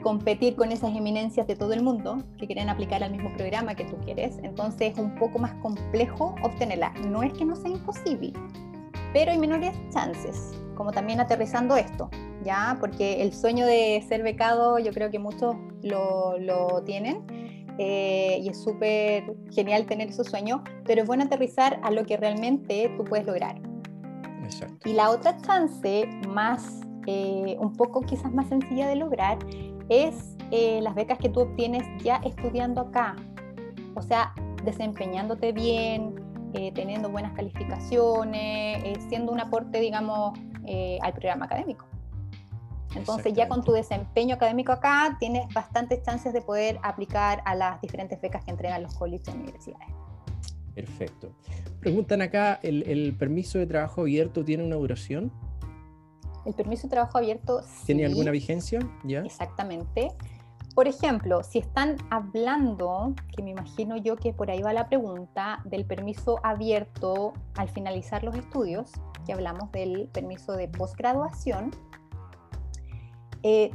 [0.02, 3.84] competir con esas eminencias de todo el mundo que quieren aplicar al mismo programa que
[3.84, 6.92] tú quieres, entonces es un poco más complejo obtenerla.
[7.08, 8.32] No es que no sea imposible,
[9.12, 12.08] pero hay menores chances, como también aterrizando esto,
[12.44, 12.76] ¿ya?
[12.80, 17.24] Porque el sueño de ser becado yo creo que muchos lo, lo tienen.
[17.78, 22.18] Eh, y es súper genial tener esos sueños, pero es bueno aterrizar a lo que
[22.18, 23.60] realmente tú puedes lograr.
[24.44, 24.88] Exacto.
[24.88, 29.38] Y la otra chance, más, eh, un poco quizás más sencilla de lograr,
[29.88, 33.16] es eh, las becas que tú obtienes ya estudiando acá.
[33.94, 34.34] O sea,
[34.64, 36.14] desempeñándote bien,
[36.52, 40.38] eh, teniendo buenas calificaciones, eh, siendo un aporte, digamos,
[41.02, 41.86] al programa académico.
[42.94, 47.80] Entonces ya con tu desempeño académico acá tienes bastantes chances de poder aplicar a las
[47.80, 49.88] diferentes becas que entregan los colegios y universidades.
[50.74, 51.32] Perfecto.
[51.80, 55.32] Preguntan acá, ¿el permiso de trabajo abierto tiene una duración?
[56.44, 57.62] El permiso de trabajo abierto.
[57.86, 58.80] ¿Tiene alguna vigencia?
[59.04, 59.20] ¿Ya?
[59.20, 60.08] Exactamente.
[60.74, 65.60] Por ejemplo, si están hablando, que me imagino yo que por ahí va la pregunta,
[65.64, 68.90] del permiso abierto al finalizar los estudios,
[69.26, 71.72] que hablamos del permiso de posgraduación,
[73.42, 73.70] eh,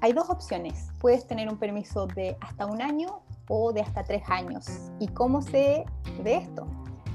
[0.00, 0.90] hay dos opciones.
[1.00, 4.66] Puedes tener un permiso de hasta un año o de hasta tres años.
[4.98, 5.84] ¿Y cómo se
[6.22, 6.66] ve esto?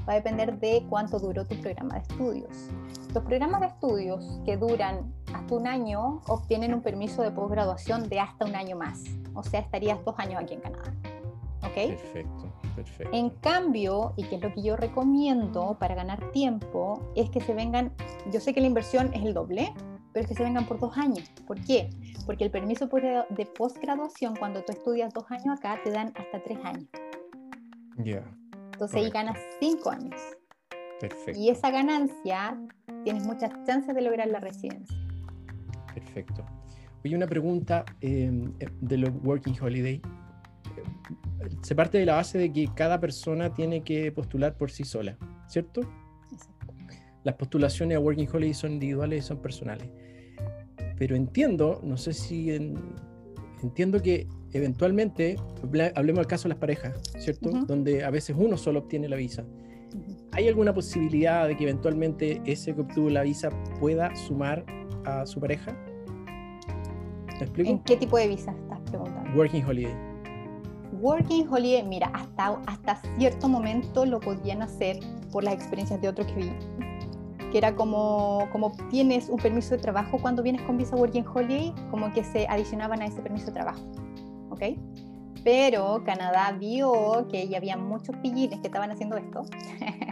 [0.08, 2.70] Va a depender de cuánto duró tu programa de estudios.
[3.14, 8.20] Los programas de estudios que duran hasta un año obtienen un permiso de posgraduación de
[8.20, 9.04] hasta un año más.
[9.34, 10.94] O sea, estarías dos años aquí en Canadá.
[11.62, 11.74] ¿Ok?
[11.74, 13.16] Perfecto, perfecto.
[13.16, 17.52] En cambio, y que es lo que yo recomiendo para ganar tiempo, es que se
[17.52, 17.92] vengan,
[18.32, 19.74] yo sé que la inversión es el doble,
[20.18, 21.30] pero es que se vengan por dos años.
[21.46, 21.90] ¿Por qué?
[22.26, 26.58] Porque el permiso de posgraduación, cuando tú estudias dos años acá, te dan hasta tres
[26.64, 26.88] años.
[27.98, 28.24] Ya.
[28.72, 30.20] Entonces ahí ganas cinco años.
[31.00, 31.38] Perfecto.
[31.38, 32.58] Y esa ganancia
[33.04, 34.96] tienes muchas chances de lograr la residencia.
[35.94, 36.44] Perfecto.
[37.04, 40.02] Oye, una pregunta em, de los Working Holiday.
[41.62, 45.16] Se parte de la base de que cada persona tiene que postular por sí sola,
[45.46, 45.82] ¿cierto?
[46.32, 46.74] Exacto.
[47.22, 49.88] Las postulaciones a Working Holiday son individuales y son personales.
[50.98, 52.50] Pero entiendo, no sé si
[53.62, 55.36] entiendo que eventualmente,
[55.94, 57.50] hablemos del caso de las parejas, ¿cierto?
[57.50, 59.44] Donde a veces uno solo obtiene la visa
[60.32, 64.64] ¿Hay alguna posibilidad de que eventualmente ese que obtuvo la visa pueda sumar
[65.04, 65.72] a su pareja?
[67.26, 67.70] ¿Me explico?
[67.70, 69.30] ¿En qué tipo de visa estás preguntando?
[69.36, 69.94] Working Holiday.
[71.00, 74.98] Working Holiday, mira, hasta, hasta cierto momento lo podían hacer
[75.32, 76.52] por las experiencias de otros que vi,
[77.50, 81.74] que era como, como tienes un permiso de trabajo cuando vienes con visa Working Holiday,
[81.90, 83.80] como que se adicionaban a ese permiso de trabajo,
[84.50, 84.62] ¿ok?
[85.44, 89.44] Pero Canadá vio que ya había muchos pillines que estaban haciendo esto,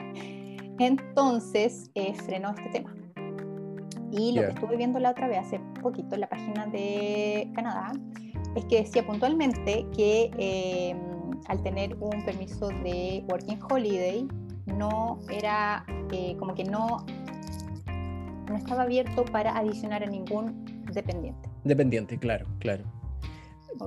[0.78, 2.94] entonces eh, frenó este tema.
[4.12, 7.92] Y lo que estuve viendo la otra vez, hace poquito, en la página de Canadá,
[8.54, 10.98] es que decía puntualmente que em,
[11.48, 14.26] al tener un permiso de Working Holiday,
[14.66, 17.04] no era eh, como que no,
[18.48, 21.48] no estaba abierto para adicionar a ningún dependiente.
[21.64, 22.84] Dependiente, claro, claro.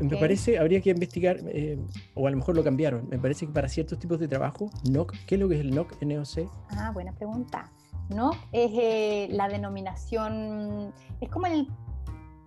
[0.02, 1.80] Me parece, habría que investigar, eh,
[2.14, 3.08] o a lo mejor lo cambiaron.
[3.10, 5.74] Me parece que para ciertos tipos de trabajo, NOC, ¿qué es lo que es el
[5.74, 6.50] NOC, NOC?
[6.70, 7.72] Ah, buena pregunta.
[8.10, 11.68] NOC es eh, la denominación, es como, el,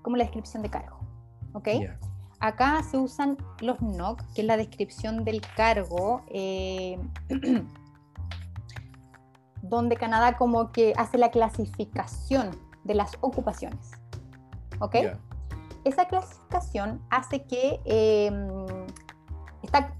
[0.02, 0.98] como la descripción de cargo,
[1.52, 1.68] ¿ok?
[2.38, 6.98] Acá se usan los NOC, que es la descripción del cargo, eh,
[9.76, 12.50] donde Canadá como que hace la clasificación
[12.84, 13.90] de las ocupaciones,
[14.80, 14.96] ¿ok?
[15.84, 18.66] esa clasificación hace que em,
[19.62, 19.92] está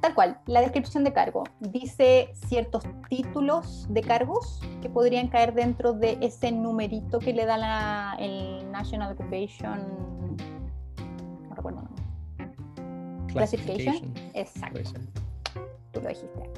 [0.00, 5.92] tal cual, la descripción de cargo dice ciertos títulos de cargos que podrían caer dentro
[5.92, 10.36] de ese numerito que le da la, el National Occupation,
[11.48, 11.82] no recuerdo
[13.28, 14.12] Classification.
[14.34, 14.80] Exacto.
[15.92, 16.50] Tú lo dijiste.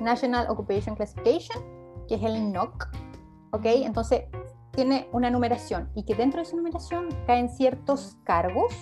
[0.00, 1.62] National Occupation Classification,
[2.08, 2.88] que es el NOC.
[3.52, 3.64] ¿Ok?
[3.66, 4.22] Entonces,
[4.72, 8.72] tiene una numeración y que dentro de esa numeración caen ciertos cargos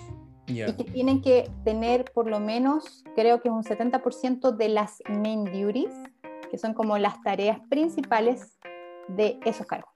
[0.46, 5.44] y que tienen que tener por lo menos, creo que un 70% de las main
[5.44, 5.94] duties,
[6.50, 8.58] que son como las tareas principales
[9.08, 9.92] de esos cargos.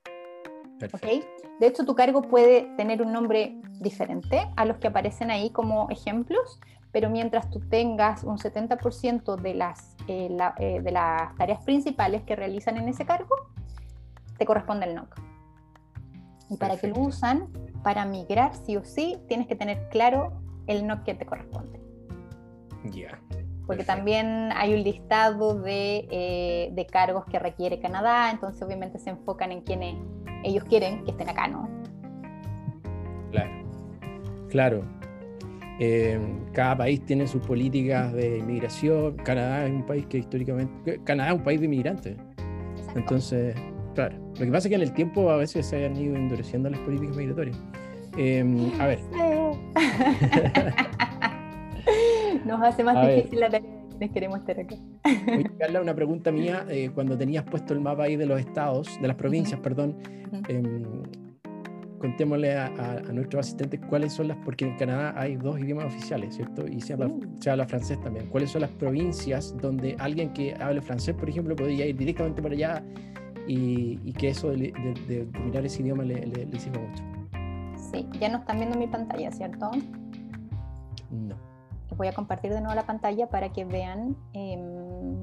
[0.92, 1.24] ¿Okay?
[1.60, 5.88] De hecho, tu cargo puede tener un nombre diferente a los que aparecen ahí como
[5.90, 6.60] ejemplos,
[6.92, 12.36] pero mientras tú tengas un 70% de las, eh, eh, de las tareas principales que
[12.36, 13.34] realizan en ese cargo,
[14.38, 15.20] te corresponde el NOC.
[16.50, 17.48] Y para que lo usan,
[17.82, 20.32] para migrar sí o sí, tienes que tener claro
[20.66, 21.80] el no que te corresponde.
[22.84, 23.18] Ya.
[23.66, 29.10] Porque también hay un listado de, eh, de, cargos que requiere Canadá, entonces obviamente se
[29.10, 29.96] enfocan en quienes
[30.42, 31.68] ellos quieren que estén acá, ¿no?
[33.30, 33.52] Claro,
[34.50, 35.03] claro.
[35.80, 36.18] Eh,
[36.52, 39.16] cada país tiene sus políticas de inmigración.
[39.16, 41.00] Canadá es un país que históricamente.
[41.04, 42.16] Canadá es un país de inmigrantes.
[42.94, 43.56] Entonces,
[43.94, 44.16] Claro.
[44.38, 46.80] Lo que pasa es que en el tiempo a veces se han ido endureciendo las
[46.80, 47.56] políticas migratorias.
[48.16, 48.98] Em, a ver.
[52.44, 54.74] Nos hace más difícil la tarea quienes queremos estar acá.
[55.32, 56.66] Oye, Carla, una pregunta mía.
[56.74, 59.96] Eh, cuando tenías puesto el mapa ahí de los estados, de las provincias, perdón,
[60.48, 60.82] em,
[61.98, 66.66] contémosle a, nuestros asistentes cuáles son las, porque en Canadá hay dos idiomas oficiales, ¿cierto?
[66.66, 68.28] Y se habla, se habla, francés también.
[68.28, 72.54] ¿Cuáles son las provincias donde alguien que hable francés, por ejemplo, podría ir directamente para
[72.54, 72.82] allá
[73.46, 74.72] y, que eso de,
[75.08, 77.02] de, mirar ese idioma le, le, sirve mucho.
[77.92, 79.70] Sí, ya no están viendo mi pantalla, ¿cierto?
[81.10, 81.36] No.
[81.88, 85.22] Les voy a compartir de nuevo la pantalla para que vean, em,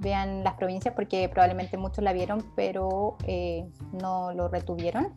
[0.00, 5.14] vean las provincias, porque probablemente muchos la vieron, pero eh, no lo retuvieron.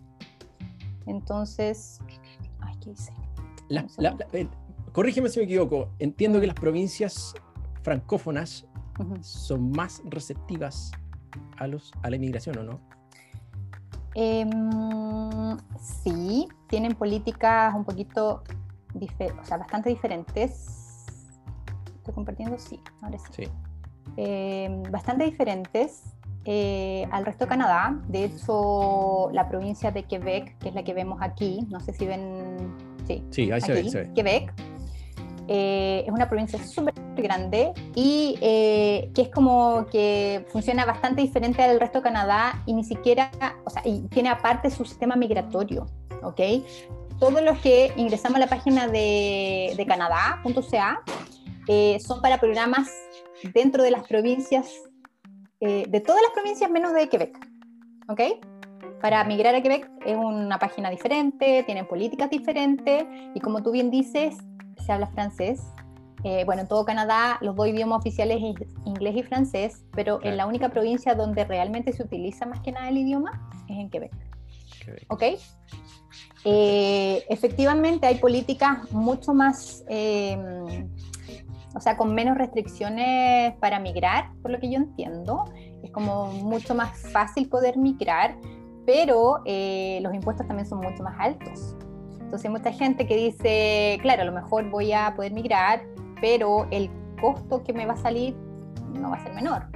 [1.06, 2.00] Entonces,
[2.62, 3.14] ay, ¿qué hice?
[4.34, 4.48] Eh,
[4.92, 5.90] corrígeme si me equivoco.
[6.00, 7.34] Entiendo que las provincias
[7.84, 8.68] francófonas
[9.22, 10.92] son más receptivas
[11.58, 12.80] a, los, a la inmigración o no?
[14.14, 18.44] Em, sí, tienen políticas un poquito,
[18.94, 21.06] o sea, bastante diferentes.
[21.98, 22.58] ¿Estoy compartiendo?
[22.58, 23.44] Sí, ahora sí.
[24.18, 26.04] Em, bastante diferentes
[26.46, 27.98] eh, al resto de Canadá.
[28.08, 32.06] De hecho, la provincia de Quebec, que es la que vemos aquí, no sé si
[32.06, 32.76] ven.
[33.08, 34.12] Sí, sí ahí se ve.
[34.14, 34.54] Quebec
[35.48, 41.62] eh, es una provincia súper grande y eh, que es como que funciona bastante diferente
[41.62, 43.32] al resto de Canadá y ni siquiera,
[43.66, 45.88] o sea, y tiene aparte su sistema migratorio,
[46.24, 46.40] ¿ok?
[47.20, 51.04] Todos los que ingresamos a la página de, de canadá.ca
[51.68, 52.90] eh, son para programas
[53.54, 54.72] dentro de las provincias,
[55.60, 57.38] de todas las provincias menos de Quebec,
[58.08, 58.22] ¿ok?
[59.02, 63.90] Para migrar a Quebec es una página diferente, tienen políticas diferentes y como tú bien
[63.90, 64.38] dices,
[64.86, 65.62] se habla francés.
[66.24, 70.38] Eh, bueno, en todo Canadá los dos idiomas oficiales es inglés y francés, pero en
[70.38, 74.12] la única provincia donde realmente se utiliza más que nada el idioma es en Quebec.
[75.10, 75.24] ¿Ok?
[76.44, 79.84] Eh, efectivamente hay políticas mucho más,
[81.74, 85.46] o sea, con menos restricciones para migrar, por lo que yo entiendo.
[85.84, 88.38] Es como mucho más fácil poder migrar,
[88.86, 91.76] pero eh, los impuestos también son mucho más altos.
[92.14, 95.82] Entonces hay mucha gente que dice, claro, a lo mejor voy a poder migrar,
[96.22, 98.36] pero el costo que me va a salir
[98.94, 99.68] no va a ser menor.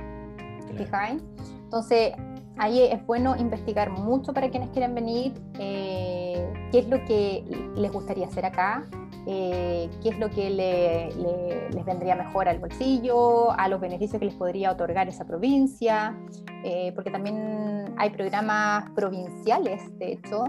[0.75, 1.17] Claro.
[1.63, 2.13] Entonces
[2.57, 7.43] ahí es bueno investigar mucho para quienes quieren venir, eh, qué es lo que
[7.75, 8.85] les gustaría hacer acá,
[9.27, 14.35] eh, qué es lo que les vendría mejor al bolsillo, a los beneficios que les
[14.35, 16.17] podría otorgar esa provincia,
[16.63, 20.45] eh, porque también hay programas provinciales, de hecho,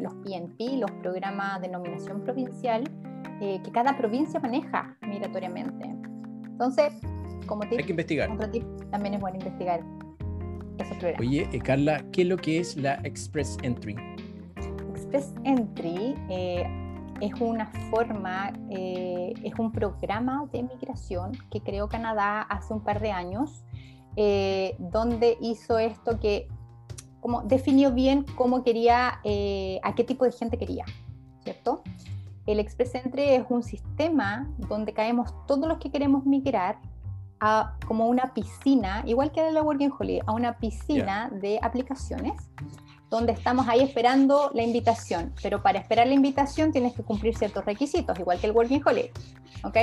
[0.00, 2.82] los PNP, los programas de nominación provincial,
[3.38, 5.84] que cada provincia maneja migratoriamente.
[6.44, 6.92] Entonces,
[7.46, 8.28] como tip, hay que investigar.
[8.90, 9.80] también es bueno investigar
[11.18, 13.96] Oye, eh, Carla, ¿qué es lo que es la Express Entry?
[14.90, 16.64] Express Entry eh,
[17.20, 23.00] es una forma, eh, es un programa de migración que creó Canadá hace un par
[23.00, 23.64] de años,
[24.78, 26.48] donde hizo esto que
[27.20, 29.20] como definió bien cómo quería,
[29.82, 30.84] a qué tipo de gente quería,
[31.44, 31.84] ¿cierto?
[32.48, 36.80] El Express Entry es un sistema donde caemos todos los que queremos migrar
[37.40, 42.34] a como una piscina, igual que la Working Holiday, a una piscina de aplicaciones
[43.10, 45.32] donde estamos ahí esperando la invitación.
[45.42, 49.10] Pero para esperar la invitación tienes que cumplir ciertos requisitos, igual que el Working Holiday.
[49.64, 49.76] ¿Ok?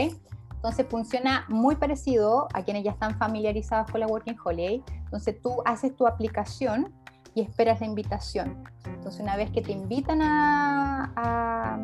[0.53, 4.83] Entonces funciona muy parecido a quienes ya están familiarizados con la Working Holiday.
[5.03, 6.93] Entonces tú haces tu aplicación
[7.33, 8.63] y esperas la invitación.
[8.85, 11.79] Entonces una vez que te invitan a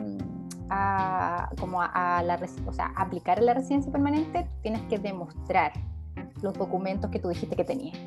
[0.71, 2.35] a, como a, la,
[2.65, 5.73] o aplicar la residencia permanente, tienes que demostrar
[6.41, 7.97] los documentos que tú dijiste que tenías.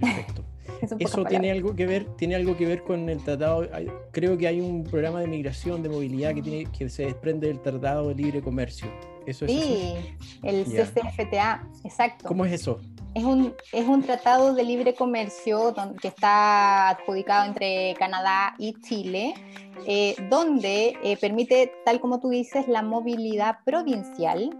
[0.00, 0.44] Perfecto.
[0.98, 3.66] Eso tiene algo que ver, tiene algo que ver con el tratado.
[4.12, 7.60] Creo que hay un programa de migración, de movilidad que tiene, que se desprende del
[7.60, 8.88] tratado de libre comercio.
[9.26, 9.94] ¿Eso es sí,
[10.42, 12.28] el CCFTA, exacto.
[12.28, 12.80] ¿Cómo es eso?
[13.14, 19.34] Es un, es un tratado de libre comercio que está adjudicado entre Canadá y Chile,
[19.86, 24.50] eh, donde eh, permite, tal como tú dices, la movilidad provincial.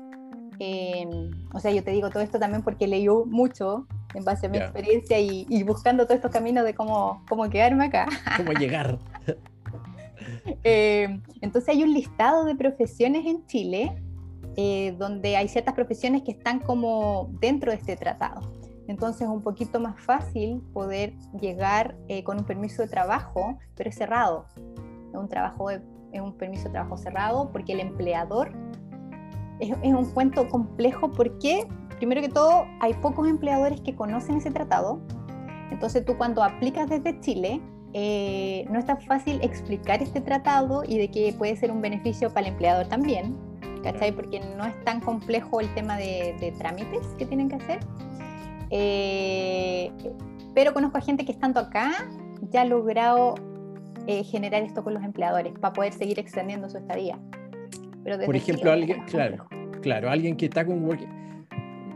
[0.59, 4.48] Em, o sea, yo te digo todo esto también porque leí mucho en base a
[4.48, 8.07] mi experiencia y, buscando todos estos caminos de cómo, cómo quedarme acá.
[8.36, 8.98] Cómo llegar.
[10.62, 14.02] Em, entonces hay un listado de profesiones en Chile
[14.57, 18.40] eh, donde hay ciertas profesiones que están como dentro de este tratado.
[18.88, 23.90] Entonces es un poquito más fácil poder llegar eh, con un permiso de trabajo, pero
[23.90, 24.46] es cerrado.
[25.12, 25.80] Es un, trabajo es
[26.20, 28.52] un permiso de trabajo cerrado porque el empleador
[29.61, 31.66] es, es un cuento complejo porque,
[31.98, 35.00] primero que todo, hay pocos empleadores que conocen ese tratado.
[35.70, 37.61] Entonces tú cuando aplicas desde Chile,
[37.92, 42.28] eh, no es tan fácil explicar este tratado y de que puede ser un beneficio
[42.28, 43.36] para el empleador también.
[43.82, 44.12] ¿cachai?
[44.12, 47.80] Porque no es tan complejo el tema de, trámites que tienen que hacer.
[48.70, 49.92] Eh,
[50.54, 51.92] pero conozco a gente que estando acá
[52.50, 53.34] ya ha logrado
[54.07, 57.18] eh, generar esto con los empleadores para poder seguir extendiendo su estadía.
[58.24, 59.48] Por ejemplo, alguien, claro,
[59.82, 61.09] claro, alguien que está con Working...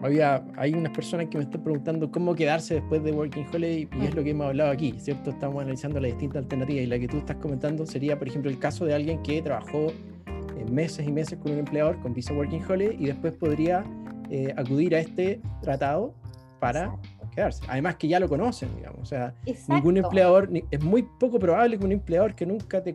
[0.02, 4.04] Había, hay unas personas que me están preguntando cómo quedarse después de Working Holiday y
[4.06, 5.28] es lo que hemos hablado aquí, ¿cierto?
[5.28, 8.58] Estamos analizando las distintas alternativas y la que tú estás comentando sería, por ejemplo, el
[8.58, 9.92] caso de alguien que trabajó
[10.70, 13.84] meses y meses con un empleador con visa working holiday y después podría
[14.30, 16.14] eh, acudir a este tratado
[16.60, 16.96] para
[17.30, 17.64] quedarse.
[17.68, 19.00] Además que ya lo conocen, digamos.
[19.00, 19.34] O sea,
[19.68, 22.94] ningún empleador, es muy poco probable que un empleador que nunca te,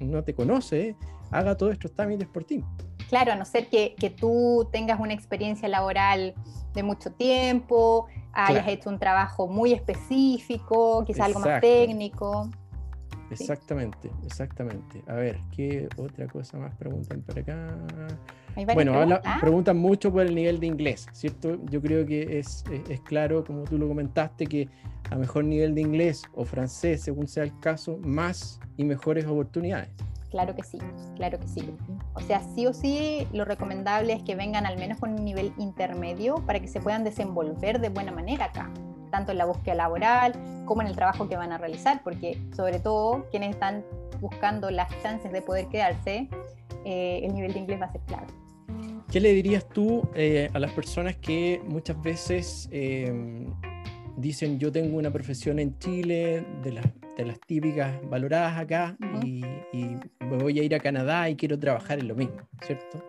[0.00, 0.96] no te conoce
[1.30, 2.64] haga todos estos trámites por ti.
[3.08, 6.34] Claro, a no ser que, que tú tengas una experiencia laboral
[6.74, 12.48] de mucho tiempo, hayas hecho un trabajo muy específico, quizás algo más técnico.
[13.30, 15.02] Exactamente, exactamente.
[15.06, 17.76] A ver, ¿qué otra cosa más preguntan por acá?
[18.74, 21.58] Bueno, preguntan mucho por el nivel de inglés, ¿cierto?
[21.70, 24.68] Yo creo que es, es, claro, como tú lo comentaste, que
[25.10, 29.88] a mejor nivel de inglés o francés, según sea el caso, más y mejores oportunidades.
[30.30, 30.78] Claro que sí,
[31.16, 31.68] claro que sí.
[32.14, 35.52] O sea, sí o sí, lo recomendable es que vengan al menos con un nivel
[35.58, 38.70] intermedio para que se puedan desenvolver de buena manera acá
[39.12, 40.32] tanto en la búsqueda laboral
[40.64, 43.84] como en el trabajo que van a realizar, porque sobre todo quienes están
[44.20, 46.28] buscando las chances de poder quedarse,
[46.84, 48.26] eh, el nivel de inglés va a ser clave.
[49.12, 53.52] ¿Qué le dirías tú eh, a las personas que muchas veces em,
[54.16, 56.86] dicen yo tengo una profesión en Chile, de las,
[57.18, 59.44] de las típicas valoradas acá, y,
[60.20, 63.04] me voy a ir a Canadá y quiero trabajar en lo mismo, ¿cierto?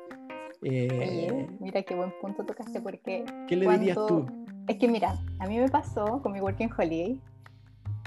[0.64, 3.24] Eh, mira qué buen punto tocaste porque...
[3.48, 4.26] ¿Qué le dirías tú?
[4.68, 7.22] Es que mira, a mí me pasó con mi Working Holiday,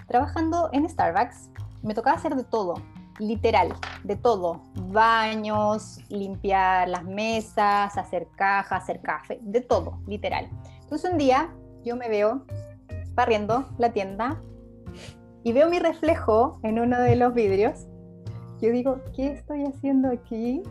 [0.07, 1.49] trabajando en Starbucks,
[1.83, 2.75] me tocaba hacer de todo.
[3.19, 10.49] Literal, de todo, baños, limpiar las mesas, hacer cajas, hacer café, de todo, literal.
[10.83, 11.51] Entonces un día
[11.85, 12.45] yo me veo
[13.15, 14.41] barriendo la tienda
[15.43, 17.87] y veo mi reflejo en uno de los vidrios.
[18.61, 20.63] Yo digo, ¿qué estoy haciendo aquí?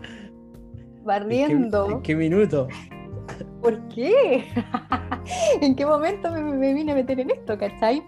[1.03, 1.89] Barriendo.
[1.89, 2.67] ¿En qué, minuto?
[3.61, 4.45] ¿Por qué?
[5.61, 8.03] ¿En qué momento me, me, vine a meter en esto, cachai?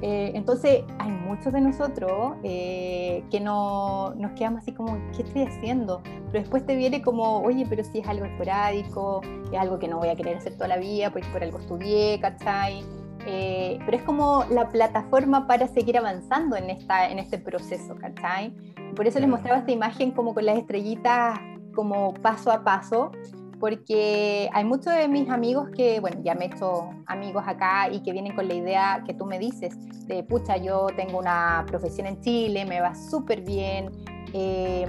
[0.00, 5.42] Eh, entonces, hay muchos de nosotros eh, que no, nos quedamos así como, ¿qué estoy
[5.42, 6.00] haciendo?
[6.04, 9.20] Pero después te viene como, oye, pero si es algo esporádico,
[9.52, 12.20] es algo que no voy a querer hacer toda la vida, porque por algo estudié,
[12.20, 12.84] ¿cachai?
[13.26, 18.54] Eh, pero es como la plataforma para seguir avanzando en, esta, en este proceso, ¿cachai?
[18.94, 21.38] Por eso les mostraba esta imagen como con las estrellitas,
[21.74, 23.10] como paso a paso,
[23.58, 28.00] porque hay muchos de mis amigos que, bueno, ya me he hecho amigos acá y
[28.02, 32.06] que vienen con la idea que tú me dices, de, pucha, yo tengo una profesión
[32.06, 33.90] en Chile, me va súper bien,
[34.32, 34.88] eh,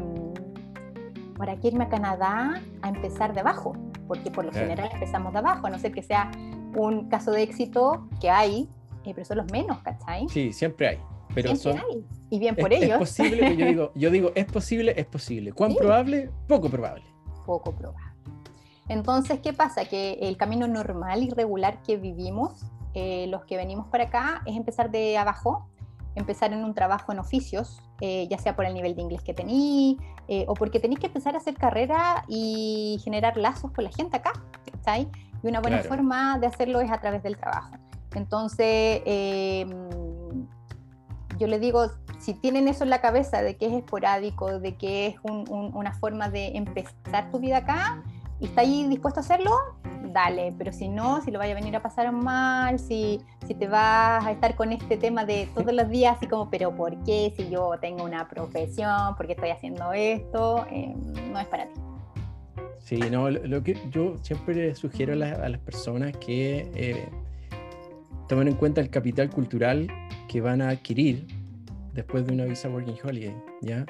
[1.38, 3.76] ¿para qué irme a Canadá a empezar de abajo?
[4.07, 6.32] Porque por lo general empezamos de abajo, a no ser que sea
[6.76, 8.70] un caso de éxito que hay,
[9.05, 10.28] eh, pero son los menos, ¿cachai?
[10.30, 10.99] Sí, siempre hay.
[11.34, 12.05] Pero siempre hay.
[12.30, 12.91] Y bien por ellos.
[12.91, 15.51] Es posible, yo digo, yo digo, es posible, es posible.
[15.53, 16.30] ¿Cuán probable?
[16.47, 17.03] Poco probable.
[17.45, 18.09] Poco probable.
[18.89, 19.85] Entonces, ¿qué pasa?
[19.85, 22.65] Que el camino normal y regular que vivimos,
[22.95, 25.69] eh, los que venimos para acá, es empezar de abajo,
[26.15, 29.33] empezar en un trabajo en oficios, eh, ya sea por el nivel de inglés que
[29.33, 33.91] tení, eh, o porque tenéis que empezar a hacer carrera y generar lazos con la
[33.91, 34.33] gente acá,
[34.83, 35.07] ¿sabes?
[35.43, 37.75] Y una buena forma de hacerlo es a través del trabajo.
[38.15, 39.01] Entonces,
[41.37, 45.07] yo le digo, si tienen eso en la cabeza de que es esporádico, de que
[45.07, 48.03] es una forma de empezar tu vida acá,
[48.39, 49.51] y está ahí dispuesto a hacerlo,
[50.13, 53.67] dale, pero si no, si lo vaya a venir a pasar mal, si, si te
[53.67, 57.33] vas a estar con este tema de todos los días, así como, pero ¿por qué?
[57.35, 60.65] Si yo tengo una profesión, ¿por qué estoy haciendo esto?
[60.71, 60.95] Eh,
[61.31, 61.81] no es para ti.
[62.79, 67.07] Sí, no, lo, que yo siempre sugiero a, las personas que eh,
[68.27, 69.87] tomen en cuenta el capital cultural
[70.27, 71.27] que van a adquirir
[71.93, 73.85] después de una visa Working Holiday, ¿ya?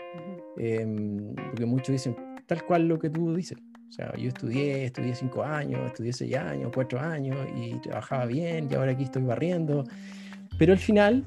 [0.57, 2.15] Em, porque muchos dicen
[2.47, 3.57] tal cual lo que tú dices
[3.89, 8.67] o sea, yo estudié, estudié cinco años, estudié seis años, cuatro años y trabajaba bien
[8.69, 9.83] y ahora aquí estoy barriendo.
[10.59, 11.25] Pero al final,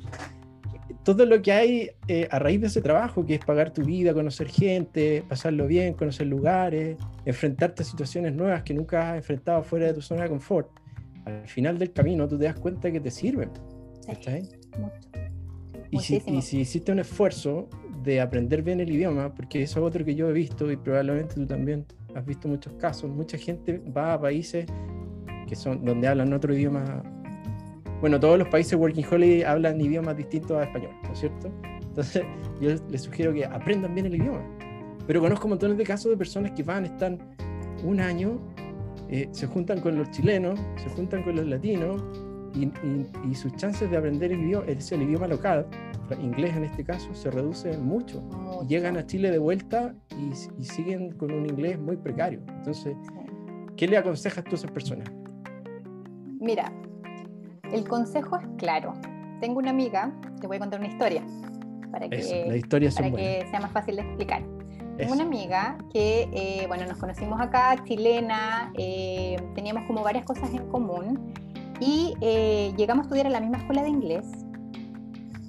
[1.03, 4.15] todo lo que hay eh, a raíz de ese trabajo, que es pagar tu vida,
[4.15, 9.87] conocer gente, pasarlo bien, conocer lugares, enfrentarte a situaciones nuevas que nunca has enfrentado fuera
[9.87, 10.71] de tu zona de confort,
[11.25, 13.51] al final del camino tú te das cuenta que te sirven.
[14.21, 14.49] Sí,
[15.91, 17.69] y, si, y si hiciste un esfuerzo
[18.03, 21.35] de aprender bien el idioma, porque eso es otro que yo he visto y probablemente
[21.35, 24.67] tú también has visto muchos casos, mucha gente va a países
[25.47, 27.03] que son donde hablan otro idioma.
[28.01, 31.53] Bueno, todos los países Working Holiday hablan idiomas distintos a español, ¿no es cierto?
[31.83, 32.23] Entonces,
[32.61, 34.43] yo les sugiero que aprendan bien el idioma.
[35.07, 37.19] Pero conozco montones de casos de personas que van, están
[37.85, 38.41] un año,
[39.09, 42.03] eh, se juntan con los chilenos, se juntan con los latinos
[42.55, 42.71] y,
[43.29, 45.67] y, sus chances de aprender el idioma, es el idioma local,
[46.21, 48.23] inglés en este caso, se reduce mucho.
[48.69, 52.41] Llegan a Chile de vuelta y, siguen con un inglés muy precario.
[52.49, 52.97] Entonces,
[53.77, 55.11] ¿qué le aconsejas tú a esas personas?
[56.41, 56.73] Mira,
[57.73, 58.93] el consejo es claro.
[59.41, 61.23] Tengo una amiga, te voy a contar una historia
[61.91, 64.43] para que, para que sea más fácil de explicar.
[64.97, 70.53] Tengo una amiga que, eh, bueno, nos conocimos acá, chilena, eh, teníamos como varias cosas
[70.53, 71.33] en común
[71.81, 74.27] y eh, llegamos a estudiar en la misma escuela de inglés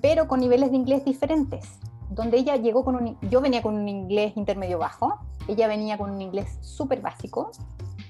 [0.03, 3.87] pero con niveles de inglés diferentes, donde ella llegó con un, yo venía con un
[3.87, 5.17] inglés intermedio bajo,
[5.47, 7.51] ella venía con un inglés súper básico,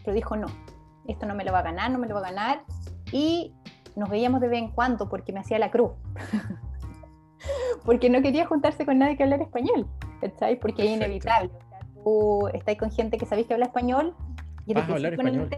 [0.03, 0.47] pero dijo no,
[1.07, 2.63] esto no me lo va a ganar, no me lo va a ganar,
[3.11, 3.53] y
[3.95, 5.91] nos veíamos de vez en cuando porque me hacía la cruz,
[7.85, 9.87] porque no quería juntarse con nadie que hablara español,
[10.39, 10.57] ¿sabes?
[10.59, 11.51] Porque es inevitable.
[12.03, 14.15] tú estás con gente que sabéis que habla español
[14.65, 15.49] y Vas a hablar español.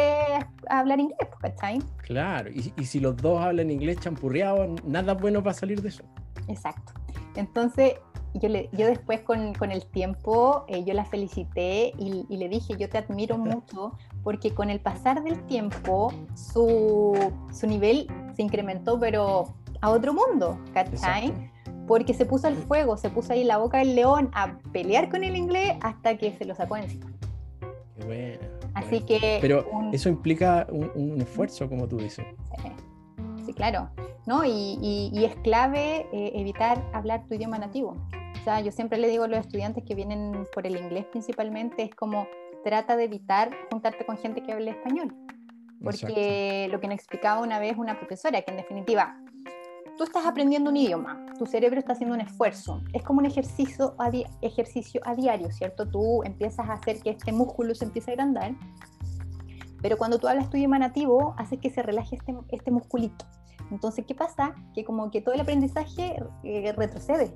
[0.68, 1.80] A hablar inglés, ¿cachai?
[1.98, 5.90] Claro, y, y, si los dos hablan inglés champurreado, nada bueno va a salir de
[5.90, 6.04] eso.
[6.48, 6.94] Exacto.
[7.36, 7.96] Entonces,
[8.34, 12.50] yo, le, yo después con, con el tiempo, eh, yo la felicité y, y, le
[12.50, 17.18] dije, yo te admiro mucho porque con el pasar del tiempo su,
[17.52, 21.34] su nivel se incrementó, pero a otro mundo, ¿cachai?
[21.88, 25.24] Porque se puso al fuego, se puso ahí la boca del león a pelear con
[25.24, 27.12] el inglés hasta que se lo sacó encima.
[27.96, 28.40] Qué bueno.
[28.74, 29.38] Así que...
[29.40, 32.26] Pero eso implica un, un, esfuerzo, como tú dices.
[32.58, 32.72] Sí,
[33.54, 33.90] claro.
[34.26, 34.44] ¿no?
[34.44, 37.96] Y, es clave eh, evitar hablar tu idioma nativo.
[38.40, 41.84] O sea, yo siempre le digo a los estudiantes que vienen por el inglés principalmente,
[41.84, 42.28] es como
[42.64, 45.16] trata de evitar juntarte con gente que hable español.
[45.84, 49.18] Porque lo que nos explicaba una vez una profesora, que en definitiva,
[49.98, 53.96] tú estás aprendiendo un idioma, tu cerebro está haciendo un esfuerzo, es como un ejercicio
[54.00, 54.10] a,
[54.42, 55.88] ejercicio a diario, ¿cierto?
[55.88, 58.54] Tú empiezas a hacer que este músculo se empiece a agrandar,
[59.86, 63.24] pero cuando tú hablas tu idioma nativo, haces que se relaje este, este musculito.
[63.70, 64.56] Entonces, ¿qué pasa?
[64.74, 67.32] Que como que todo el aprendizaje eh, retrocede,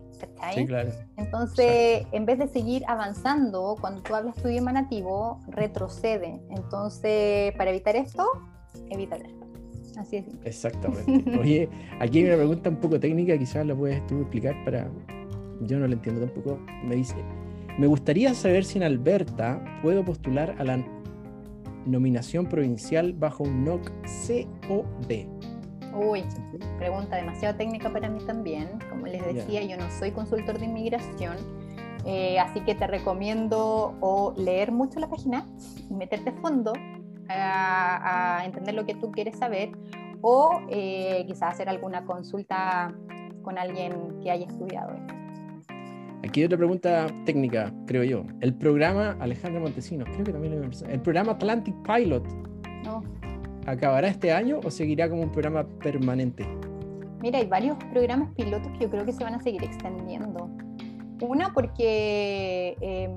[0.55, 0.89] Sí, claro.
[1.17, 6.41] Entonces, en vez de seguir avanzando, cuando tú hablas tu idioma nativo, retrocede.
[6.49, 8.26] Entonces, para evitar esto,
[8.89, 9.30] evítate.
[9.95, 10.26] Así es.
[10.43, 11.38] Exactamente.
[11.39, 11.69] Oye,
[11.99, 14.89] aquí hay una pregunta un poco técnica, quizás la puedes tú explicar para...
[15.61, 16.59] Yo no la entiendo tampoco.
[16.84, 17.13] Me dice,
[17.77, 20.84] me gustaría saber si en Alberta puedo postular a la
[21.85, 25.27] nominación provincial bajo un NOC C o D.
[25.93, 26.23] Uy,
[26.77, 28.69] pregunta demasiado técnica para mí también.
[28.89, 31.38] Como les decía, yo no soy consultor de inmigración,
[32.06, 35.45] eh, así que te recomiendo o leer mucho la página
[35.89, 36.73] y meterte a fondo
[37.27, 39.72] a, entender lo que tú quieres saber
[40.22, 42.93] o eh, quizás hacer alguna consulta
[43.43, 45.18] con alguien que haya estudiado
[46.23, 48.23] Aquí hay otra pregunta técnica, creo yo.
[48.41, 52.23] El programa Alejandro Montesinos, creo que también lo El programa Atlantic Pilot.
[53.65, 56.45] ¿Acabará este año o seguirá como un programa permanente?
[57.21, 60.49] Mira, hay varios programas pilotos que yo creo que se van a seguir extendiendo.
[61.21, 63.15] Una porque eh,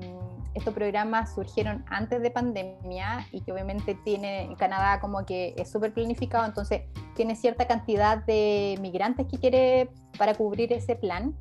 [0.53, 5.71] estos programas surgieron antes de pandemia y que obviamente tiene en Canadá como que es
[5.71, 6.81] súper planificado, entonces
[7.15, 11.35] tiene cierta cantidad de migrantes que quiere para cubrir ese plan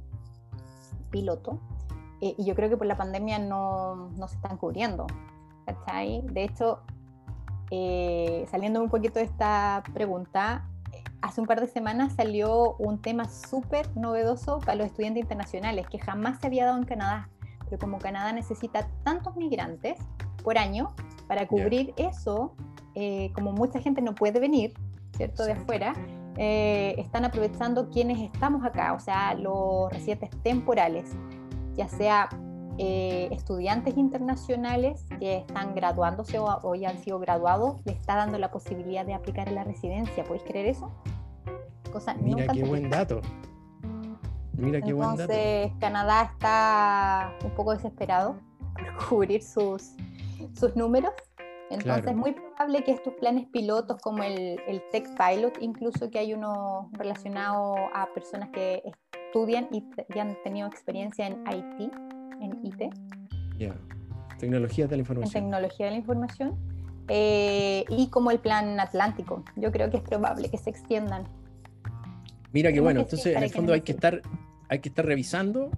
[1.13, 1.61] piloto.
[2.21, 5.07] Eh, y yo creo que por la pandemia no, no se están cubriendo.
[5.65, 6.23] ¿cachai?
[6.23, 6.81] De hecho,
[7.71, 10.67] eh, saliendo un poquito de esta pregunta,
[11.21, 16.01] hace un par de semanas salió un tema súper novedoso para los estudiantes internacionales que
[16.01, 17.29] jamás se había dado en Canadá
[17.73, 19.99] pero como Canadá necesita tantos migrantes
[20.45, 20.95] por año
[21.27, 22.55] para cubrir eso,
[22.95, 24.75] eh, como mucha gente no puede venir,
[25.17, 25.95] ¿cierto?, de afuera,
[26.37, 31.13] eh, están aprovechando quienes estamos acá, o sea, los residentes temporales,
[31.77, 32.29] ya sea
[32.79, 38.51] eh, estudiantes internacionales que están graduándose o, ya han sido graduados, le está dando la
[38.51, 40.25] posibilidad de aplicar a la residencia.
[40.25, 40.91] ¿Podéis creer eso?
[41.93, 43.21] Cosa Mira qué buen dato.
[44.55, 48.37] Mira qué Entonces, Canadá está un poco desesperado
[48.75, 49.95] por cubrir sus,
[50.55, 51.13] sus números.
[51.73, 56.19] Entonces, es muy probable que estos planes pilotos, como el, el, Tech Pilot, incluso que
[56.19, 58.83] hay uno relacionado a personas que
[59.27, 59.85] estudian y,
[60.19, 61.93] han tenido experiencia en IT,
[62.41, 62.95] en IT.
[63.59, 63.75] Ya,
[64.39, 65.45] tecnología de la información.
[65.45, 66.57] En tecnología de la información.
[67.09, 69.43] Eh, y como el plan atlántico.
[69.57, 71.27] Yo creo que es probable que se extiendan
[72.53, 74.21] Mira que bueno, entonces en el fondo hay que estar,
[74.69, 75.71] hay que estar revisando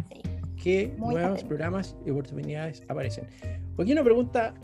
[0.60, 3.26] qué nuevos programas y oportunidades aparecen.
[3.78, 4.54] Aquí una pregunta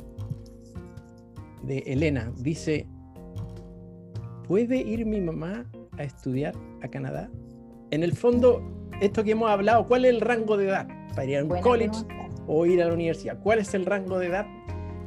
[1.63, 2.33] de Elena.
[2.37, 2.87] Dice,
[4.47, 5.67] ¿puede ir mi mamá
[5.99, 7.31] a estudiar a Canadá?
[7.91, 8.63] En el fondo,
[9.01, 11.99] esto que hemos hablado, ¿cuál es el rango de edad para ir a un college
[12.47, 13.39] o ir a la universidad?
[13.43, 14.47] ¿Cuál es el rango de edad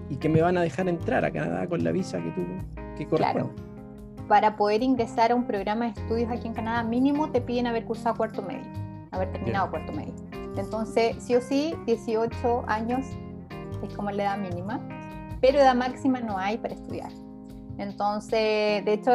[0.09, 2.45] y que me van a dejar entrar a Canadá con la visa que tú
[2.97, 3.53] que corresponde?
[3.53, 3.73] Claro
[4.27, 7.85] para poder ingresar a un programa de estudios aquí en Canadá, mínimo te piden haber
[7.85, 8.65] cursado cuarto medio,
[9.11, 10.13] haber terminado cuarto medio.
[10.57, 13.05] Entonces, sí o sí, 18 años
[13.81, 14.79] es como la edad mínima,
[15.43, 17.11] pero edad máxima no hay para estudiar.
[17.77, 19.11] Entonces, de hecho,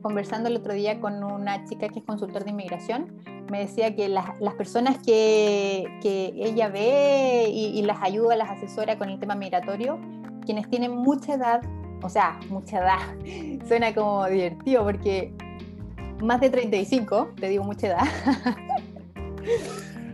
[0.00, 3.20] conversando el otro día con una chica que es consultor de inmigración,
[3.50, 9.18] me decía que las, personas que, ella ve y, las ayuda, las asesora con el
[9.18, 9.98] tema migratorio,
[10.44, 11.62] quienes tienen mucha edad
[12.00, 15.34] o sea, mucha edad, suena como divertido porque
[16.22, 18.06] más de 35, te digo mucha edad,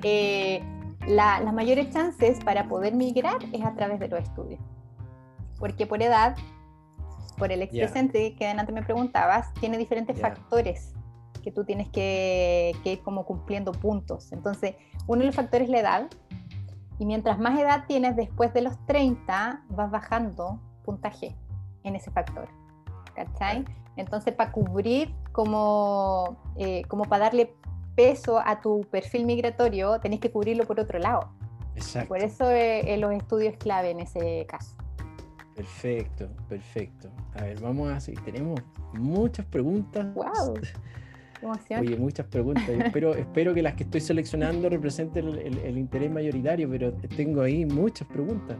[0.03, 0.62] eh,
[1.07, 4.72] las mayores chances para poder migrar es a través de los estudios.
[5.63, 6.35] Porque por edad,
[7.39, 10.93] por el expresente que antes me preguntabas, tiene diferentes factores
[11.45, 14.33] que tú tienes que, que, ir como cumpliendo puntos.
[14.33, 14.75] Entonces,
[15.07, 16.11] uno de los factores es la edad,
[16.99, 21.37] y mientras más edad tienes después de los 30, vas bajando puntaje
[21.85, 22.49] en ese factor.
[23.15, 23.65] ¿Cachai?
[23.95, 27.55] Entonces, para cubrir, como, eh, como para darle
[27.95, 31.31] peso a tu perfil migratorio, tenés que cubrirlo por otro lado.
[31.77, 32.09] Exacto.
[32.09, 34.77] Por eso eh, los estudios clave en ese caso.
[35.63, 37.09] Perfecto, perfecto.
[37.35, 38.21] A ver, vamos a seguir.
[38.25, 38.61] Tenemos
[38.95, 40.13] muchas preguntas.
[40.13, 40.55] ¡Wow!
[41.81, 42.69] Oye, muchas preguntas.
[42.69, 48.09] espero, espero que las que estoy seleccionando representen el, interés mayoritario, pero tengo ahí muchas
[48.09, 48.57] preguntas.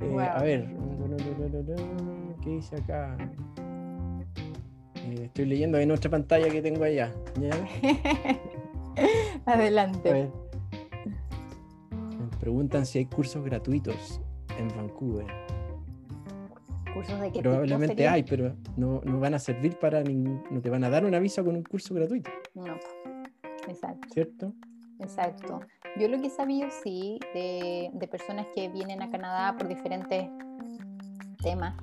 [0.00, 0.68] Eh, a ver,
[2.42, 3.16] ¿Qué dice acá?
[5.06, 7.10] Eh, estoy leyendo en otra pantalla que tengo allá.
[9.46, 10.30] Adelante.
[11.90, 14.20] Me preguntan si hay cursos gratuitos
[14.58, 15.26] en Vancouver.
[16.94, 20.44] ¿Cursos de qué Probablemente hay, pero no, no, van a servir para ningún.
[20.50, 22.30] No te van a dar una visa con un curso gratuito.
[22.54, 22.76] No.
[23.68, 24.08] Exacto.
[24.12, 24.52] ¿Cierto?
[25.00, 25.60] Exacto.
[25.98, 30.28] Yo lo que he sabido, sí, de, personas que vienen a Canadá por diferentes
[31.42, 31.74] temas,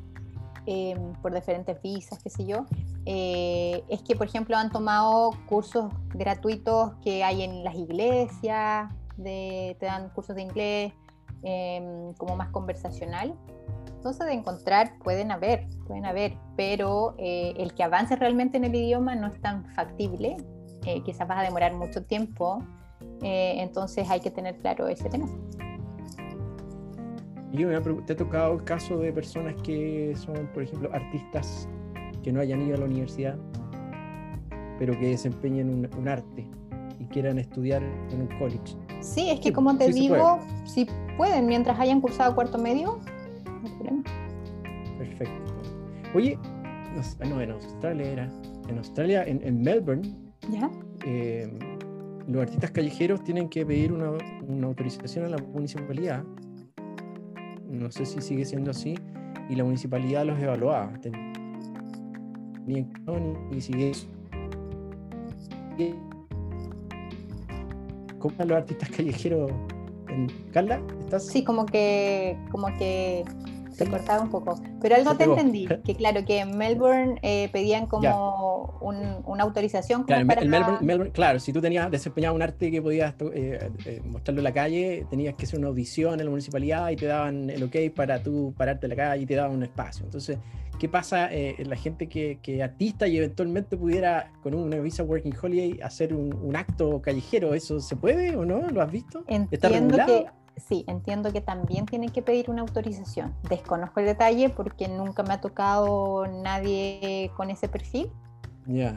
[0.66, 2.66] em, por diferentes visas, qué sé yo,
[3.06, 9.76] eh, es que, por ejemplo, han tomado cursos gratuitos que hay en las iglesias, de,
[9.80, 10.94] te dan cursos de inglés
[11.44, 13.36] em, como más conversacional.
[14.00, 18.74] Entonces, de encontrar, pueden haber, pueden haber, pero eh, el que avance realmente en el
[18.74, 20.38] idioma no es tan factible.
[20.86, 22.64] Eh, quizás vas a demorar mucho tiempo
[23.22, 25.28] eh, entonces hay que tener claro ese tema.
[27.52, 27.66] Y
[28.06, 31.68] ¿te ha tocado el caso de personas que son, por ejemplo, artistas
[32.24, 33.38] que no hayan ido a la universidad,
[34.78, 36.48] pero que desempeñen un, arte
[37.00, 38.78] y quieran estudiar en un college?
[39.02, 43.00] Sí, es que como te digo, si pueden, mientras hayan cursado cuarto medio,
[43.80, 44.04] problema.
[44.98, 45.54] Perfecto.
[46.14, 46.38] Oye,
[47.28, 48.30] no, en Australia era,
[48.68, 50.16] en Australia, en, Melbourne,
[50.52, 50.70] ¿Ya?
[51.06, 51.48] Eh,
[52.28, 54.12] los artistas callejeros tienen que pedir una,
[54.68, 56.24] autorización a la municipalidad.
[57.68, 58.96] No sé si sigue siendo así.
[59.50, 60.92] Y la municipalidad los evaluaba.
[62.68, 62.86] Ni
[63.52, 63.94] ni sigue.
[68.20, 69.52] ¿Cómo están los artistas callejeros
[70.10, 70.82] en Carla?
[71.00, 71.26] ¿Estás?
[71.26, 73.24] Sí, como que, como que
[73.80, 74.60] se cortaba un poco.
[74.82, 80.04] Pero algo te entendí, que claro, que en Melbourne eh, pedían como una autorización.
[80.04, 80.26] claro,
[80.82, 84.54] Melbourne, claro, si tú tenías desempeñado un arte que podías eh, eh, mostrarlo en la
[84.54, 88.22] calle, tenías que hacer una audición en la municipalidad y te daban el ok para
[88.22, 90.04] tú pararte en la calle y te daban un espacio.
[90.06, 90.38] Entonces,
[90.78, 95.80] ¿qué pasa la gente que, que artista y eventualmente pudiera con una visa Working Holiday
[95.82, 97.54] hacer un, acto callejero?
[97.54, 98.70] ¿Eso se puede o no?
[98.70, 99.24] ¿Lo has visto?
[99.28, 100.26] Entiendo que
[100.60, 103.34] sí, entiendo que también tienen que pedir una autorización.
[103.50, 108.12] Desconozco el detalle porque nunca me ha tocado nadie con ese perfil.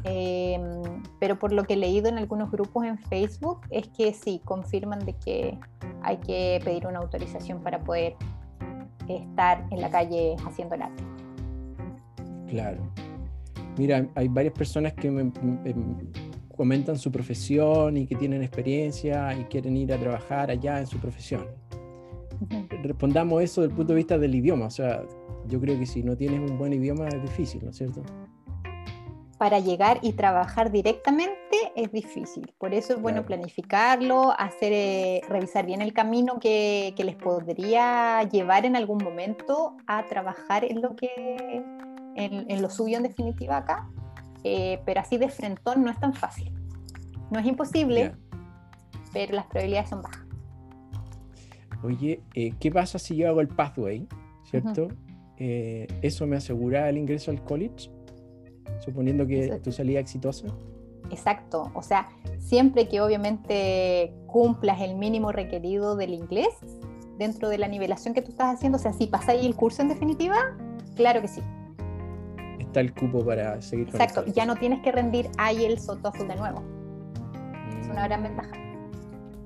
[0.04, 0.82] Em,
[1.18, 4.98] pero por lo que he leído en algunos grupos en Facebook es que sí, confirman
[5.06, 5.58] de que
[6.02, 8.14] hay que pedir una autorización para poder
[9.08, 11.02] estar en la calle haciendo el arte.
[12.48, 12.82] Claro.
[13.78, 15.32] Mira, hay varias personas que me,
[16.56, 20.98] comentan su profesión y que tienen experiencia y quieren ir a trabajar allá en su
[20.98, 21.46] profesión.
[22.82, 24.66] Respondamos eso desde el punto de vista del idioma.
[24.66, 25.02] O sea,
[25.46, 28.02] yo creo que si no tienes un buen idioma es difícil, ¿no es cierto?
[29.38, 31.36] Para llegar y trabajar directamente
[31.74, 32.52] es difícil.
[32.58, 38.22] Por eso es bueno planificarlo, hacer, eh, revisar bien el camino que, que, les podría
[38.24, 41.10] llevar en algún momento a trabajar en lo que
[42.14, 43.88] en, en lo suyo en definitiva acá
[44.44, 46.52] eh, pero así de frentón no es tan fácil.
[47.30, 48.12] No es imposible,
[49.12, 50.26] pero las probabilidades son bajas.
[51.82, 54.06] Oye, eh, ¿qué pasa si yo hago el pathway?
[54.44, 54.88] ¿Cierto?
[55.38, 57.90] Eh, ¿Eso me asegura el ingreso al college?
[58.84, 60.48] Suponiendo que tu salida exitosa.
[61.10, 62.08] Exacto, o sea,
[62.38, 66.48] siempre que obviamente cumplas el mínimo requerido del inglés
[67.18, 69.88] dentro de la nivelación que tú estás haciendo, o sea, si pasáis el curso en
[69.88, 70.56] definitiva,
[70.96, 71.42] claro que sí
[72.72, 76.36] está el cupo para seguir Exacto, ya no tienes que rendir IELTS o TOEFL de
[76.36, 76.62] nuevo.
[77.78, 78.50] Es una gran ventaja.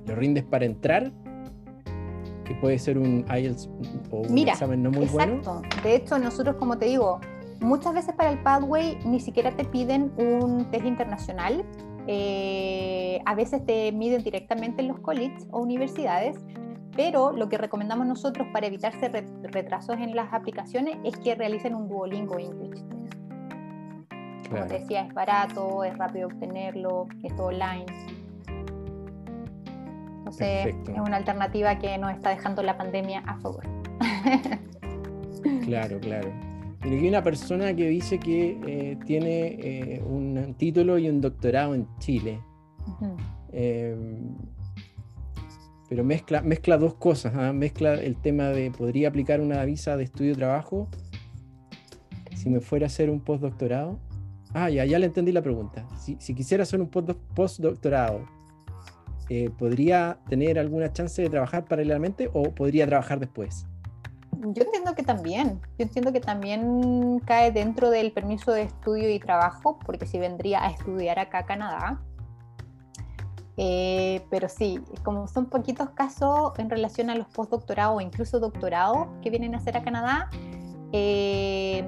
[0.06, 1.10] ¿Lo rindes para entrar?
[2.44, 3.68] Que puede ser un IELTS
[4.12, 5.60] o un examen no muy exacto.
[5.82, 7.20] De hecho, nosotros, como te digo,
[7.60, 11.64] muchas veces para el Pathway ni siquiera te piden un test internacional.
[12.06, 16.38] Eh, a veces te miden directamente en los colleges o universidades,
[16.94, 19.08] pero lo que recomendamos nosotros para evitarse
[19.42, 22.84] retrasos en las aplicaciones es que realicen un Duolingo English
[24.48, 27.86] como te decía, es barato, es rápido obtenerlo, es todo online.
[30.18, 33.64] Entonces es una alternativa que nos está dejando la pandemia a favor.
[35.64, 36.32] claro, claro.
[36.82, 41.74] Mira, hay una persona que dice que eh, tiene eh, un título y un doctorado
[41.74, 42.40] en Chile.
[43.52, 44.36] Em,
[45.88, 47.34] pero mezcla, mezcla dos cosas.
[47.36, 47.52] ¿ah?
[47.52, 50.88] Mezcla el tema de podría aplicar una visa de estudio-trabajo
[52.34, 53.98] si me fuera a hacer un postdoctorado.
[54.54, 55.86] Ah, ya, ya le entendí la pregunta.
[55.98, 58.26] Si, quisiera hacer un postdoctorado,
[59.28, 63.66] eh, ¿podría tener alguna chance de trabajar paralelamente o podría trabajar después?
[64.40, 69.18] Yo entiendo que también, yo entiendo que también cae dentro del permiso de estudio y
[69.18, 72.02] trabajo, porque si vendría a estudiar acá a Canadá.
[73.56, 79.08] Eh, pero sí, como son poquitos casos en relación a los postdoctorados o incluso doctorados
[79.22, 80.28] que vienen a hacer a Canadá,
[80.92, 81.82] eh,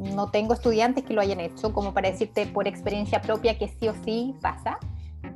[0.00, 3.88] no tengo estudiantes que lo hayan hecho, como para decirte por experiencia propia que sí
[3.88, 4.78] o sí pasa,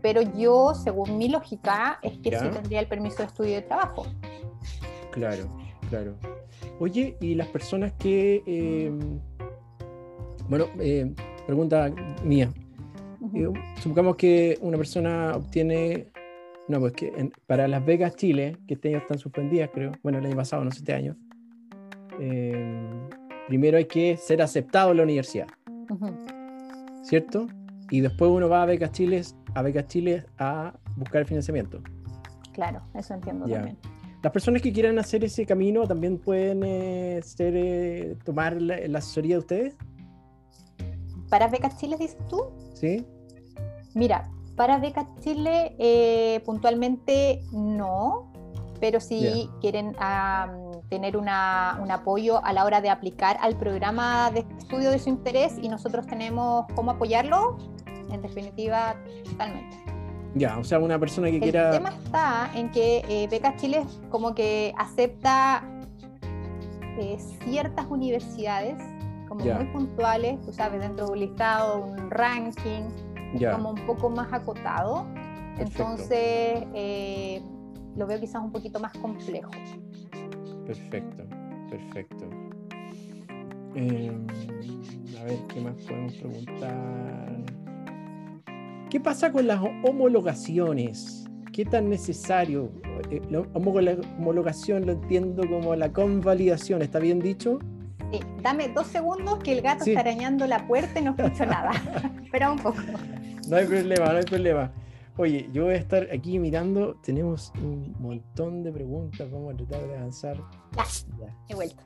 [0.03, 3.63] pero yo, según mi lógica, es que sí tendría el permiso de estudio y de
[3.63, 4.07] trabajo.
[5.13, 5.45] Claro,
[5.89, 6.15] claro.
[6.81, 9.21] Oye, y las personas que, em,
[10.49, 11.15] bueno, eh,
[11.47, 11.91] pregunta
[12.25, 12.51] mía,
[13.33, 13.43] Y,
[13.81, 16.09] supongamos que una persona obtiene,
[16.69, 20.19] no, pues que en- para las becas Chile, que este año están suspendidas, creo, bueno,
[20.19, 21.17] el año pasado, no sé, este año,
[22.21, 23.09] eh,
[23.49, 25.49] primero hay que ser aceptado en la universidad.
[27.03, 27.47] ¿cierto?
[27.91, 29.23] Y después uno va a becas Chile,
[29.55, 31.81] a becas Chile a buscar el financiamiento.
[32.53, 33.57] Claro, eso entiendo Ya.
[33.57, 33.79] también.
[34.23, 38.99] Las personas que quieran hacer ese camino también pueden eh, ser, eh, tomar la, la
[38.99, 39.77] asesoría de ustedes,
[41.29, 42.45] ¿Para Becas Chile dices tú?
[42.75, 43.05] ¿sí?
[43.95, 48.33] Mira, para Becas Chile eh, puntualmente no,
[48.85, 50.51] pero sí quieren am,
[50.91, 55.09] tener una- un apoyo a la hora de aplicar al programa de estudio de su
[55.09, 57.57] interés y nosotros tenemos cómo apoyarlo,
[58.11, 58.95] en definitiva,
[59.25, 59.75] totalmente.
[60.35, 61.71] Ya, o sea, una persona que El quiera...
[61.71, 65.65] tema está en que eh, Becas Chile como que acepta
[66.99, 68.77] eh, ciertas universidades
[69.29, 69.55] como Ya.
[69.55, 72.83] muy puntuales, tú sabes, dentro de un listado, un ranking,
[73.51, 75.07] como un poco más acotado.
[75.57, 75.83] Perfecto.
[75.83, 77.43] Entonces, eh,
[77.97, 79.51] lo veo quizás un poquito más complejo.
[80.67, 81.25] perfecto,
[81.71, 82.29] perfecto.
[83.77, 84.13] Eh,
[85.21, 87.37] a ver, ¿qué más podemos preguntar?
[88.91, 91.25] ¿Qué pasa con las homologaciones?
[91.53, 92.71] ¿Qué tan necesario?
[93.11, 97.59] Eh, La homologación lo entiendo como la convalidación, ¿está bien dicho?
[98.13, 99.91] Sí, dame dos segundos que el gato Sí.
[99.91, 101.71] está arañando la puerta y no escucho nada.
[102.25, 102.79] Espera un poco.
[103.49, 104.71] No hay problema, no hay problema.
[105.17, 109.87] Oye, yo voy a estar aquí mirando, tenemos un montón de preguntas, vamos a tratar
[109.87, 110.37] de avanzar.
[110.77, 110.85] Ya,
[111.21, 111.37] Ya.
[111.49, 111.83] he vuelto.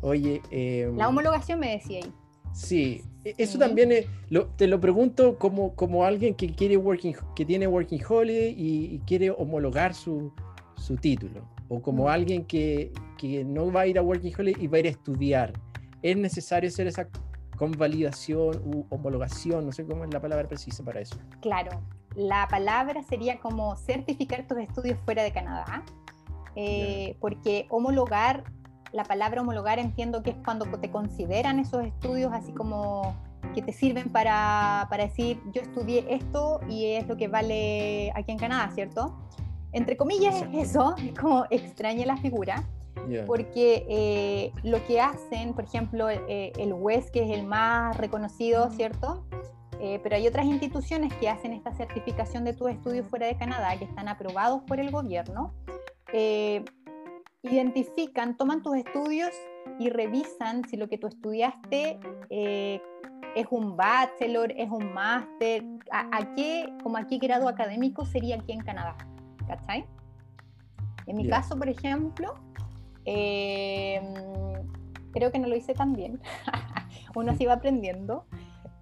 [0.00, 2.12] Oye, eh, La homologación me decía ahí.
[2.54, 7.14] Sí, e- eso también es- lo- te lo pregunto como, como alguien que quiere working,
[7.36, 10.32] que tiene working holiday y, y quiere homologar su,
[10.76, 12.08] su título, o como Mm.
[12.08, 14.90] alguien que, que no va a ir a working holiday y va a ir a
[14.90, 15.52] estudiar.
[16.02, 17.08] ¿Es necesario hacer esa
[17.58, 19.66] convalidación u homologación?
[19.66, 21.16] No sé cómo es la palabra precisa para eso.
[21.42, 21.70] Claro,
[22.18, 25.84] la palabra sería como certificar tus estudios fuera de Canadá,
[26.56, 28.42] eh, porque homologar,
[28.92, 33.14] la palabra homologar entiendo que es cuando te consideran esos estudios así como
[33.54, 38.32] que te sirven para, para decir yo estudié esto y es lo que vale aquí
[38.32, 39.16] en Canadá, ¿cierto?
[39.70, 42.64] Entre comillas es eso, es como extraña la figura,
[43.26, 48.70] porque eh, lo que hacen, por ejemplo, eh, el WES, que es el más reconocido,
[48.70, 49.24] ¿cierto?
[49.80, 53.76] Eh, pero hay otras instituciones que hacen esta certificación de tus estudios fuera de Canadá,
[53.78, 55.54] que están aprobados por el gobierno,
[56.12, 56.64] eh,
[57.42, 59.30] identifican, toman tus estudios
[59.78, 62.00] y revisan si lo que tú estudiaste
[62.30, 62.82] eh,
[63.36, 68.36] es un bachelor, es un máster, a, a qué, como a qué grado académico sería
[68.36, 68.96] aquí en Canadá,
[69.46, 69.84] ¿cachai?
[71.06, 71.36] En mi Ya.
[71.36, 72.34] caso, por ejemplo,
[73.04, 74.02] eh,
[75.12, 76.20] creo que no lo hice tan bien.
[77.14, 78.26] Uno así va aprendiendo.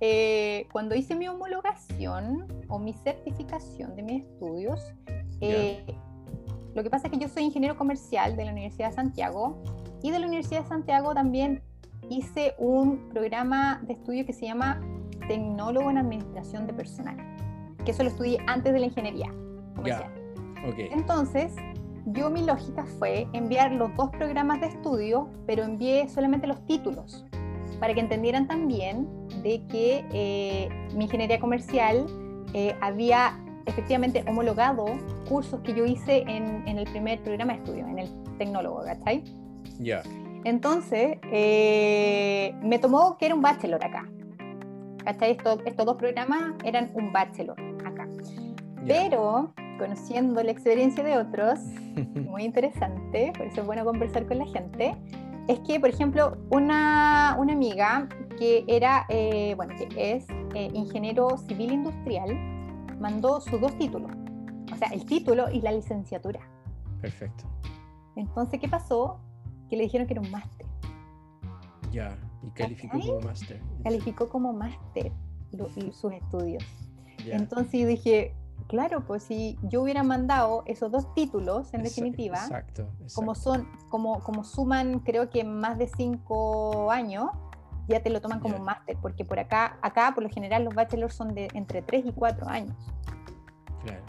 [0.01, 4.93] Eh, cuando hice mi homologación o mi certificación de mis estudios,
[5.40, 5.85] eh,
[6.74, 9.62] lo que pasa es que yo soy ingeniero comercial de la Universidad de Santiago
[10.02, 11.62] y de la Universidad de Santiago también
[12.10, 14.81] hice un programa de estudio que se llama
[15.27, 17.16] Tecnólogo en Administración de Personal,
[17.85, 19.32] que eso lo estudié antes de la ingeniería
[19.74, 20.12] comercial.
[20.68, 20.77] Ok.
[20.93, 21.55] Entonces,
[22.06, 27.24] yo mi lógica fue enviar los dos programas de estudio, pero envié solamente los títulos,
[27.81, 29.09] para que entendieran también
[29.47, 32.05] de que eh, mi ingeniería comercial
[32.52, 34.86] eh, había efectivamente homologado
[35.28, 38.09] cursos que yo hice en, en el primer programa de estudio, en el
[38.39, 39.23] tecnólogo, ¿cachai?
[39.78, 40.02] Ya.
[40.44, 44.09] Entonces, eh, me tomó que era un bachelor acá.
[45.05, 45.32] ¿Cachai?
[45.32, 48.09] Estos, estos dos programas eran un bachelor acá.
[48.85, 48.85] ya.
[48.86, 51.60] Pero, conociendo la experiencia de otros,
[52.28, 54.97] muy interesante, por eso es bueno conversar con la gente,
[55.48, 58.09] es que, por ejemplo, una, una amiga
[58.39, 62.36] que era, eh, bueno, que es eh, ingeniero civil industrial,
[63.01, 64.10] mandó sus dos títulos,
[64.73, 66.40] o sea, el título y la licenciatura.
[67.01, 67.44] Perfecto.
[68.16, 69.20] Entonces, ¿qué pasó?
[69.68, 70.66] Que le dijeron que era un máster.
[71.93, 72.16] Ya.
[72.43, 73.60] Y calificó como máster.
[73.82, 75.12] Calificó como máster
[75.93, 76.64] sus estudios.
[77.24, 78.35] Entonces yo dije,
[78.68, 82.88] claro, pues si yo hubiera mandado esos dos títulos, en definitiva, Exacto.
[83.14, 87.30] como son, como, como suman creo que más de cinco años,
[87.88, 90.74] ya te lo toman como un máster, porque por acá, acá por lo general los
[90.74, 92.76] bachelors son de entre tres y cuatro años.
[93.84, 94.02] Claro.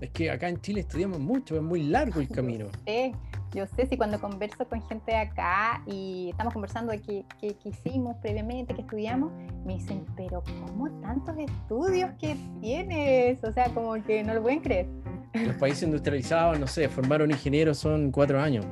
[0.00, 2.66] Es que acá en Chile estudiamos mucho, es muy largo el camino.
[2.84, 3.14] sé,
[3.54, 7.54] yo sé si cuando converso con gente de acá y estamos conversando de qué, qué-
[7.62, 9.30] qué hicimos previamente, qué estudiamos,
[9.64, 13.42] me dicen, pero ¿cómo tantos estudios que tienes?
[13.44, 14.86] O sea, como que no lo pueden creer.
[15.34, 18.64] Los países industrializados, no sé, formar un ingeniero son cuatro años.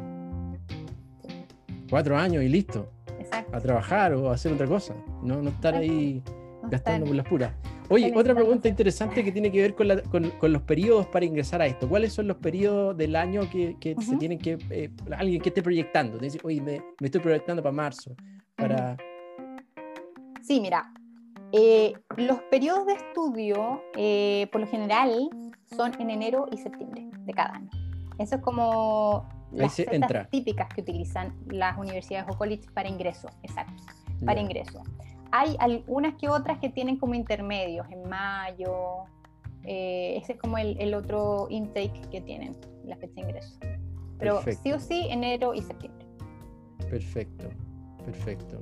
[1.90, 2.88] Cuatro años y listo.
[3.18, 3.56] Exacto.
[3.56, 4.94] A trabajar o a hacer otra cosa.
[5.22, 6.22] No, no estar ahí
[6.62, 7.52] No gastando están- por las puras.
[7.88, 11.88] Oye, otra pregunta interesante que tiene que ver con, los periodos para ingresar a esto.
[11.88, 16.18] ¿Cuáles son los periodos del año que, se tienen que, eh, alguien que esté proyectando?
[16.18, 18.16] Dice, oye, me, estoy proyectando para marzo,
[18.56, 18.96] para...
[20.42, 20.92] Sí, mira,
[21.52, 25.28] eh, los periodos de estudio, eh, por lo general,
[25.76, 27.70] son en enero y septiembre de cada año.
[28.18, 33.82] Eso es como las fechas típicas que utilizan las universidades o colleges para ingreso, exacto,
[34.24, 34.82] para ingreso.
[35.32, 39.04] Hay algunas que otras que tienen como intermedios en mayo.
[39.64, 42.54] Eh, ese es como el, otro intake que tienen,
[42.84, 43.58] la fecha de ingreso.
[44.18, 46.06] Pero sí o sí, enero y septiembre.
[46.90, 47.48] Perfecto,
[48.04, 48.60] perfecto.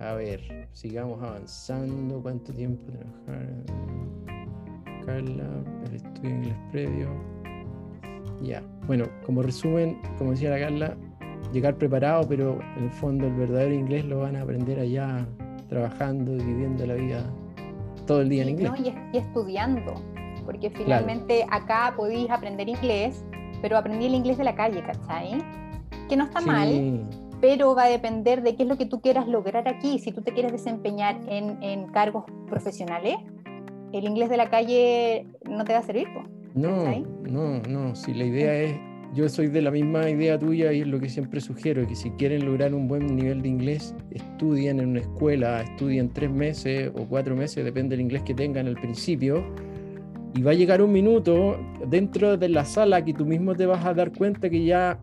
[0.00, 2.20] A ver, sigamos avanzando.
[2.22, 3.64] ¿Cuánto tiempo trabajar?
[5.04, 5.44] Carla,
[5.86, 7.08] el estudio en inglés previo.
[8.42, 10.96] Ya, bueno, como resumen, como decía la Carla,
[11.52, 15.26] llegar preparado, pero en el fondo el verdadero inglés lo van a aprender allá
[15.74, 17.24] trabajando y viviendo la vida
[18.06, 18.70] todo el día en inglés.
[19.12, 19.94] y, estudiando,
[20.44, 23.24] porque finalmente acá podéis aprender inglés,
[23.60, 25.42] pero aprendí el inglés de la calle, ¿cachai?
[26.08, 27.08] Que no está mal,
[27.40, 29.98] pero va a depender de qué es lo que tú quieras lograr aquí.
[29.98, 33.16] Si tú te quieres desempeñar en, en cargos profesionales,
[33.92, 36.06] el inglés de la calle no te va a servir.
[36.54, 36.84] No,
[37.22, 37.96] no, no.
[37.96, 38.76] Si la idea es
[39.12, 42.10] yo soy de la misma idea tuya y es lo que siempre sugiero, que si
[42.12, 47.06] quieren lograr un buen nivel de inglés, estudien en una escuela, estudien tres meses o
[47.06, 49.44] cuatro meses, depende del inglés que tengan al principio,
[50.34, 53.84] y va a llegar un minuto dentro de la sala que tú mismo te vas
[53.84, 54.98] a dar cuenta que ya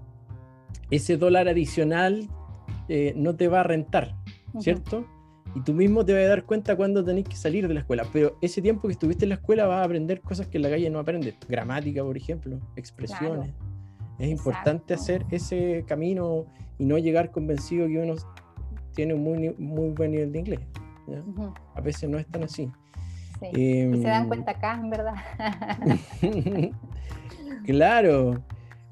[0.89, 2.27] ese dólar adicional
[2.89, 4.13] eh, no te va a rentar,
[4.59, 5.05] ¿cierto?
[5.55, 8.05] Y tú mismo te vas a dar cuenta cuando tenés que salir de la escuela.
[8.11, 10.69] Pero ese tiempo que estuviste en la escuela vas a aprender cosas que en la
[10.69, 11.35] calle no aprendes.
[11.47, 13.51] Gramática, por ejemplo, expresiones.
[14.21, 16.45] Es importante hacer ese camino
[16.77, 18.13] y no llegar convencido que uno
[18.93, 20.59] tiene un muy, muy buen nivel de inglés.
[21.73, 22.71] A veces no es tan así.
[23.51, 25.15] y se dan em, cuenta acá, en verdad.
[27.65, 28.43] claro.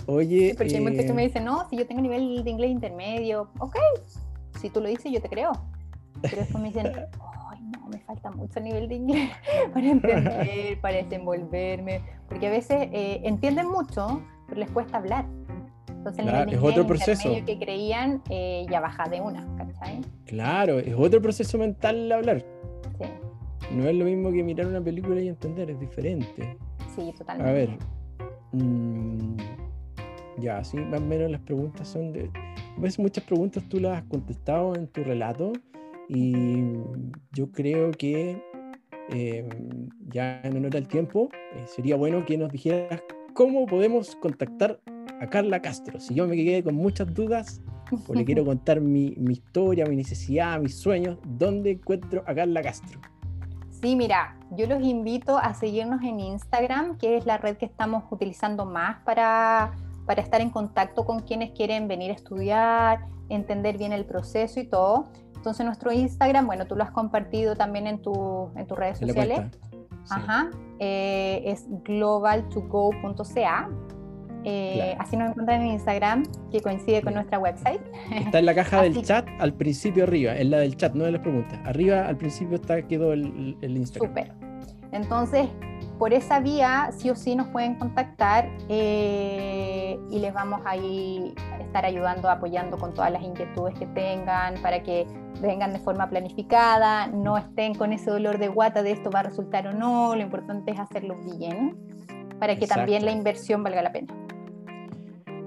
[0.08, 0.56] Oye.
[0.58, 3.52] porque hay muchos que me eh, dicen, no, si yo tengo nivel de inglés intermedio,
[3.60, 3.78] ok,
[4.60, 5.52] si tú lo dices, yo te creo.
[6.24, 6.88] Pero después me dicen,
[7.52, 9.30] ay, no, me falta mucho nivel de inglés
[9.74, 12.02] para entender, para desenvolverme.
[12.28, 15.26] Porque a veces eh, entienden mucho, pero les cuesta hablar.
[15.90, 17.30] Entonces, claro, es otro proceso.
[17.46, 20.02] que creían eh, ya baja de una, ¿cachai?
[20.26, 22.46] Claro, es otro proceso mental hablar.
[22.98, 23.06] Sí.
[23.76, 26.58] No es lo mismo que mirar una película y entender, es diferente.
[26.96, 27.50] Sí, totalmente.
[27.50, 27.70] A ver.
[28.54, 29.36] Mm,
[30.40, 32.32] ya, sí, más o menos las preguntas son de.
[32.78, 35.52] Ves, muchas preguntas tú las has contestado en tu relato
[36.08, 36.74] y
[37.34, 38.42] yo creo que
[39.10, 39.48] eh,
[40.08, 43.02] ya en honor al tiempo eh, sería bueno que nos dijeras
[43.40, 44.82] ¿cómo podemos contactar
[45.22, 45.98] a Carla Castro?
[46.02, 47.62] Si yo me quedé con muchas dudas
[48.10, 53.00] o le quiero contar mi, historia, mi necesidad, mis sueños, ¿dónde encuentro a Carla Castro?
[53.82, 58.04] Sí, mira, yo los invito a seguirnos en Instagram, que es la red que estamos
[58.12, 59.72] utilizando más para,
[60.06, 64.66] para estar en contacto con quienes quieren venir a estudiar, entender bien el proceso y
[64.66, 65.08] todo.
[65.38, 69.44] Entonces nuestro Instagram, bueno, tú lo has compartido también en, tu, en tus redes sociales.
[70.10, 70.50] Ajá,
[70.80, 73.70] eh, es global2go.ca.
[74.46, 77.82] Eh, así nos encuentran en Instagram, que coincide con nuestra website.
[78.12, 81.12] Está en la caja del chat al principio arriba, en la del chat, no de
[81.12, 81.60] las preguntas.
[81.66, 84.10] Arriba al principio está quedó el, el Instagram.
[84.10, 84.34] Súper.
[84.92, 85.48] Entonces,
[86.00, 91.86] por esa vía, sí o sí nos pueden contactar eh, y les vamos a estar
[91.86, 95.06] ayudando, apoyando con todas las inquietudes que tengan para que
[95.42, 99.24] vengan de forma planificada, no estén con ese dolor de guata de esto va a
[99.24, 101.78] resultar o no, lo importante es hacerlo bien
[102.40, 104.14] para que también la inversión valga la pena.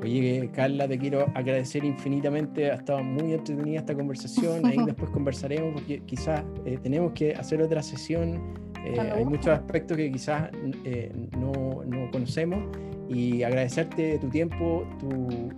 [0.02, 2.72] Oye, Carla, te quiero agradecer infinitamente.
[2.72, 4.66] Ha estado muy entretenida esta conversación.
[4.66, 8.71] Ahí después conversaremos porque quizás eh, tenemos que hacer otra sesión.
[8.84, 10.50] Eh, hay muchos aspectos que quizás
[10.84, 12.64] eh, no, no, conocemos.
[13.08, 15.50] Y agradecerte tu tiempo, tu,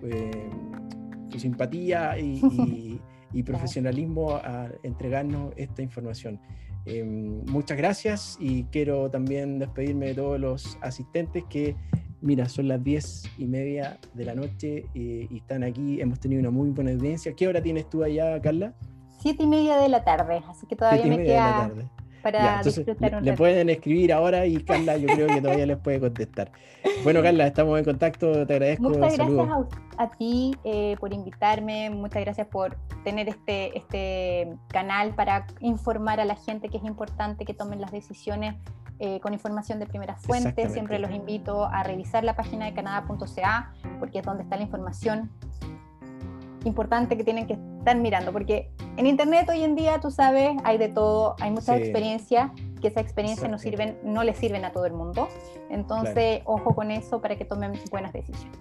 [1.31, 3.01] tu simpatía y
[3.35, 6.41] y profesionalismo a entregarnos esta información.
[6.87, 11.77] Em, muchas gracias y quiero también despedirme de todos los asistentes que,
[12.21, 16.01] mira, son las diez y media de la noche eh, y están aquí.
[16.01, 17.35] Hemos tenido una muy buena audiencia.
[17.35, 18.75] ¿Qué hora tienes tú allá, Carla?
[19.21, 21.71] Siete y media de la tarde, así que todavía me queda
[22.25, 26.51] para disfrutar le, pueden escribir ahora y Carla yo creo que todavía les puede contestar.
[27.05, 28.89] Bueno, Carla, estamos en contacto, te agradezco.
[28.89, 29.49] Muchas gracias
[29.99, 36.25] a, ti eh, por invitarme, muchas gracias por tener este, este canal para informar a
[36.25, 38.57] la gente que es importante que tomen las decisiones
[39.01, 40.71] eh, con información de primera fuente.
[40.71, 45.31] Siempre los invito a revisar la página de canadá.ca porque es donde está la información
[46.67, 50.79] importante que tienen que estar mirando, porque en Internet hoy en día, tú sabes, hay
[50.79, 52.51] de todo, hay muchas experiencias
[52.81, 55.29] que esa experiencia no, sirven, no le sirven a todo el mundo.
[55.71, 58.59] Entonces, ojo con eso para que tomen buenas decisiones.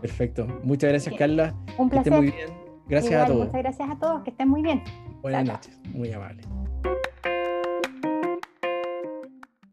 [0.00, 0.46] Perfecto.
[0.62, 1.54] Muchas gracias, Carla.
[1.76, 2.12] Un placer.
[2.12, 2.70] Que estén muy bien.
[2.88, 3.46] Gracias a todos.
[3.46, 4.22] Muchas gracias a todos.
[4.22, 4.82] Que estén muy bien.
[5.22, 5.78] Buenas noches.
[5.92, 6.42] Muy amable.